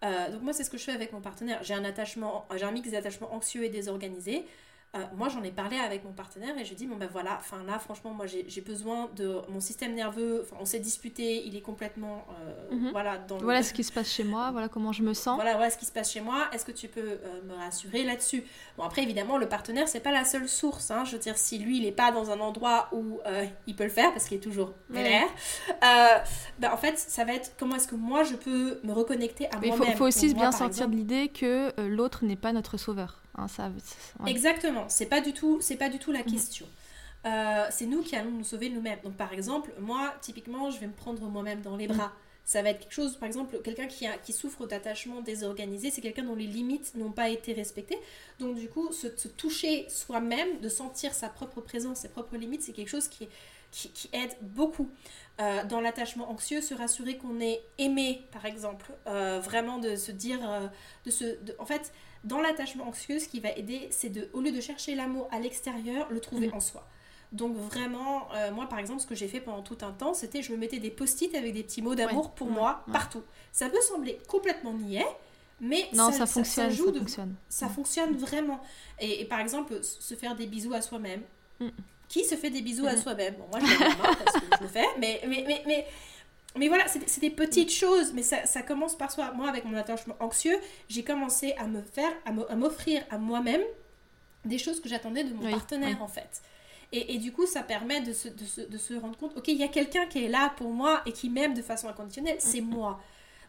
Euh, 0.04 0.30
donc 0.30 0.42
moi, 0.42 0.52
c'est 0.52 0.64
ce 0.64 0.70
que 0.70 0.78
je 0.78 0.84
fais 0.84 0.92
avec 0.92 1.12
mon 1.12 1.20
partenaire. 1.20 1.60
J'ai 1.62 1.74
un 1.74 1.84
attachement, 1.84 2.46
j'ai 2.54 2.64
un 2.64 2.70
mix 2.70 2.90
d'attachement 2.90 3.32
anxieux 3.34 3.64
et 3.64 3.68
désorganisé. 3.68 4.46
Euh, 4.94 4.98
moi, 5.16 5.28
j'en 5.28 5.42
ai 5.42 5.50
parlé 5.50 5.76
avec 5.76 6.04
mon 6.04 6.12
partenaire 6.12 6.56
et 6.56 6.64
je 6.64 6.74
dis 6.74 6.86
bon 6.86 6.96
ben 6.96 7.08
voilà, 7.10 7.36
enfin 7.40 7.62
là, 7.66 7.78
franchement, 7.78 8.12
moi 8.12 8.26
j'ai 8.26 8.60
besoin 8.60 9.10
de 9.16 9.40
mon 9.48 9.60
système 9.60 9.94
nerveux. 9.94 10.42
Enfin, 10.42 10.56
on 10.60 10.64
s'est 10.64 10.78
disputé, 10.78 11.44
il 11.46 11.56
est 11.56 11.60
complètement 11.60 12.24
euh, 12.30 12.76
mhm. 12.76 12.90
voilà 12.92 13.18
dans. 13.18 13.38
Voilà 13.38 13.62
ce 13.62 13.72
qui 13.72 13.82
se 13.82 13.92
passe 13.92 14.12
chez 14.12 14.22
moi, 14.22 14.52
voilà 14.52 14.68
comment 14.68 14.92
je 14.92 15.02
me 15.02 15.12
sens. 15.12 15.34
Voilà, 15.34 15.54
voilà 15.54 15.70
ce 15.70 15.78
qui 15.78 15.86
se 15.86 15.92
passe 15.92 16.12
chez 16.12 16.20
moi. 16.20 16.46
Est-ce 16.52 16.64
que 16.64 16.72
tu 16.72 16.86
peux 16.86 17.18
me 17.44 17.54
rassurer 17.54 18.04
là-dessus? 18.04 18.44
Bon 18.76 18.84
après, 18.84 19.02
évidemment, 19.02 19.36
le 19.36 19.48
partenaire 19.48 19.88
c'est 19.88 20.00
pas 20.00 20.12
la 20.12 20.24
seule 20.24 20.48
source. 20.48 20.90
Hein. 20.92 21.04
Je 21.04 21.12
veux 21.12 21.18
dire, 21.18 21.36
si 21.36 21.58
lui 21.58 21.78
il 21.78 21.86
est 21.86 21.92
pas 21.92 22.12
dans 22.12 22.30
un 22.30 22.38
endroit 22.38 22.88
où 22.92 23.18
il 23.66 23.74
peut 23.74 23.84
le 23.84 23.90
faire 23.90 24.12
parce 24.12 24.26
qu'il 24.26 24.36
est 24.36 24.40
toujours 24.40 24.74
vénère, 24.90 25.28
ben, 25.80 26.70
en 26.72 26.76
fait, 26.76 26.98
ça 26.98 27.24
va 27.24 27.34
être 27.34 27.54
comment 27.58 27.74
est-ce 27.74 27.88
que 27.88 27.96
moi 27.96 28.22
je 28.22 28.36
peux 28.36 28.80
me 28.84 28.92
reconnecter 28.92 29.46
à 29.46 29.58
moi-même. 29.58 29.88
Il 29.88 29.96
faut, 29.96 30.06
aussi 30.06 30.32
bien 30.34 30.52
sortir 30.52 30.88
de 30.88 30.94
l'idée 30.94 31.28
que 31.28 31.72
l'autre 31.88 32.24
n'est 32.24 32.36
pas 32.36 32.52
notre 32.52 32.76
sauveur. 32.76 33.23
Hein, 34.20 34.26
Exactement, 34.26 34.88
c'est 34.88 35.06
pas 35.06 35.20
du 35.20 35.32
tout, 35.32 35.58
c'est 35.60 35.76
pas 35.76 35.88
du 35.88 35.98
tout 35.98 36.12
la 36.12 36.20
mhm. 36.20 36.32
question. 36.32 36.66
Euh, 37.26 37.66
c'est 37.70 37.86
nous 37.86 38.02
qui 38.02 38.16
allons 38.16 38.30
nous 38.30 38.44
sauver 38.44 38.68
nous-mêmes. 38.68 38.98
Donc 39.02 39.14
par 39.14 39.32
exemple, 39.32 39.72
moi, 39.80 40.14
typiquement, 40.20 40.70
je 40.70 40.78
vais 40.78 40.86
me 40.86 40.92
prendre 40.92 41.22
moi-même 41.22 41.62
dans 41.62 41.76
les 41.76 41.86
bras. 41.86 42.12
Ça 42.44 42.60
va 42.60 42.70
être 42.70 42.80
quelque 42.80 42.92
chose, 42.92 43.16
par 43.16 43.26
exemple, 43.26 43.58
quelqu'un 43.64 43.86
qui, 43.86 44.06
a, 44.06 44.18
qui 44.18 44.34
souffre 44.34 44.66
d'attachement 44.66 45.22
désorganisé, 45.22 45.90
c'est 45.90 46.02
quelqu'un 46.02 46.24
dont 46.24 46.34
les 46.34 46.46
limites 46.46 46.94
n'ont 46.94 47.12
pas 47.12 47.30
été 47.30 47.54
respectées. 47.54 47.98
Donc 48.38 48.56
du 48.56 48.68
coup, 48.68 48.92
se, 48.92 49.06
toucher 49.28 49.86
soi-même, 49.88 50.60
de 50.60 50.68
sentir 50.68 51.14
sa 51.14 51.30
propre 51.30 51.62
présence, 51.62 52.00
ses 52.00 52.10
propres 52.10 52.36
limites, 52.36 52.60
c'est 52.60 52.74
quelque 52.74 52.90
chose 52.90 53.08
qui, 53.08 53.28
qui, 53.70 54.10
aide 54.12 54.36
beaucoup. 54.42 54.90
Euh, 55.40 55.64
dans 55.64 55.80
l'attachement 55.80 56.30
anxieux, 56.30 56.60
se 56.60 56.74
rassurer 56.74 57.16
qu'on 57.16 57.40
est 57.40 57.62
aimé, 57.78 58.22
par 58.30 58.44
exemple. 58.44 58.92
Euh, 59.06 59.40
vraiment 59.40 59.78
de 59.78 59.96
se 59.96 60.12
dire, 60.12 60.70
de 61.06 61.10
se, 61.10 61.38
en 61.58 61.64
fait, 61.64 61.92
dans 62.24 62.40
l'attachement 62.40 62.88
anxieux, 62.88 63.18
ce 63.18 63.28
qui 63.28 63.40
va 63.40 63.50
aider, 63.52 63.88
c'est 63.90 64.08
de, 64.08 64.28
au 64.32 64.40
lieu 64.40 64.50
de 64.50 64.60
chercher 64.60 64.94
l'amour 64.94 65.28
à 65.30 65.38
l'extérieur, 65.38 66.08
le 66.10 66.20
trouver 66.20 66.48
mhm. 66.48 66.54
en 66.54 66.60
soi. 66.60 66.86
Donc 67.32 67.56
vraiment, 67.56 68.28
euh, 68.34 68.52
moi 68.52 68.68
par 68.68 68.78
exemple, 68.78 69.00
ce 69.00 69.06
que 69.06 69.14
j'ai 69.14 69.28
fait 69.28 69.40
pendant 69.40 69.62
tout 69.62 69.78
un 69.82 69.90
temps, 69.90 70.14
c'était 70.14 70.40
je 70.40 70.52
me 70.52 70.56
mettais 70.56 70.78
des 70.78 70.90
post-it 70.90 71.34
avec 71.34 71.52
des 71.52 71.64
petits 71.64 71.82
mots 71.82 71.94
d'amour 71.94 72.30
pour 72.30 72.48
moi 72.48 72.84
partout. 72.92 73.22
Ça 73.52 73.68
peut 73.68 73.80
sembler 73.80 74.20
complètement 74.28 74.72
niais, 74.72 75.06
mais 75.60 75.88
non, 75.92 76.12
ça, 76.12 76.26
fonctionne, 76.26 76.70
ça, 76.70 76.82
fonctionne. 76.92 77.34
Ça 77.48 77.68
fonctionne 77.68 78.16
vraiment. 78.16 78.60
Et, 79.00 79.24
par 79.24 79.40
exemple, 79.40 79.82
se 79.82 80.14
faire 80.14 80.36
des 80.36 80.46
bisous 80.46 80.74
à 80.74 80.82
soi-même. 80.82 81.22
Mm. 81.60 81.68
Qui 82.08 82.24
se 82.24 82.34
fait 82.34 82.50
des 82.50 82.60
bisous 82.60 82.86
à 82.86 82.94
mm. 82.94 82.98
soi-même? 82.98 83.34
Bon, 83.34 83.46
moi 83.50 83.60
je 83.60 83.66
le 83.66 84.24
parce 84.24 84.36
que 84.36 84.56
je 84.58 84.62
le 84.62 84.68
fais, 84.68 84.86
mais, 84.98 85.20
mais, 85.26 85.44
mais, 85.46 85.62
mais 85.66 85.86
mais 86.56 86.68
voilà, 86.68 86.84
c'est 86.86 87.20
des 87.20 87.30
petites 87.30 87.72
choses, 87.72 88.12
mais 88.12 88.22
ça, 88.22 88.46
ça, 88.46 88.62
commence 88.62 88.96
par 88.96 89.10
soi. 89.10 89.32
Moi, 89.32 89.48
avec 89.48 89.64
mon 89.64 89.76
attachement 89.76 90.16
anxieux, 90.20 90.56
j'ai 90.88 91.02
commencé 91.02 91.52
à 91.58 91.66
me 91.66 91.82
faire, 91.82 92.12
à 92.24 92.54
m'offrir 92.54 93.02
à, 93.10 93.18
moi-même 93.18 93.62
des 94.44 94.58
choses 94.58 94.80
que 94.80 94.88
j'attendais 94.88 95.24
de 95.24 95.34
mon 95.34 95.50
partenaire, 95.50 96.00
en 96.00 96.08
fait. 96.08 96.42
Et, 96.92 97.14
et, 97.14 97.18
du 97.18 97.32
coup, 97.32 97.46
ça 97.46 97.62
permet 97.62 98.02
de 98.02 98.12
se, 98.12 98.28
de 98.28 98.44
se, 98.44 98.60
de 98.60 98.78
se 98.78 98.94
rendre 98.94 99.16
compte, 99.16 99.36
ok, 99.36 99.48
il 99.48 99.56
y 99.56 99.64
a 99.64 99.68
quelqu'un 99.68 100.06
qui 100.06 100.24
est 100.24 100.28
là 100.28 100.52
pour 100.56 100.70
moi 100.70 101.02
et 101.06 101.12
qui 101.12 101.28
m'aime 101.28 101.54
de 101.54 101.62
façon 101.62 101.88
inconditionnelle, 101.88 102.36
c'est 102.38 102.60
mm. 102.60 102.68
moi. 102.68 103.00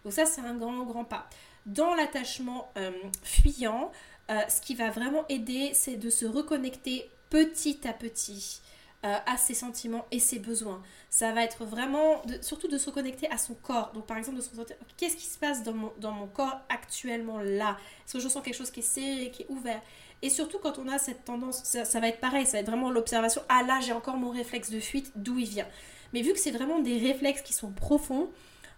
Donc 0.03 0.13
ça, 0.13 0.25
c'est 0.25 0.41
un 0.41 0.55
grand, 0.55 0.83
grand 0.83 1.03
pas. 1.03 1.29
Dans 1.67 1.93
l'attachement 1.93 2.71
euh, 2.77 2.91
fuyant, 3.23 3.91
euh, 4.31 4.39
ce 4.49 4.61
qui 4.61 4.73
va 4.73 4.89
vraiment 4.89 5.25
aider, 5.29 5.71
c'est 5.73 5.97
de 5.97 6.09
se 6.09 6.25
reconnecter 6.25 7.07
petit 7.29 7.87
à 7.87 7.93
petit 7.93 8.61
euh, 9.05 9.17
à 9.27 9.37
ses 9.37 9.53
sentiments 9.53 10.05
et 10.09 10.19
ses 10.19 10.39
besoins. 10.39 10.81
Ça 11.11 11.31
va 11.31 11.43
être 11.43 11.63
vraiment, 11.63 12.23
surtout 12.41 12.67
de 12.67 12.77
se 12.79 12.87
reconnecter 12.87 13.29
à 13.29 13.37
son 13.37 13.53
corps. 13.53 13.91
Donc 13.93 14.07
par 14.07 14.17
exemple, 14.17 14.37
de 14.37 14.41
se 14.41 14.49
qu'est-ce 14.97 15.15
qui 15.15 15.27
se 15.27 15.37
passe 15.37 15.61
dans 15.61 15.73
mon, 15.73 15.93
dans 15.99 16.11
mon 16.11 16.25
corps 16.25 16.59
actuellement 16.69 17.37
là? 17.37 17.77
Est-ce 18.03 18.13
que 18.13 18.19
je 18.19 18.27
sens 18.27 18.43
quelque 18.43 18.55
chose 18.57 18.71
qui 18.71 18.79
est 18.79 18.83
serré, 18.83 19.29
qui 19.31 19.43
est 19.43 19.49
ouvert? 19.49 19.79
Et 20.23 20.31
surtout 20.31 20.57
quand 20.57 20.79
on 20.79 20.87
a 20.87 20.97
cette 20.97 21.23
tendance, 21.23 21.63
ça, 21.63 21.99
va 21.99 22.07
être 22.07 22.19
pareil, 22.19 22.47
ça 22.47 22.53
va 22.53 22.59
être 22.59 22.67
vraiment 22.67 22.89
l'observation. 22.89 23.43
Ah 23.47 23.61
là, 23.61 23.79
j'ai 23.79 23.93
encore 23.93 24.17
mon 24.17 24.31
réflexe 24.31 24.71
de 24.71 24.79
fuite, 24.79 25.11
d'où 25.15 25.37
il 25.37 25.47
vient 25.47 25.67
Mais 26.13 26.23
vu 26.23 26.33
que 26.33 26.39
c'est 26.39 26.49
vraiment 26.49 26.79
des 26.79 26.97
réflexes 26.97 27.43
qui 27.43 27.53
sont 27.53 27.71
profonds, 27.71 28.31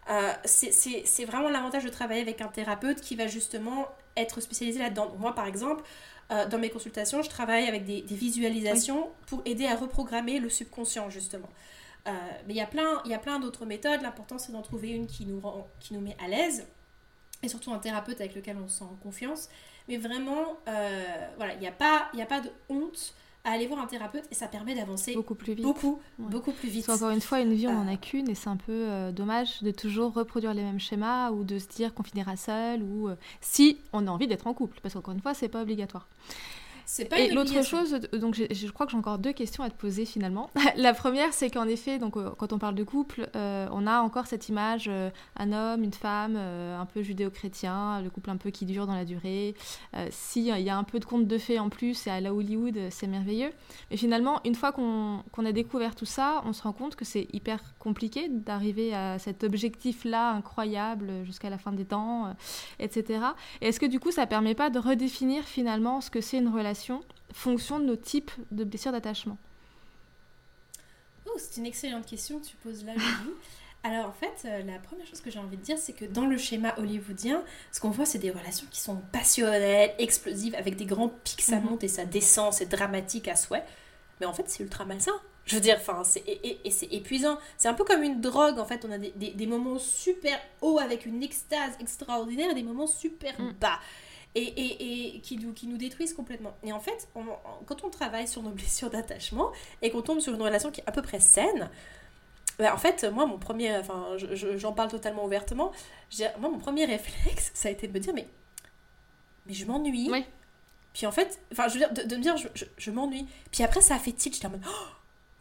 euh, 0.09 0.33
c'est 0.43 1.25
vraiment 1.25 1.47
l'avantage 1.47 1.85
de 1.85 1.89
travailler 1.89 2.21
avec 2.21 2.41
un 2.41 2.49
thérapeute 2.49 2.99
qui 2.99 3.15
va 3.15 3.27
justement 3.27 3.87
être 4.17 4.41
spécialisé 4.41 4.79
là-dedans. 4.79 5.15
Moi, 5.17 5.33
par 5.35 5.47
exemple, 5.47 5.83
euh, 6.31 6.45
dans 6.47 6.57
mes 6.57 6.69
consultations, 6.69 7.21
je 7.21 7.29
travaille 7.29 7.67
avec 7.67 7.85
des, 7.85 8.01
visualisations 8.01 9.09
pour 9.27 9.41
aider 9.45 9.65
à 9.65 9.75
reprogrammer 9.75 10.39
le 10.39 10.49
subconscient, 10.49 11.09
justement. 11.09 11.49
Euh, 12.07 12.11
mais 12.45 12.53
il 12.53 12.57
y 12.57 12.61
a 12.61 12.67
plein, 12.67 13.01
il 13.05 13.11
y 13.11 13.13
a 13.13 13.19
plein 13.19 13.39
d'autres 13.39 13.65
méthodes. 13.65 14.01
L'important, 14.01 14.37
c'est 14.37 14.51
d'en 14.51 14.61
trouver 14.61 14.89
une 14.89 15.07
qui 15.07 15.25
nous, 15.25 15.39
rend, 15.39 15.67
qui 15.79 15.93
nous 15.93 16.01
met 16.01 16.17
à 16.23 16.27
l'aise. 16.27 16.67
Et 17.43 17.47
surtout 17.47 17.71
un 17.71 17.79
thérapeute 17.79 18.19
avec 18.19 18.35
lequel 18.35 18.57
on 18.57 18.67
se 18.67 18.79
sent 18.79 18.85
en 18.85 18.95
confiance. 18.95 19.49
Mais 19.87 19.97
vraiment, 19.97 20.57
euh, 20.67 21.27
voilà, 21.37 21.53
il 21.53 21.59
n'y 21.59 21.67
a, 21.67 21.71
pas, 21.71 22.09
a 22.17 22.25
pas 22.25 22.41
de 22.41 22.49
honte 22.69 23.13
à 23.43 23.51
aller 23.51 23.67
voir 23.67 23.79
un 23.79 23.87
thérapeute 23.87 24.25
et 24.31 24.35
ça 24.35 24.47
permet 24.47 24.75
d'avancer 24.75 25.13
beaucoup 25.13 25.35
plus 25.35 25.53
vite. 25.53 25.65
Beaucoup, 25.65 25.99
beaucoup 26.19 26.51
plus 26.51 26.69
vite. 26.69 26.89
encore 26.89 27.11
une 27.11 27.21
fois, 27.21 27.39
une 27.39 27.53
vie, 27.53 27.67
on 27.67 27.73
n'en 27.73 27.91
a 27.91 27.97
qu'une 27.97 28.29
et 28.29 28.35
c'est 28.35 28.49
un 28.49 28.57
peu 28.57 29.11
dommage 29.11 29.61
de 29.61 29.71
toujours 29.71 30.13
reproduire 30.13 30.53
les 30.53 30.63
mêmes 30.63 30.79
schémas 30.79 31.31
ou 31.31 31.43
de 31.43 31.57
se 31.57 31.67
dire 31.67 31.93
qu'on 31.93 32.03
finira 32.03 32.35
seul 32.35 32.83
ou 32.83 33.09
si 33.39 33.79
on 33.93 34.05
a 34.07 34.11
envie 34.11 34.27
d'être 34.27 34.47
en 34.47 34.53
couple. 34.53 34.79
Parce 34.81 34.93
qu'encore 34.93 35.13
une 35.13 35.21
fois, 35.21 35.33
c'est 35.33 35.49
pas 35.49 35.61
obligatoire. 35.61 36.07
Pas 37.09 37.19
et 37.19 37.31
l'autre 37.31 37.65
chose, 37.65 37.99
donc 38.13 38.35
je 38.35 38.71
crois 38.71 38.85
que 38.85 38.93
j'ai 38.93 38.97
encore 38.97 39.19
deux 39.19 39.33
questions 39.33 39.61
à 39.61 39.69
te 39.69 39.75
poser 39.75 40.05
finalement. 40.05 40.49
la 40.77 40.93
première, 40.93 41.33
c'est 41.33 41.49
qu'en 41.49 41.67
effet, 41.67 41.99
donc 41.99 42.15
euh, 42.15 42.29
quand 42.37 42.53
on 42.53 42.59
parle 42.59 42.75
de 42.75 42.83
couple, 42.83 43.29
euh, 43.35 43.67
on 43.73 43.85
a 43.85 43.99
encore 43.99 44.25
cette 44.25 44.47
image 44.47 44.87
euh, 44.87 45.09
un 45.35 45.51
homme, 45.51 45.83
une 45.83 45.93
femme, 45.93 46.37
un 46.37 46.85
peu 46.85 47.01
judéo-chrétien, 47.01 48.01
le 48.01 48.09
couple 48.09 48.29
un 48.29 48.37
peu 48.37 48.51
qui 48.51 48.65
dure 48.65 48.87
dans 48.87 48.95
la 48.95 49.05
durée. 49.05 49.53
S'il 50.09 50.43
y 50.43 50.69
a 50.69 50.77
un 50.77 50.83
peu 50.83 50.99
de 50.99 51.05
conte 51.05 51.27
de 51.27 51.37
fées 51.37 51.59
en 51.59 51.69
plus, 51.69 52.07
et 52.07 52.09
à 52.09 52.21
la 52.21 52.33
Hollywood, 52.33 52.79
c'est 52.89 53.07
merveilleux. 53.07 53.51
Mais 53.91 53.97
finalement, 53.97 54.39
une 54.45 54.55
fois 54.55 54.71
qu'on 54.71 55.45
a 55.45 55.51
découvert 55.51 55.95
tout 55.95 56.05
ça, 56.05 56.41
on 56.45 56.53
se 56.53 56.63
rend 56.63 56.73
compte 56.73 56.95
que 56.95 57.05
c'est 57.05 57.27
hyper 57.33 57.59
compliqué 57.79 58.29
d'arriver 58.29 58.93
à 58.93 59.19
cet 59.19 59.43
objectif-là 59.43 60.31
incroyable 60.31 61.25
jusqu'à 61.25 61.49
la 61.49 61.57
fin 61.57 61.71
des 61.71 61.85
temps, 61.85 62.33
etc. 62.79 63.19
Est-ce 63.61 63.79
que 63.79 63.85
du 63.85 63.99
coup, 63.99 64.11
ça 64.11 64.25
permet 64.25 64.55
pas 64.55 64.69
de 64.69 64.79
redéfinir 64.79 65.43
finalement 65.43 66.01
ce 66.01 66.09
que 66.09 66.21
c'est 66.21 66.37
une 66.37 66.49
relation 66.49 66.76
fonction 67.33 67.79
de 67.79 67.85
nos 67.85 67.95
types 67.95 68.31
de 68.51 68.63
blessures 68.63 68.91
d'attachement 68.91 69.37
Oh, 71.25 71.37
c'est 71.37 71.57
une 71.57 71.65
excellente 71.65 72.05
question 72.05 72.39
que 72.39 72.45
tu 72.45 72.55
poses 72.57 72.85
là, 72.85 72.93
Alors 73.83 74.07
en 74.07 74.13
fait, 74.13 74.47
euh, 74.47 74.63
la 74.63 74.79
première 74.79 75.05
chose 75.05 75.21
que 75.21 75.29
j'ai 75.29 75.39
envie 75.39 75.57
de 75.57 75.61
dire, 75.61 75.77
c'est 75.77 75.93
que 75.93 76.05
dans 76.05 76.25
le 76.25 76.37
schéma 76.37 76.73
hollywoodien, 76.77 77.43
ce 77.71 77.79
qu'on 77.79 77.89
voit, 77.89 78.05
c'est 78.05 78.17
des 78.17 78.31
relations 78.31 78.67
qui 78.71 78.79
sont 78.79 78.97
passionnelles, 79.11 79.93
explosives, 79.99 80.55
avec 80.55 80.75
des 80.75 80.85
grands 80.85 81.09
pics, 81.23 81.41
ça 81.41 81.57
mhm. 81.57 81.65
monte 81.65 81.83
et 81.83 81.87
ça 81.87 82.05
descend, 82.05 82.53
c'est 82.53 82.65
dramatique 82.65 83.27
à 83.27 83.35
souhait. 83.35 83.63
Mais 84.19 84.25
en 84.25 84.33
fait, 84.33 84.49
c'est 84.49 84.63
ultra 84.63 84.85
malsain. 84.85 85.13
Je 85.45 85.55
veux 85.55 85.61
dire, 85.61 85.77
enfin, 85.79 86.03
c'est 86.03 86.23
et, 86.27 86.59
c'est 86.71 86.91
épuisant. 86.91 87.37
C'est 87.57 87.69
un 87.69 87.73
peu 87.73 87.85
comme 87.85 88.03
une 88.03 88.19
drogue, 88.19 88.59
en 88.59 88.65
fait. 88.65 88.83
On 88.83 88.91
a 88.91 88.97
des, 88.97 89.11
des, 89.11 89.47
moments 89.47 89.79
super 89.79 90.37
hauts 90.61 90.79
avec 90.79 91.05
une 91.05 91.23
extase 91.23 91.73
extraordinaire 91.79 92.51
et 92.51 92.55
des 92.55 92.63
moments 92.63 92.87
super 92.87 93.39
mm. 93.39 93.53
Et, 94.37 95.15
et, 95.15 95.19
qui, 95.21 95.37
nous, 95.37 95.53
qui 95.53 95.67
nous 95.67 95.77
détruisent 95.77 96.13
complètement. 96.13 96.55
Et 96.63 96.71
en 96.71 96.79
fait, 96.79 97.09
quand 97.65 97.83
on 97.83 97.89
travaille 97.89 98.27
sur 98.27 98.43
nos 98.43 98.49
blessures 98.51 98.89
d'attachement 98.89 99.51
et 99.81 99.89
qu'on 99.89 100.01
tombe 100.01 100.19
sur 100.19 100.33
une 100.33 100.41
relation 100.41 100.71
qui 100.71 100.81
est 100.81 100.87
à 100.87 100.91
peu 100.91 101.01
près 101.01 101.19
saine, 101.19 101.69
bah, 102.59 102.73
en 102.73 102.77
fait, 102.77 103.03
moi, 103.03 103.25
mon 103.25 103.37
premier, 103.37 103.77
enfin, 103.77 104.17
j'en 104.17 104.73
parle 104.73 104.89
totalement 104.89 105.25
ouvertement, 105.25 105.71
moi, 106.39 106.49
mon 106.49 106.57
premier 106.57 106.85
réflexe, 106.85 107.51
ça 107.53 107.69
a 107.69 107.71
été 107.71 107.87
de 107.87 107.93
me 107.93 107.99
dire, 107.99 108.13
mais, 108.13 108.27
mais 109.45 109.53
je 109.53 109.65
m'ennuie. 109.65 110.09
Puis 110.93 111.05
en 111.05 111.11
fait, 111.11 111.39
enfin, 111.51 111.67
je 111.67 111.73
veux 111.73 111.79
dire, 111.79 111.93
de, 111.93 112.15
me 112.15 112.21
dire, 112.21 112.37
je, 112.37 112.65
je, 112.75 112.91
m'ennuie. 112.91 113.27
Puis 113.51 113.63
après, 113.63 113.81
ça 113.81 113.95
a 113.95 113.99
fait 113.99 114.13
tilt, 114.13 114.33
j'étais 114.33 114.47
en 114.47 114.51
mode, 114.51 114.63
oh, 114.67 114.87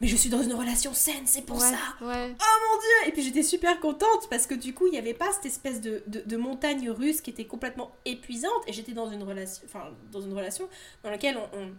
mais 0.01 0.09
je 0.09 0.17
suis 0.17 0.29
dans 0.29 0.43
une 0.43 0.53
relation 0.53 0.93
saine, 0.93 1.27
c'est 1.27 1.47
pour 1.47 1.61
ça. 1.61 1.79
Oh 2.01 2.05
mon 2.05 2.11
dieu 2.11 3.09
Et 3.09 3.13
puis 3.13 3.23
j'étais 3.23 3.43
super 3.43 3.81
contente 3.81 4.29
parce 4.29 4.47
que 4.47 4.55
du 4.55 4.75
coup, 4.75 4.87
il 4.87 4.91
n'y 4.91 4.99
avait 4.99 5.15
pas 5.15 5.33
cette 5.33 5.47
espèce 5.47 5.81
de, 5.81 6.03
de, 6.07 6.37
montagne 6.37 6.91
russe 6.91 7.23
qui 7.23 7.31
était 7.31 7.47
complètement 7.47 7.93
épuisante 8.05 8.63
et 8.67 8.75
j'étais 8.75 8.93
dans 8.93 9.11
une 9.11 9.23
relation, 9.23 9.63
enfin, 9.65 9.91
dans 10.13 10.21
une 10.21 10.35
relation 10.35 10.69
dans 11.03 11.11
laquelle 11.11 11.39
on, 11.55 11.73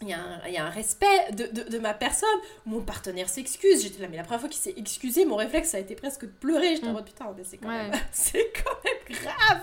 il 0.00 0.08
y, 0.08 0.12
a 0.12 0.20
un, 0.20 0.46
il 0.46 0.54
y, 0.54 0.56
a 0.56 0.64
un, 0.64 0.70
respect 0.70 1.32
de, 1.32 1.46
de, 1.46 1.68
de 1.68 1.78
ma 1.80 1.94
personne. 1.94 2.28
Mon 2.64 2.80
partenaire 2.80 3.28
s'excuse. 3.28 3.82
J'étais 3.82 4.00
là, 4.00 4.06
mais 4.08 4.16
la 4.16 4.22
première 4.22 4.38
fois 4.38 4.48
qu'il 4.48 4.60
s'est 4.60 4.74
excusé, 4.76 5.24
mon 5.24 5.34
réflexe 5.34 5.70
ça 5.70 5.78
a 5.78 5.80
été 5.80 5.96
presque 5.96 6.26
de 6.26 6.30
pleurer. 6.30 6.76
J'étais 6.76 6.86
en 6.86 6.90
mm. 6.90 6.94
mode 6.94 7.06
putain, 7.06 7.34
mais 7.36 7.42
c'est 7.42 7.58
quand, 7.58 7.68
même, 7.68 7.92
c'est 8.12 8.52
quand 8.62 8.84
même 8.84 9.18
grave. 9.18 9.62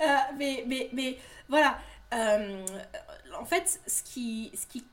Euh, 0.00 0.16
mais, 0.36 0.64
mais, 0.66 0.90
mais 0.92 1.18
voilà. 1.48 1.78
en 2.12 3.44
fait, 3.44 3.80
ce 3.86 4.02
qui, 4.02 4.50
ce 4.60 4.66
qui, 4.66 4.84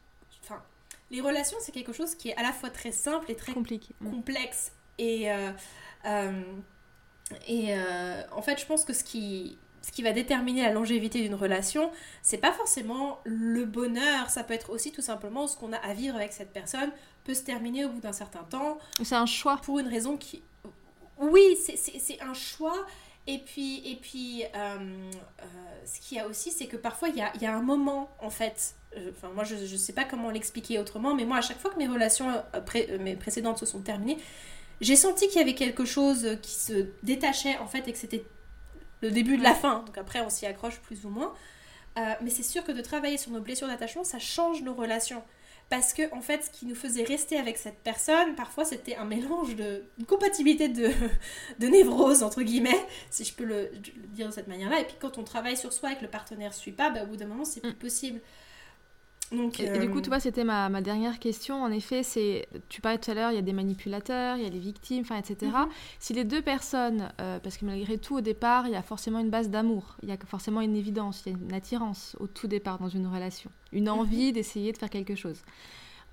les 1.12 1.22
relations, 1.22 1.58
c'est 1.62 1.72
quelque 1.72 1.94
chose 1.94 2.16
qui 2.16 2.30
est 2.30 2.38
à 2.38 2.44
la 2.44 2.52
fois 2.52 2.70
très 2.70 2.92
simple 2.92 3.32
et 3.32 3.36
très 3.36 3.54
compliqué, 3.54 3.96
mm. 4.02 4.10
complexe. 4.12 4.72
Et, 4.98 5.28
et 7.48 7.74
en 8.32 8.42
fait, 8.42 8.60
je 8.60 8.66
pense 8.66 8.84
que 8.84 8.94
ce 8.94 9.04
qui, 9.04 9.58
ce 9.82 9.92
qui 9.92 10.02
va 10.02 10.12
déterminer 10.12 10.64
la 10.64 10.74
longévité 10.74 11.22
d'une 11.22 11.36
relation, 11.36 11.92
c'est 12.22 12.40
pas 12.40 12.52
forcément 12.52 13.20
le 13.24 13.64
bonheur, 13.66 14.30
ça 14.30 14.44
peut 14.44 14.54
être 14.54 14.70
aussi 14.72 14.92
tout 14.92 15.02
simplement 15.02 15.48
ce 15.48 15.56
qu'on 15.56 15.72
a 15.72 15.78
à 15.78 15.94
vivre 15.94 16.16
avec 16.16 16.34
cette 16.34 16.52
personne 16.52 16.92
peut 17.28 17.34
se 17.34 17.44
terminer 17.44 17.86
au 17.86 17.90
bout 17.90 18.00
d'un 18.00 18.14
certain 18.14 18.44
temps. 18.44 18.80
C'est 19.04 19.16
un 19.16 19.26
choix. 19.26 19.58
Pour 19.58 19.80
une 19.80 19.88
raison 19.88 20.18
qui... 20.18 20.42
Oui, 21.20 21.58
c'est 21.58 22.22
un 22.22 22.34
choix. 22.34 22.86
Et 23.28 23.40
puis, 23.40 23.82
et 23.86 23.96
puis 23.96 24.44
euh, 24.44 24.48
euh, 24.56 25.46
ce 25.86 26.00
qu'il 26.00 26.18
y 26.18 26.20
a 26.20 26.28
aussi, 26.28 26.52
c'est 26.52 26.68
que 26.68 26.78
parfois, 26.78 27.10
il 27.10 27.16
y 27.16 27.22
a, 27.22 27.32
y 27.42 27.46
a, 27.46 27.54
un 27.54 27.62
moment, 27.62 28.10
en 28.20 28.30
fait, 28.30 28.76
euh, 28.96 29.12
enfin, 29.12 29.30
moi, 29.36 29.44
je 29.44 29.56
ne 29.56 29.78
sais 29.78 29.94
pas 29.94 30.06
comment 30.06 30.30
l'expliquer 30.30 30.80
autrement, 30.80 31.14
mais 31.14 31.26
moi, 31.26 31.38
à 31.38 31.42
chaque 31.42 31.60
fois 31.60 31.70
que 31.72 31.78
mes 31.78 31.88
relations 31.88 32.28
mes 33.00 33.16
précédentes 33.16 33.58
se 33.58 33.66
sont 33.66 33.82
terminées, 33.82 34.18
j'ai 34.80 34.96
senti 34.96 35.28
qu'il 35.28 35.38
y 35.40 35.44
avait 35.44 35.56
quelque 35.56 35.86
chose 35.86 36.38
qui 36.42 36.52
se 36.52 36.88
détachait, 37.04 37.58
en 37.58 37.68
fait, 37.68 37.88
et 37.88 37.92
que 37.92 37.98
c'était 37.98 38.24
le 39.02 39.12
début 39.12 39.38
de 39.38 39.44
la 39.44 39.54
fin. 39.54 39.84
Donc 39.86 39.98
après, 39.98 40.22
on 40.22 40.30
s'y 40.30 40.46
accroche 40.46 40.80
plus 40.80 41.06
ou 41.06 41.10
moins. 41.10 41.34
Euh, 41.98 42.14
mais 42.22 42.30
c'est 42.30 42.44
sûr 42.44 42.64
que 42.64 42.72
de 42.72 42.82
travailler 42.82 43.18
sur 43.18 43.32
nos 43.32 43.42
blessures 43.42 43.68
d'attachement, 43.68 44.04
ça 44.04 44.20
change 44.20 44.62
nos 44.62 44.74
relations. 44.74 45.24
Parce 45.70 45.94
que, 45.94 46.14
en 46.16 46.22
fait, 46.22 46.46
ce 46.46 46.50
qui 46.50 46.66
nous 46.66 46.76
faisait 46.76 47.04
rester 47.04 47.38
avec 47.38 47.58
cette 47.58 47.80
personne, 47.80 48.36
parfois 48.36 48.64
c'était 48.64 48.96
un 48.96 49.04
mélange 49.04 49.56
de. 49.56 49.84
une 50.00 50.06
compatibilité 50.06 50.70
de, 50.70 50.92
de 51.60 51.68
névrose, 51.68 52.24
entre 52.24 52.42
guillemets, 52.42 52.86
si 53.10 53.26
je 53.26 53.34
peux 53.34 53.44
le, 53.44 53.72
dire 54.14 54.28
de 54.28 54.34
cette 54.34 54.48
manière-là. 54.48 54.80
Et 54.80 54.86
puis 54.86 54.96
quand 55.00 55.18
on 55.18 55.24
travaille 55.24 55.58
sur 55.58 55.74
soi 55.74 55.92
et 55.92 55.96
que 55.98 56.04
le 56.04 56.10
partenaire 56.10 56.52
ne 56.52 56.56
suit 56.56 56.72
pas, 56.72 56.90
bah, 56.90 57.04
au 57.04 57.08
bout 57.08 57.18
d'un 57.18 57.28
moment, 57.28 57.44
c'est 57.44 57.62
plus 57.76 58.04
mm. 58.04 58.20
Et, 59.32 59.80
du 59.80 59.90
coup, 59.90 60.02
tu 60.02 60.10
vois, 60.10 60.20
c'était 60.20 60.44
ma, 60.44 60.70
ma, 60.70 60.82
dernière 60.82 61.20
question. 61.20 61.62
En 61.62 61.72
effet, 61.72 62.04
c'est, 62.04 62.48
tu 62.70 62.82
parlais 62.82 62.98
tout 62.98 63.12
à 63.12 63.14
l'heure, 63.14 63.32
il 63.32 63.36
y 63.36 63.40
a 63.40 63.42
des 63.42 63.54
manipulateurs, 63.54 64.38
il 64.38 64.44
y 64.44 64.46
a 64.46 64.50
les 64.50 64.60
victimes, 64.60 65.02
enfin, 65.02 65.18
etc. 65.18 65.52
Mhm. 65.54 65.68
Si 66.00 66.14
les 66.14 66.24
deux 66.24 66.42
personnes, 66.42 67.10
euh, 67.20 67.40
parce 67.40 67.58
que 67.58 67.66
malgré 67.66 67.98
tout, 67.98 68.16
au 68.16 68.22
départ, 68.22 68.68
il 68.68 68.74
y 68.74 68.76
a 68.76 68.82
forcément 68.82 69.20
une 69.20 69.30
base 69.30 69.50
d'amour, 69.50 69.98
il 70.04 70.10
y 70.10 70.12
a 70.12 70.18
forcément 70.26 70.62
une 70.62 70.76
évidence, 70.76 71.24
il 71.26 71.34
y 71.34 71.36
a 71.36 71.38
une 71.38 71.54
attirance 71.54 72.16
au 72.20 72.28
tout 72.28 72.48
départ 72.48 72.80
dans 72.80 72.90
une 72.90 73.08
relation, 73.08 73.52
une 73.74 73.86
mhm. 73.86 74.00
envie 74.00 74.34
d'essayer 74.34 74.72
de 74.72 74.78
faire 74.78 74.90
quelque 74.90 75.16
chose 75.16 75.42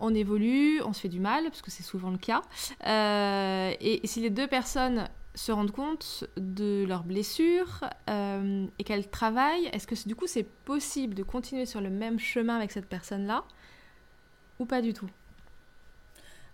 on 0.00 0.14
évolue, 0.14 0.82
on 0.82 0.92
se 0.92 1.00
fait 1.00 1.08
du 1.08 1.20
mal, 1.20 1.44
parce 1.44 1.62
que 1.62 1.70
c'est 1.70 1.82
souvent 1.82 2.10
le 2.10 2.18
cas. 2.18 2.42
Euh, 2.86 3.72
et, 3.80 4.06
si 4.06 4.20
les 4.20 4.30
deux 4.30 4.46
personnes 4.46 5.08
se 5.34 5.52
rendent 5.52 5.72
compte 5.72 6.24
de 6.36 6.84
leurs 6.86 7.02
blessures 7.02 7.84
euh, 8.08 8.66
et 8.78 8.84
qu'elles 8.84 9.08
travaillent, 9.08 9.66
est-ce 9.72 9.86
que 9.86 9.94
du 10.06 10.14
coup 10.14 10.26
c'est 10.26 10.46
possible 10.64 11.14
de 11.14 11.22
continuer 11.22 11.66
sur 11.66 11.80
le 11.80 11.90
même 11.90 12.18
chemin 12.18 12.56
avec 12.56 12.70
cette 12.70 12.86
personne-là 12.86 13.44
ou 14.58 14.64
pas 14.64 14.80
du 14.80 14.92
tout? 14.92 15.10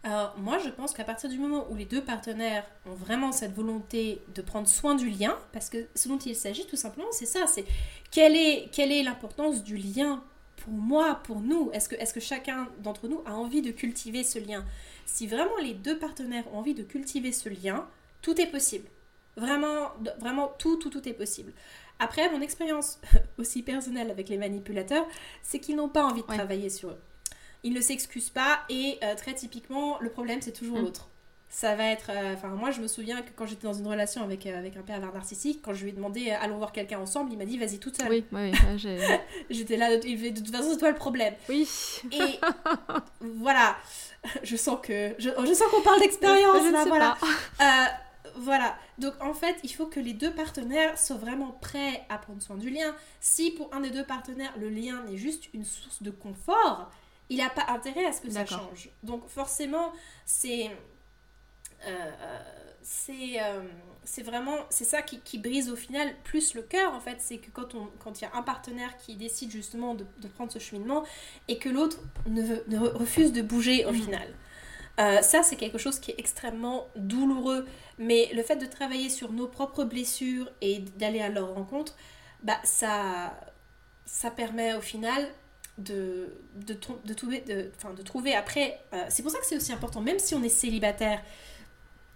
Alors 0.03 0.35
moi 0.39 0.59
je 0.59 0.71
pense 0.71 0.95
qu'à 0.95 1.05
partir 1.05 1.29
du 1.29 1.39
moment 1.39 1.67
où 1.71 1.77
les 1.77 1.85
deux 1.85 2.03
partenaires 2.03 2.65
ont 2.87 2.95
vraiment 2.95 3.33
cette 3.33 3.55
volonté 3.55 4.23
de 4.35 4.41
prendre 4.41 4.67
soin 4.67 4.95
du 4.95 5.11
lien, 5.11 5.37
parce 5.53 5.69
que 5.69 5.87
ce 5.95 6.09
dont 6.09 6.19
il 6.19 6.35
s'agit 6.35 6.67
tout 6.67 6.77
simplement 6.77 7.09
c'est 7.13 7.27
ça, 7.27 7.47
c'est 7.47 7.67
quelle 8.11 8.35
est, 8.35 8.71
quelle 8.73 8.93
est 8.93 9.03
l'importance 9.03 9.63
du 9.63 9.77
lien 9.77 10.23
pour 10.57 10.73
moi, 10.73 11.17
pour 11.25 11.41
nous? 11.41 11.71
Est-ce 11.73 11.89
que, 11.89 11.97
est 11.97 12.13
que 12.13 12.21
chacun 12.21 12.69
d'entre 12.83 13.09
nous 13.09 13.23
a 13.27 13.35
envie 13.35 13.63
de 13.63 13.71
cultiver 13.71 14.25
ce 14.25 14.39
lien? 14.39 14.65
Si 15.05 15.27
vraiment 15.27 15.57
les 15.63 15.75
deux 15.75 15.99
partenaires 15.99 16.45
ont 16.53 16.59
envie 16.59 16.75
de 16.75 16.83
cultiver 16.83 17.33
ce 17.33 17.49
lien, 17.49 17.87
tout 18.23 18.41
est 18.41 18.47
possible. 18.47 18.89
Vraiment, 19.37 19.93
vraiment 20.19 20.53
tout, 20.59 20.77
tout, 20.77 20.91
tout 20.91 21.09
est 21.09 21.13
possible. 21.13 21.53
Après, 21.99 22.31
mon 22.31 22.41
expérience 22.41 22.99
aussi 23.39 23.63
personnelle 23.63 24.11
avec 24.11 24.29
les 24.29 24.39
manipulateurs, 24.39 25.07
c'est 25.43 25.61
qu'ils 25.61 25.77
n'ont 25.77 25.89
pas 25.89 26.05
envie 26.05 26.23
de 26.23 26.27
travailler 26.27 26.71
sur 26.71 26.91
eux. 26.91 26.99
Ils 27.63 27.75
ne 27.75 27.81
s'excusent 27.81 28.31
pas 28.31 28.61
et 28.71 28.99
euh, 29.05 29.15
très 29.15 29.35
typiquement, 29.35 29.99
le 30.01 30.09
problème, 30.09 30.41
c'est 30.41 30.53
toujours 30.53 30.79
mm. 30.79 30.83
l'autre. 30.83 31.09
Ça 31.53 31.75
va 31.75 31.85
être. 31.87 32.11
Euh, 32.11 32.35
enfin, 32.35 32.49
moi, 32.49 32.71
je 32.71 32.81
me 32.81 32.87
souviens 32.87 33.23
que 33.23 33.31
quand 33.35 33.45
j'étais 33.45 33.67
dans 33.67 33.73
une 33.73 33.87
relation 33.87 34.23
avec, 34.23 34.47
euh, 34.47 34.57
avec 34.57 34.77
un 34.77 34.83
père 34.83 35.01
narcissique, 35.01 35.61
quand 35.63 35.75
je 35.75 35.83
lui 35.83 35.91
ai 35.91 35.93
demandé 35.93 36.31
allons 36.31 36.59
voir 36.59 36.71
quelqu'un 36.71 37.01
ensemble, 37.01 37.33
il 37.33 37.39
m'a 37.39 37.45
dit 37.45 37.59
vas-y 37.59 37.79
toute 37.79 37.97
seule. 37.97 38.09
Oui, 38.09 38.25
oui, 38.31 38.53
J'étais 39.51 39.77
là, 39.77 39.93
il 39.95 40.17
fait 40.17 40.31
de 40.31 40.41
toute 40.41 40.55
façon, 40.55 40.71
c'est 40.71 40.79
toi 40.79 40.91
le 40.91 40.97
problème. 40.97 41.35
Oui. 41.49 41.69
Et 42.13 42.39
voilà. 43.21 43.77
Je 44.45 44.55
sens 44.55 44.79
que. 44.81 45.13
Je, 45.19 45.29
je 45.29 45.53
sens 45.53 45.69
qu'on 45.73 45.83
parle 45.83 45.99
d'expérience 46.01 46.71
là, 46.71 46.85
voilà. 46.87 47.19
Voilà, 48.37 48.77
donc 48.99 49.15
en 49.21 49.35
fait, 49.35 49.57
il 49.65 49.71
faut 49.71 49.87
que 49.87 50.01
les 50.01 50.13
deux 50.13 50.33
partenaires 50.33 50.99
soient 50.99 51.17
vraiment 51.17 51.53
prêts 51.61 52.05
à 52.09 52.19
prendre 52.19 52.43
soin 52.43 52.57
du 52.57 52.71
lien. 52.71 52.95
Si 53.21 53.51
pour 53.51 53.73
un 53.75 53.81
des 53.81 53.91
deux 53.91 54.05
partenaires, 54.05 54.53
le 54.59 54.69
lien 54.69 55.03
n'est 55.05 55.17
juste 55.17 55.49
une 55.55 55.65
source 55.65 56.03
de 56.03 56.11
confort, 56.11 56.91
il 57.29 57.39
n'a 57.39 57.51
pas 57.51 57.67
intérêt 57.69 58.05
à 58.07 58.13
ce 58.13 58.21
que 58.21 58.31
ça 58.31 58.45
change. 58.47 58.91
Donc 59.03 59.29
forcément, 59.29 59.93
c'est... 60.25 60.71
Euh, 61.87 62.11
c'est 62.83 63.43
euh, 63.43 63.63
c'est 64.05 64.23
vraiment 64.23 64.57
c'est 64.71 64.85
ça 64.85 65.03
qui, 65.03 65.21
qui, 65.21 65.39
brise 65.39 65.71
au 65.71 65.77
final 65.77 66.15
plus 66.25 66.55
le 66.55 66.63
cœur 66.63 66.95
en 66.95 67.01
fait 67.01 67.17
c'est 67.21 67.37
que 67.37 67.51
quand 67.51 67.75
on 67.75 67.89
quand 68.03 68.21
il 68.21 68.25
y 68.25 68.27
a 68.27 68.35
un 68.35 68.43
partenaire 68.43 68.97
qui 68.97 69.17
décide 69.17 69.51
justement 69.51 69.95
de, 69.95 70.07
de 70.21 70.29
prendre 70.29 70.51
ce 70.51 70.59
cheminement 70.59 71.05
et 71.49 71.59
que 71.59 71.69
l'autre 71.69 71.99
ne, 72.27 72.43
ne, 72.69 72.79
refuse 72.79 73.33
de 73.33 73.43
bouger 73.43 73.85
au 73.85 73.93
mmh. 73.93 73.95
final 73.95 74.29
euh, 74.99 75.23
ça, 75.23 75.43
c'est 75.43 75.57
quelque 75.57 75.79
chose 75.79 75.99
qui 75.99 76.11
est 76.11 76.19
extrêmement 76.19 76.89
douloureux. 76.97 77.67
Mais 77.99 78.31
le 78.35 78.43
fait 78.43 78.57
de 78.57 78.67
travailler 78.67 79.09
sur 79.09 79.33
nos 79.33 79.47
propres 79.47 79.85
blessures 79.85 80.51
et 80.61 80.81
d'aller 80.97 81.21
à 81.21 81.29
leur 81.29 81.55
rencontre, 81.55 81.95
bah, 82.43 82.59
ça, 82.65 83.39
ça 84.07 84.31
permet 84.31 84.75
au 84.75 84.81
final 84.81 85.29
de, 85.79 86.35
de, 86.57 86.77
de 87.05 87.15
trouver, 87.15 87.41
de, 87.41 87.71
de 87.97 88.03
trouver 88.03 88.35
après. 88.35 88.81
Euh, 88.93 89.05
c'est 89.09 89.23
pour 89.23 89.31
ça 89.31 89.39
que 89.39 89.47
c'est 89.47 89.57
aussi 89.57 89.73
important, 89.73 90.01
même 90.01 90.19
si 90.19 90.35
on 90.35 90.43
est 90.43 90.49
célibataire, 90.51 91.23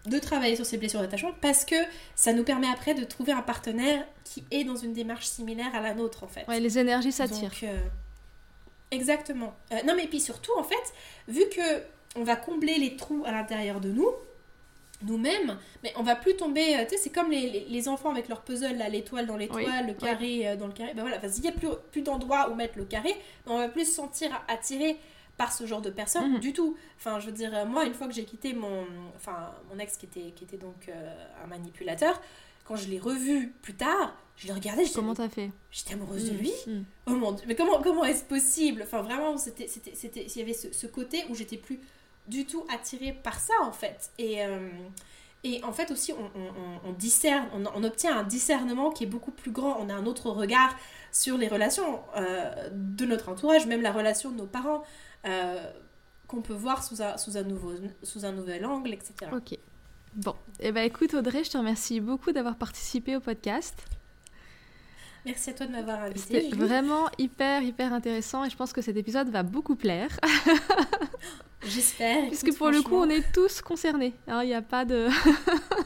de 0.07 0.19
travailler 0.19 0.55
sur 0.55 0.67
ces 0.67 0.77
blessures 0.77 1.01
d'attachement 1.01 1.33
parce 1.41 1.65
que 1.65 1.77
ça 2.15 2.35
nous 2.35 2.45
permet 2.45 2.67
après 2.67 2.93
de 2.93 3.05
trouver 3.05 3.33
un 3.33 3.41
partenaire 3.41 4.05
qui 4.23 4.45
est 4.51 4.65
dans 4.65 4.77
une 4.77 4.93
démarche 4.93 5.25
similaire 5.25 5.75
à 5.75 5.81
la 5.81 5.95
nôtre 5.95 6.25
en 6.25 6.29
fait. 6.29 6.47
Ouais, 6.47 6.61
les 6.61 6.79
énergies 6.79 7.13
s'attirent. 7.13 7.51
Euh, 7.63 7.79
exactement. 8.91 9.55
non 9.87 9.95
mais 9.97 10.07
puis 10.07 10.21
surtout 10.21 10.53
en 10.59 10.63
fait, 10.63 10.93
vu 11.27 11.43
que 11.49 11.83
on 12.15 12.23
va 12.23 12.37
combler 12.37 12.77
les 12.79 12.97
trous 12.97 13.25
à 13.27 13.33
l'intérieur 13.33 13.81
de 13.81 13.91
nous, 13.91 14.11
nous-mêmes, 15.03 15.59
mais 15.83 15.93
on 15.97 16.03
va 16.03 16.17
plus 16.17 16.37
tomber, 16.37 16.77
euh, 16.77 16.85
tu 16.85 16.91
sais, 16.91 16.97
c'est 16.97 17.11
comme 17.11 17.31
les, 17.31 17.89
enfants 17.89 18.11
avec 18.11 18.29
leur 18.29 18.43
puzzle, 18.43 18.77
là, 18.77 18.89
l'étoile 18.89 19.27
dans 19.27 19.37
l'étoile, 19.37 19.87
le 19.87 19.95
carré 19.95 20.49
euh, 20.49 20.57
dans 20.57 20.67
le 20.67 20.73
carré, 20.73 20.95
ben 20.95 21.03
voilà, 21.03 21.21
il 21.23 21.43
n'y 21.43 21.49
a 21.49 21.53
plus, 21.53 21.69
plus 21.91 22.03
d'endroit 22.03 22.51
où 22.51 22.55
mettre 22.55 22.79
le 22.79 22.85
carré, 22.85 23.15
on 23.47 23.59
va 23.59 23.69
plus 23.69 23.87
se 23.87 23.95
sentir 23.95 24.31
attiré 24.49 24.99
par 25.37 25.53
ce 25.53 25.67
genre 25.67 25.83
de 25.83 25.91
personne 25.91 26.35
mhm. 26.35 26.41
du 26.41 26.53
tout. 26.53 26.77
Enfin, 26.97 27.19
je 27.19 27.27
veux 27.27 27.33
dire, 27.33 27.55
euh, 27.55 27.67
moi, 27.67 27.85
une 27.85 27.95
fois 27.95 28.07
que 28.07 28.15
j'ai 28.15 28.25
quitté 28.25 28.55
mon, 28.55 28.87
enfin, 29.17 29.51
mon 29.73 29.79
ex 29.79 29.97
qui 29.97 30.07
était, 30.07 30.31
qui 30.31 30.45
était 30.45 30.57
donc 30.57 30.91
un 31.43 31.47
manipulateur, 31.49 32.21
quand 32.65 32.77
je 32.77 32.89
l'ai 32.89 32.99
revu 32.99 33.53
plus 33.63 33.75
tard, 33.75 34.17
je 34.37 34.47
l'ai 34.47 34.53
regardé. 34.53 34.85
Comment 34.95 35.15
t'as 35.15 35.29
fait? 35.29 35.51
J'étais 35.71 35.95
amoureuse 35.95 36.31
de 36.31 36.35
mm, 36.35 36.39
lui. 36.39 36.53
Mm. 36.67 36.83
Oh 37.07 37.11
mon 37.11 37.33
dieu, 37.33 37.45
mais 37.47 37.55
comment, 37.55 37.83
comment 37.83 38.05
est-ce 38.05 38.25
possible? 38.25 38.83
Enfin, 38.83 39.03
vraiment, 39.03 39.37
c'était, 39.37 39.69
c'était, 39.69 39.95
c'était, 39.95 40.25
il 40.25 40.37
y 40.37 40.43
avait 40.43 40.55
ce, 40.55 40.73
ce 40.73 40.87
côté 40.87 41.25
où 41.29 41.35
j'étais 41.35 41.57
plus 41.57 41.81
du 42.29 42.47
tout 42.47 42.65
attiré 42.73 43.13
par 43.13 43.39
ça 43.39 43.55
en 43.63 43.73
fait. 43.73 44.11
Et, 44.19 44.45
euh, 44.45 44.69
et 45.43 45.63
en 45.63 45.73
fait 45.73 45.91
aussi 45.91 46.13
on, 46.13 46.93
discerne, 46.93 47.49
on, 47.53 47.85
obtient 47.85 48.19
un 48.19 48.23
discernement 48.23 48.91
qui 48.91 49.05
est 49.05 49.09
beaucoup 49.09 49.31
plus 49.31 49.51
grand, 49.51 49.77
on 49.81 49.89
a 49.89 49.95
un 49.95 50.07
autre 50.07 50.31
regard 50.31 50.75
sur 51.13 51.37
les 51.37 51.49
relations 51.49 52.01
euh, 52.17 52.71
de 52.73 53.05
notre 53.05 53.29
entourage, 53.29 53.67
même 53.67 53.83
la 53.83 53.93
relation 53.93 54.31
de 54.31 54.39
nos 54.39 54.47
parents, 54.47 54.83
euh, 55.27 55.71
qu'on 56.27 56.41
peut 56.41 56.55
voir 56.55 56.83
sous 56.83 57.03
un, 57.03 57.19
sous, 57.19 57.37
un 57.37 57.43
nouveau, 57.43 57.73
sous 58.03 58.25
un 58.25 58.33
nouvel 58.33 58.65
angle, 58.65 58.95
etc. 58.95 59.31
Ok. 59.33 59.59
Bon, 60.15 60.35
et 60.61 60.69
eh 60.69 60.73
ben 60.73 60.85
écoute 60.85 61.13
Audrey, 61.15 61.43
je 61.43 61.51
te 61.51 61.59
remercie 61.59 62.01
beaucoup 62.01 62.31
d'avoir 62.31 62.57
participé 62.57 63.17
au 63.17 63.21
podcast. 63.21 63.75
Merci 65.25 65.51
à 65.51 65.53
toi 65.55 65.67
de 65.67 65.73
m'avoir 65.73 66.03
invité. 66.03 66.43
C'était 66.43 66.57
vraiment 66.57 67.09
hyper, 67.19 67.63
hyper 67.63 67.93
intéressant 67.93 68.45
et 68.45 68.51
je 68.51 68.57
pense 68.57 68.73
que 68.73 68.83
cet 68.83 68.97
épisode 68.97 69.29
va 69.31 69.43
beaucoup 69.43 69.75
plaire. 69.75 70.11
J'espère. 71.67 72.29
Puisque 72.29 72.57
pour 72.57 72.71
le 72.71 72.83
coup, 72.83 72.97
on 72.97 73.09
est 73.09 73.33
tous 73.33 73.61
concernés. 73.61 74.15
Hein, 74.27 74.43
il 74.43 74.49
n'y 74.49 74.55
a 74.55 74.63
pas 74.63 74.85
de. 74.85 75.09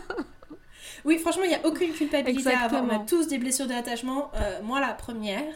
oui, 1.05 1.19
franchement, 1.19 1.45
il 1.45 1.51
n'y 1.51 1.55
a 1.55 1.65
aucune 1.67 1.93
culpabilité 1.93 2.53
à 2.53 2.63
avoir. 2.63 2.85
On 2.85 2.91
a 2.91 2.99
tous 3.01 3.29
des 3.29 3.39
blessures 3.39 3.67
d'attachement. 3.67 4.31
Euh, 4.35 4.61
moi, 4.63 4.81
la 4.81 4.93
première. 4.93 5.55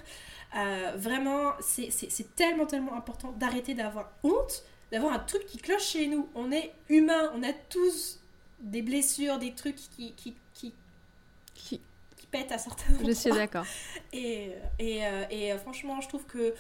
Euh, 0.55 0.93
vraiment, 0.97 1.53
c'est 1.61 2.37
tellement, 2.37 2.66
tellement 2.66 2.95
important 2.95 3.33
d'arrêter 3.33 3.75
d'avoir 3.75 4.11
honte, 4.23 4.64
d'avoir 4.91 5.14
un 5.14 5.18
truc 5.18 5.47
qui 5.47 5.59
cloche 5.59 5.87
chez 5.87 6.07
nous. 6.07 6.29
On 6.35 6.53
est 6.53 6.75
humain, 6.89 7.33
on 7.35 7.43
a 7.43 7.53
tous 7.70 8.20
des 8.61 8.83
blessures, 8.83 9.39
des 9.39 9.55
trucs 9.55 9.77
qui, 9.77 10.12
qui, 10.12 10.35
qui, 10.55 10.73
qui, 11.55 11.81
pètent 12.31 12.53
à 12.53 12.59
certains 12.59 12.93
moments. 12.93 13.09
Je 13.09 13.12
suis 13.12 13.31
d'accord. 13.31 13.64
Et, 14.12 14.53
et, 14.79 15.07
euh, 15.07 15.25
et 15.31 15.53
franchement, 15.59 16.01
je 16.01 16.09
trouve 16.09 16.25
que. 16.25 16.55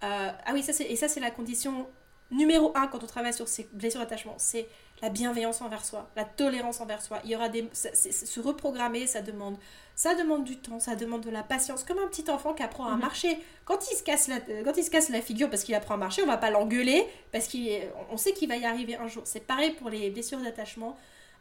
ah 0.00 0.34
oui, 0.52 0.62
ça, 0.62 0.72
et 0.84 0.96
ça, 0.96 1.08
c'est 1.08 1.20
la 1.20 1.30
condition 1.30 1.86
numéro 2.34 2.72
un 2.74 2.86
quand 2.86 3.02
on 3.02 3.06
travaille 3.06 3.32
sur 3.32 3.48
ces 3.48 3.68
blessures 3.72 4.00
d'attachement, 4.00 4.34
c'est 4.38 4.68
la 5.02 5.08
bienveillance 5.08 5.60
envers 5.60 5.84
soi, 5.84 6.08
la 6.16 6.24
tolérance 6.24 6.80
envers 6.80 7.02
soi. 7.02 7.20
Il 7.24 7.30
y 7.30 7.36
aura 7.36 7.48
des 7.48 7.68
se 7.72 8.40
reprogrammer, 8.40 9.06
ça 9.06 9.22
demande 9.22 9.56
ça 9.96 10.14
demande 10.14 10.44
du 10.44 10.56
temps, 10.56 10.80
ça 10.80 10.96
demande 10.96 11.20
de 11.20 11.30
la 11.30 11.44
patience, 11.44 11.84
comme 11.84 11.98
un 11.98 12.08
petit 12.08 12.28
enfant 12.28 12.52
qui 12.52 12.62
apprend 12.62 12.86
à 12.86 12.94
mhm. 12.94 13.00
marcher. 13.00 13.38
Quand 13.64 13.78
il 13.90 13.96
se 13.96 14.02
casse 14.02 14.28
la, 14.28 14.40
quand 14.40 14.76
il 14.76 14.84
se 14.84 14.90
casse 14.90 15.08
la 15.08 15.20
figure 15.20 15.48
parce 15.48 15.62
qu'il 15.62 15.74
apprend 15.74 15.94
à 15.94 15.96
marcher, 15.96 16.22
on 16.22 16.26
va 16.26 16.36
pas 16.36 16.50
l'engueuler 16.50 17.06
parce 17.32 17.48
qu'on 17.48 18.16
sait 18.16 18.32
qu'il 18.32 18.48
va 18.48 18.56
y 18.56 18.64
arriver 18.64 18.96
un 18.96 19.06
jour. 19.06 19.22
C'est 19.24 19.46
pareil 19.46 19.72
pour 19.72 19.90
les 19.90 20.10
blessures 20.10 20.40
d'attachement. 20.40 20.96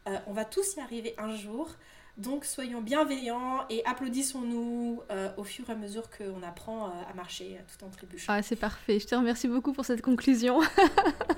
Euh, 0.07 0.17
on 0.27 0.33
va 0.33 0.45
tous 0.45 0.75
y 0.75 0.79
arriver 0.79 1.15
un 1.17 1.35
jour. 1.35 1.69
Donc 2.17 2.45
soyons 2.45 2.81
bienveillants 2.81 3.65
et 3.71 3.83
applaudissons-nous 3.85 5.01
euh, 5.11 5.29
au 5.37 5.43
fur 5.43 5.67
et 5.69 5.71
à 5.71 5.75
mesure 5.75 6.03
qu'on 6.15 6.43
apprend 6.43 6.85
euh, 6.85 6.91
à 7.09 7.13
marcher 7.15 7.57
tout 7.67 7.83
en 7.83 7.89
trébuchant. 7.89 8.31
Ah, 8.31 8.43
c'est 8.43 8.55
parfait. 8.55 8.99
Je 8.99 9.07
te 9.07 9.15
remercie 9.15 9.47
beaucoup 9.47 9.73
pour 9.73 9.83
cette 9.83 10.03
conclusion. 10.03 10.59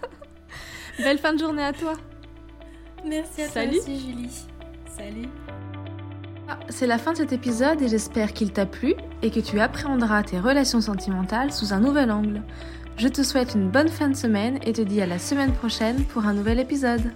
Belle 0.98 1.18
fin 1.18 1.34
de 1.34 1.40
journée 1.40 1.64
à 1.64 1.72
toi. 1.72 1.94
Merci 3.06 3.44
à 3.44 3.48
toi 3.48 3.62
aussi, 3.64 4.00
Julie. 4.00 4.46
Salut. 4.98 5.30
Ah, 6.50 6.60
c'est 6.70 6.88
la 6.88 6.98
fin 6.98 7.14
de 7.14 7.18
cet 7.18 7.32
épisode 7.32 7.82
et 7.82 7.88
j'espère 7.88 8.34
qu'il 8.34 8.52
t'a 8.52 8.66
plu 8.66 8.96
et 9.22 9.32
que 9.32 9.40
tu 9.40 9.62
appréhenderas 9.62 10.24
tes 10.24 10.40
relations 10.40 10.82
sentimentales 10.82 11.54
sous 11.54 11.74
un 11.74 11.80
nouvel 11.80 12.12
angle. 12.12 12.44
Je 12.98 13.08
te 13.08 13.24
souhaite 13.24 13.56
une 13.56 13.70
bonne 13.70 13.90
fin 13.90 14.10
de 14.10 14.16
semaine 14.16 14.60
et 14.66 14.74
te 14.74 14.82
dis 14.82 15.02
à 15.02 15.06
la 15.06 15.20
semaine 15.20 15.54
prochaine 15.54 16.04
pour 16.06 16.26
un 16.26 16.34
nouvel 16.34 16.60
épisode. 16.60 17.14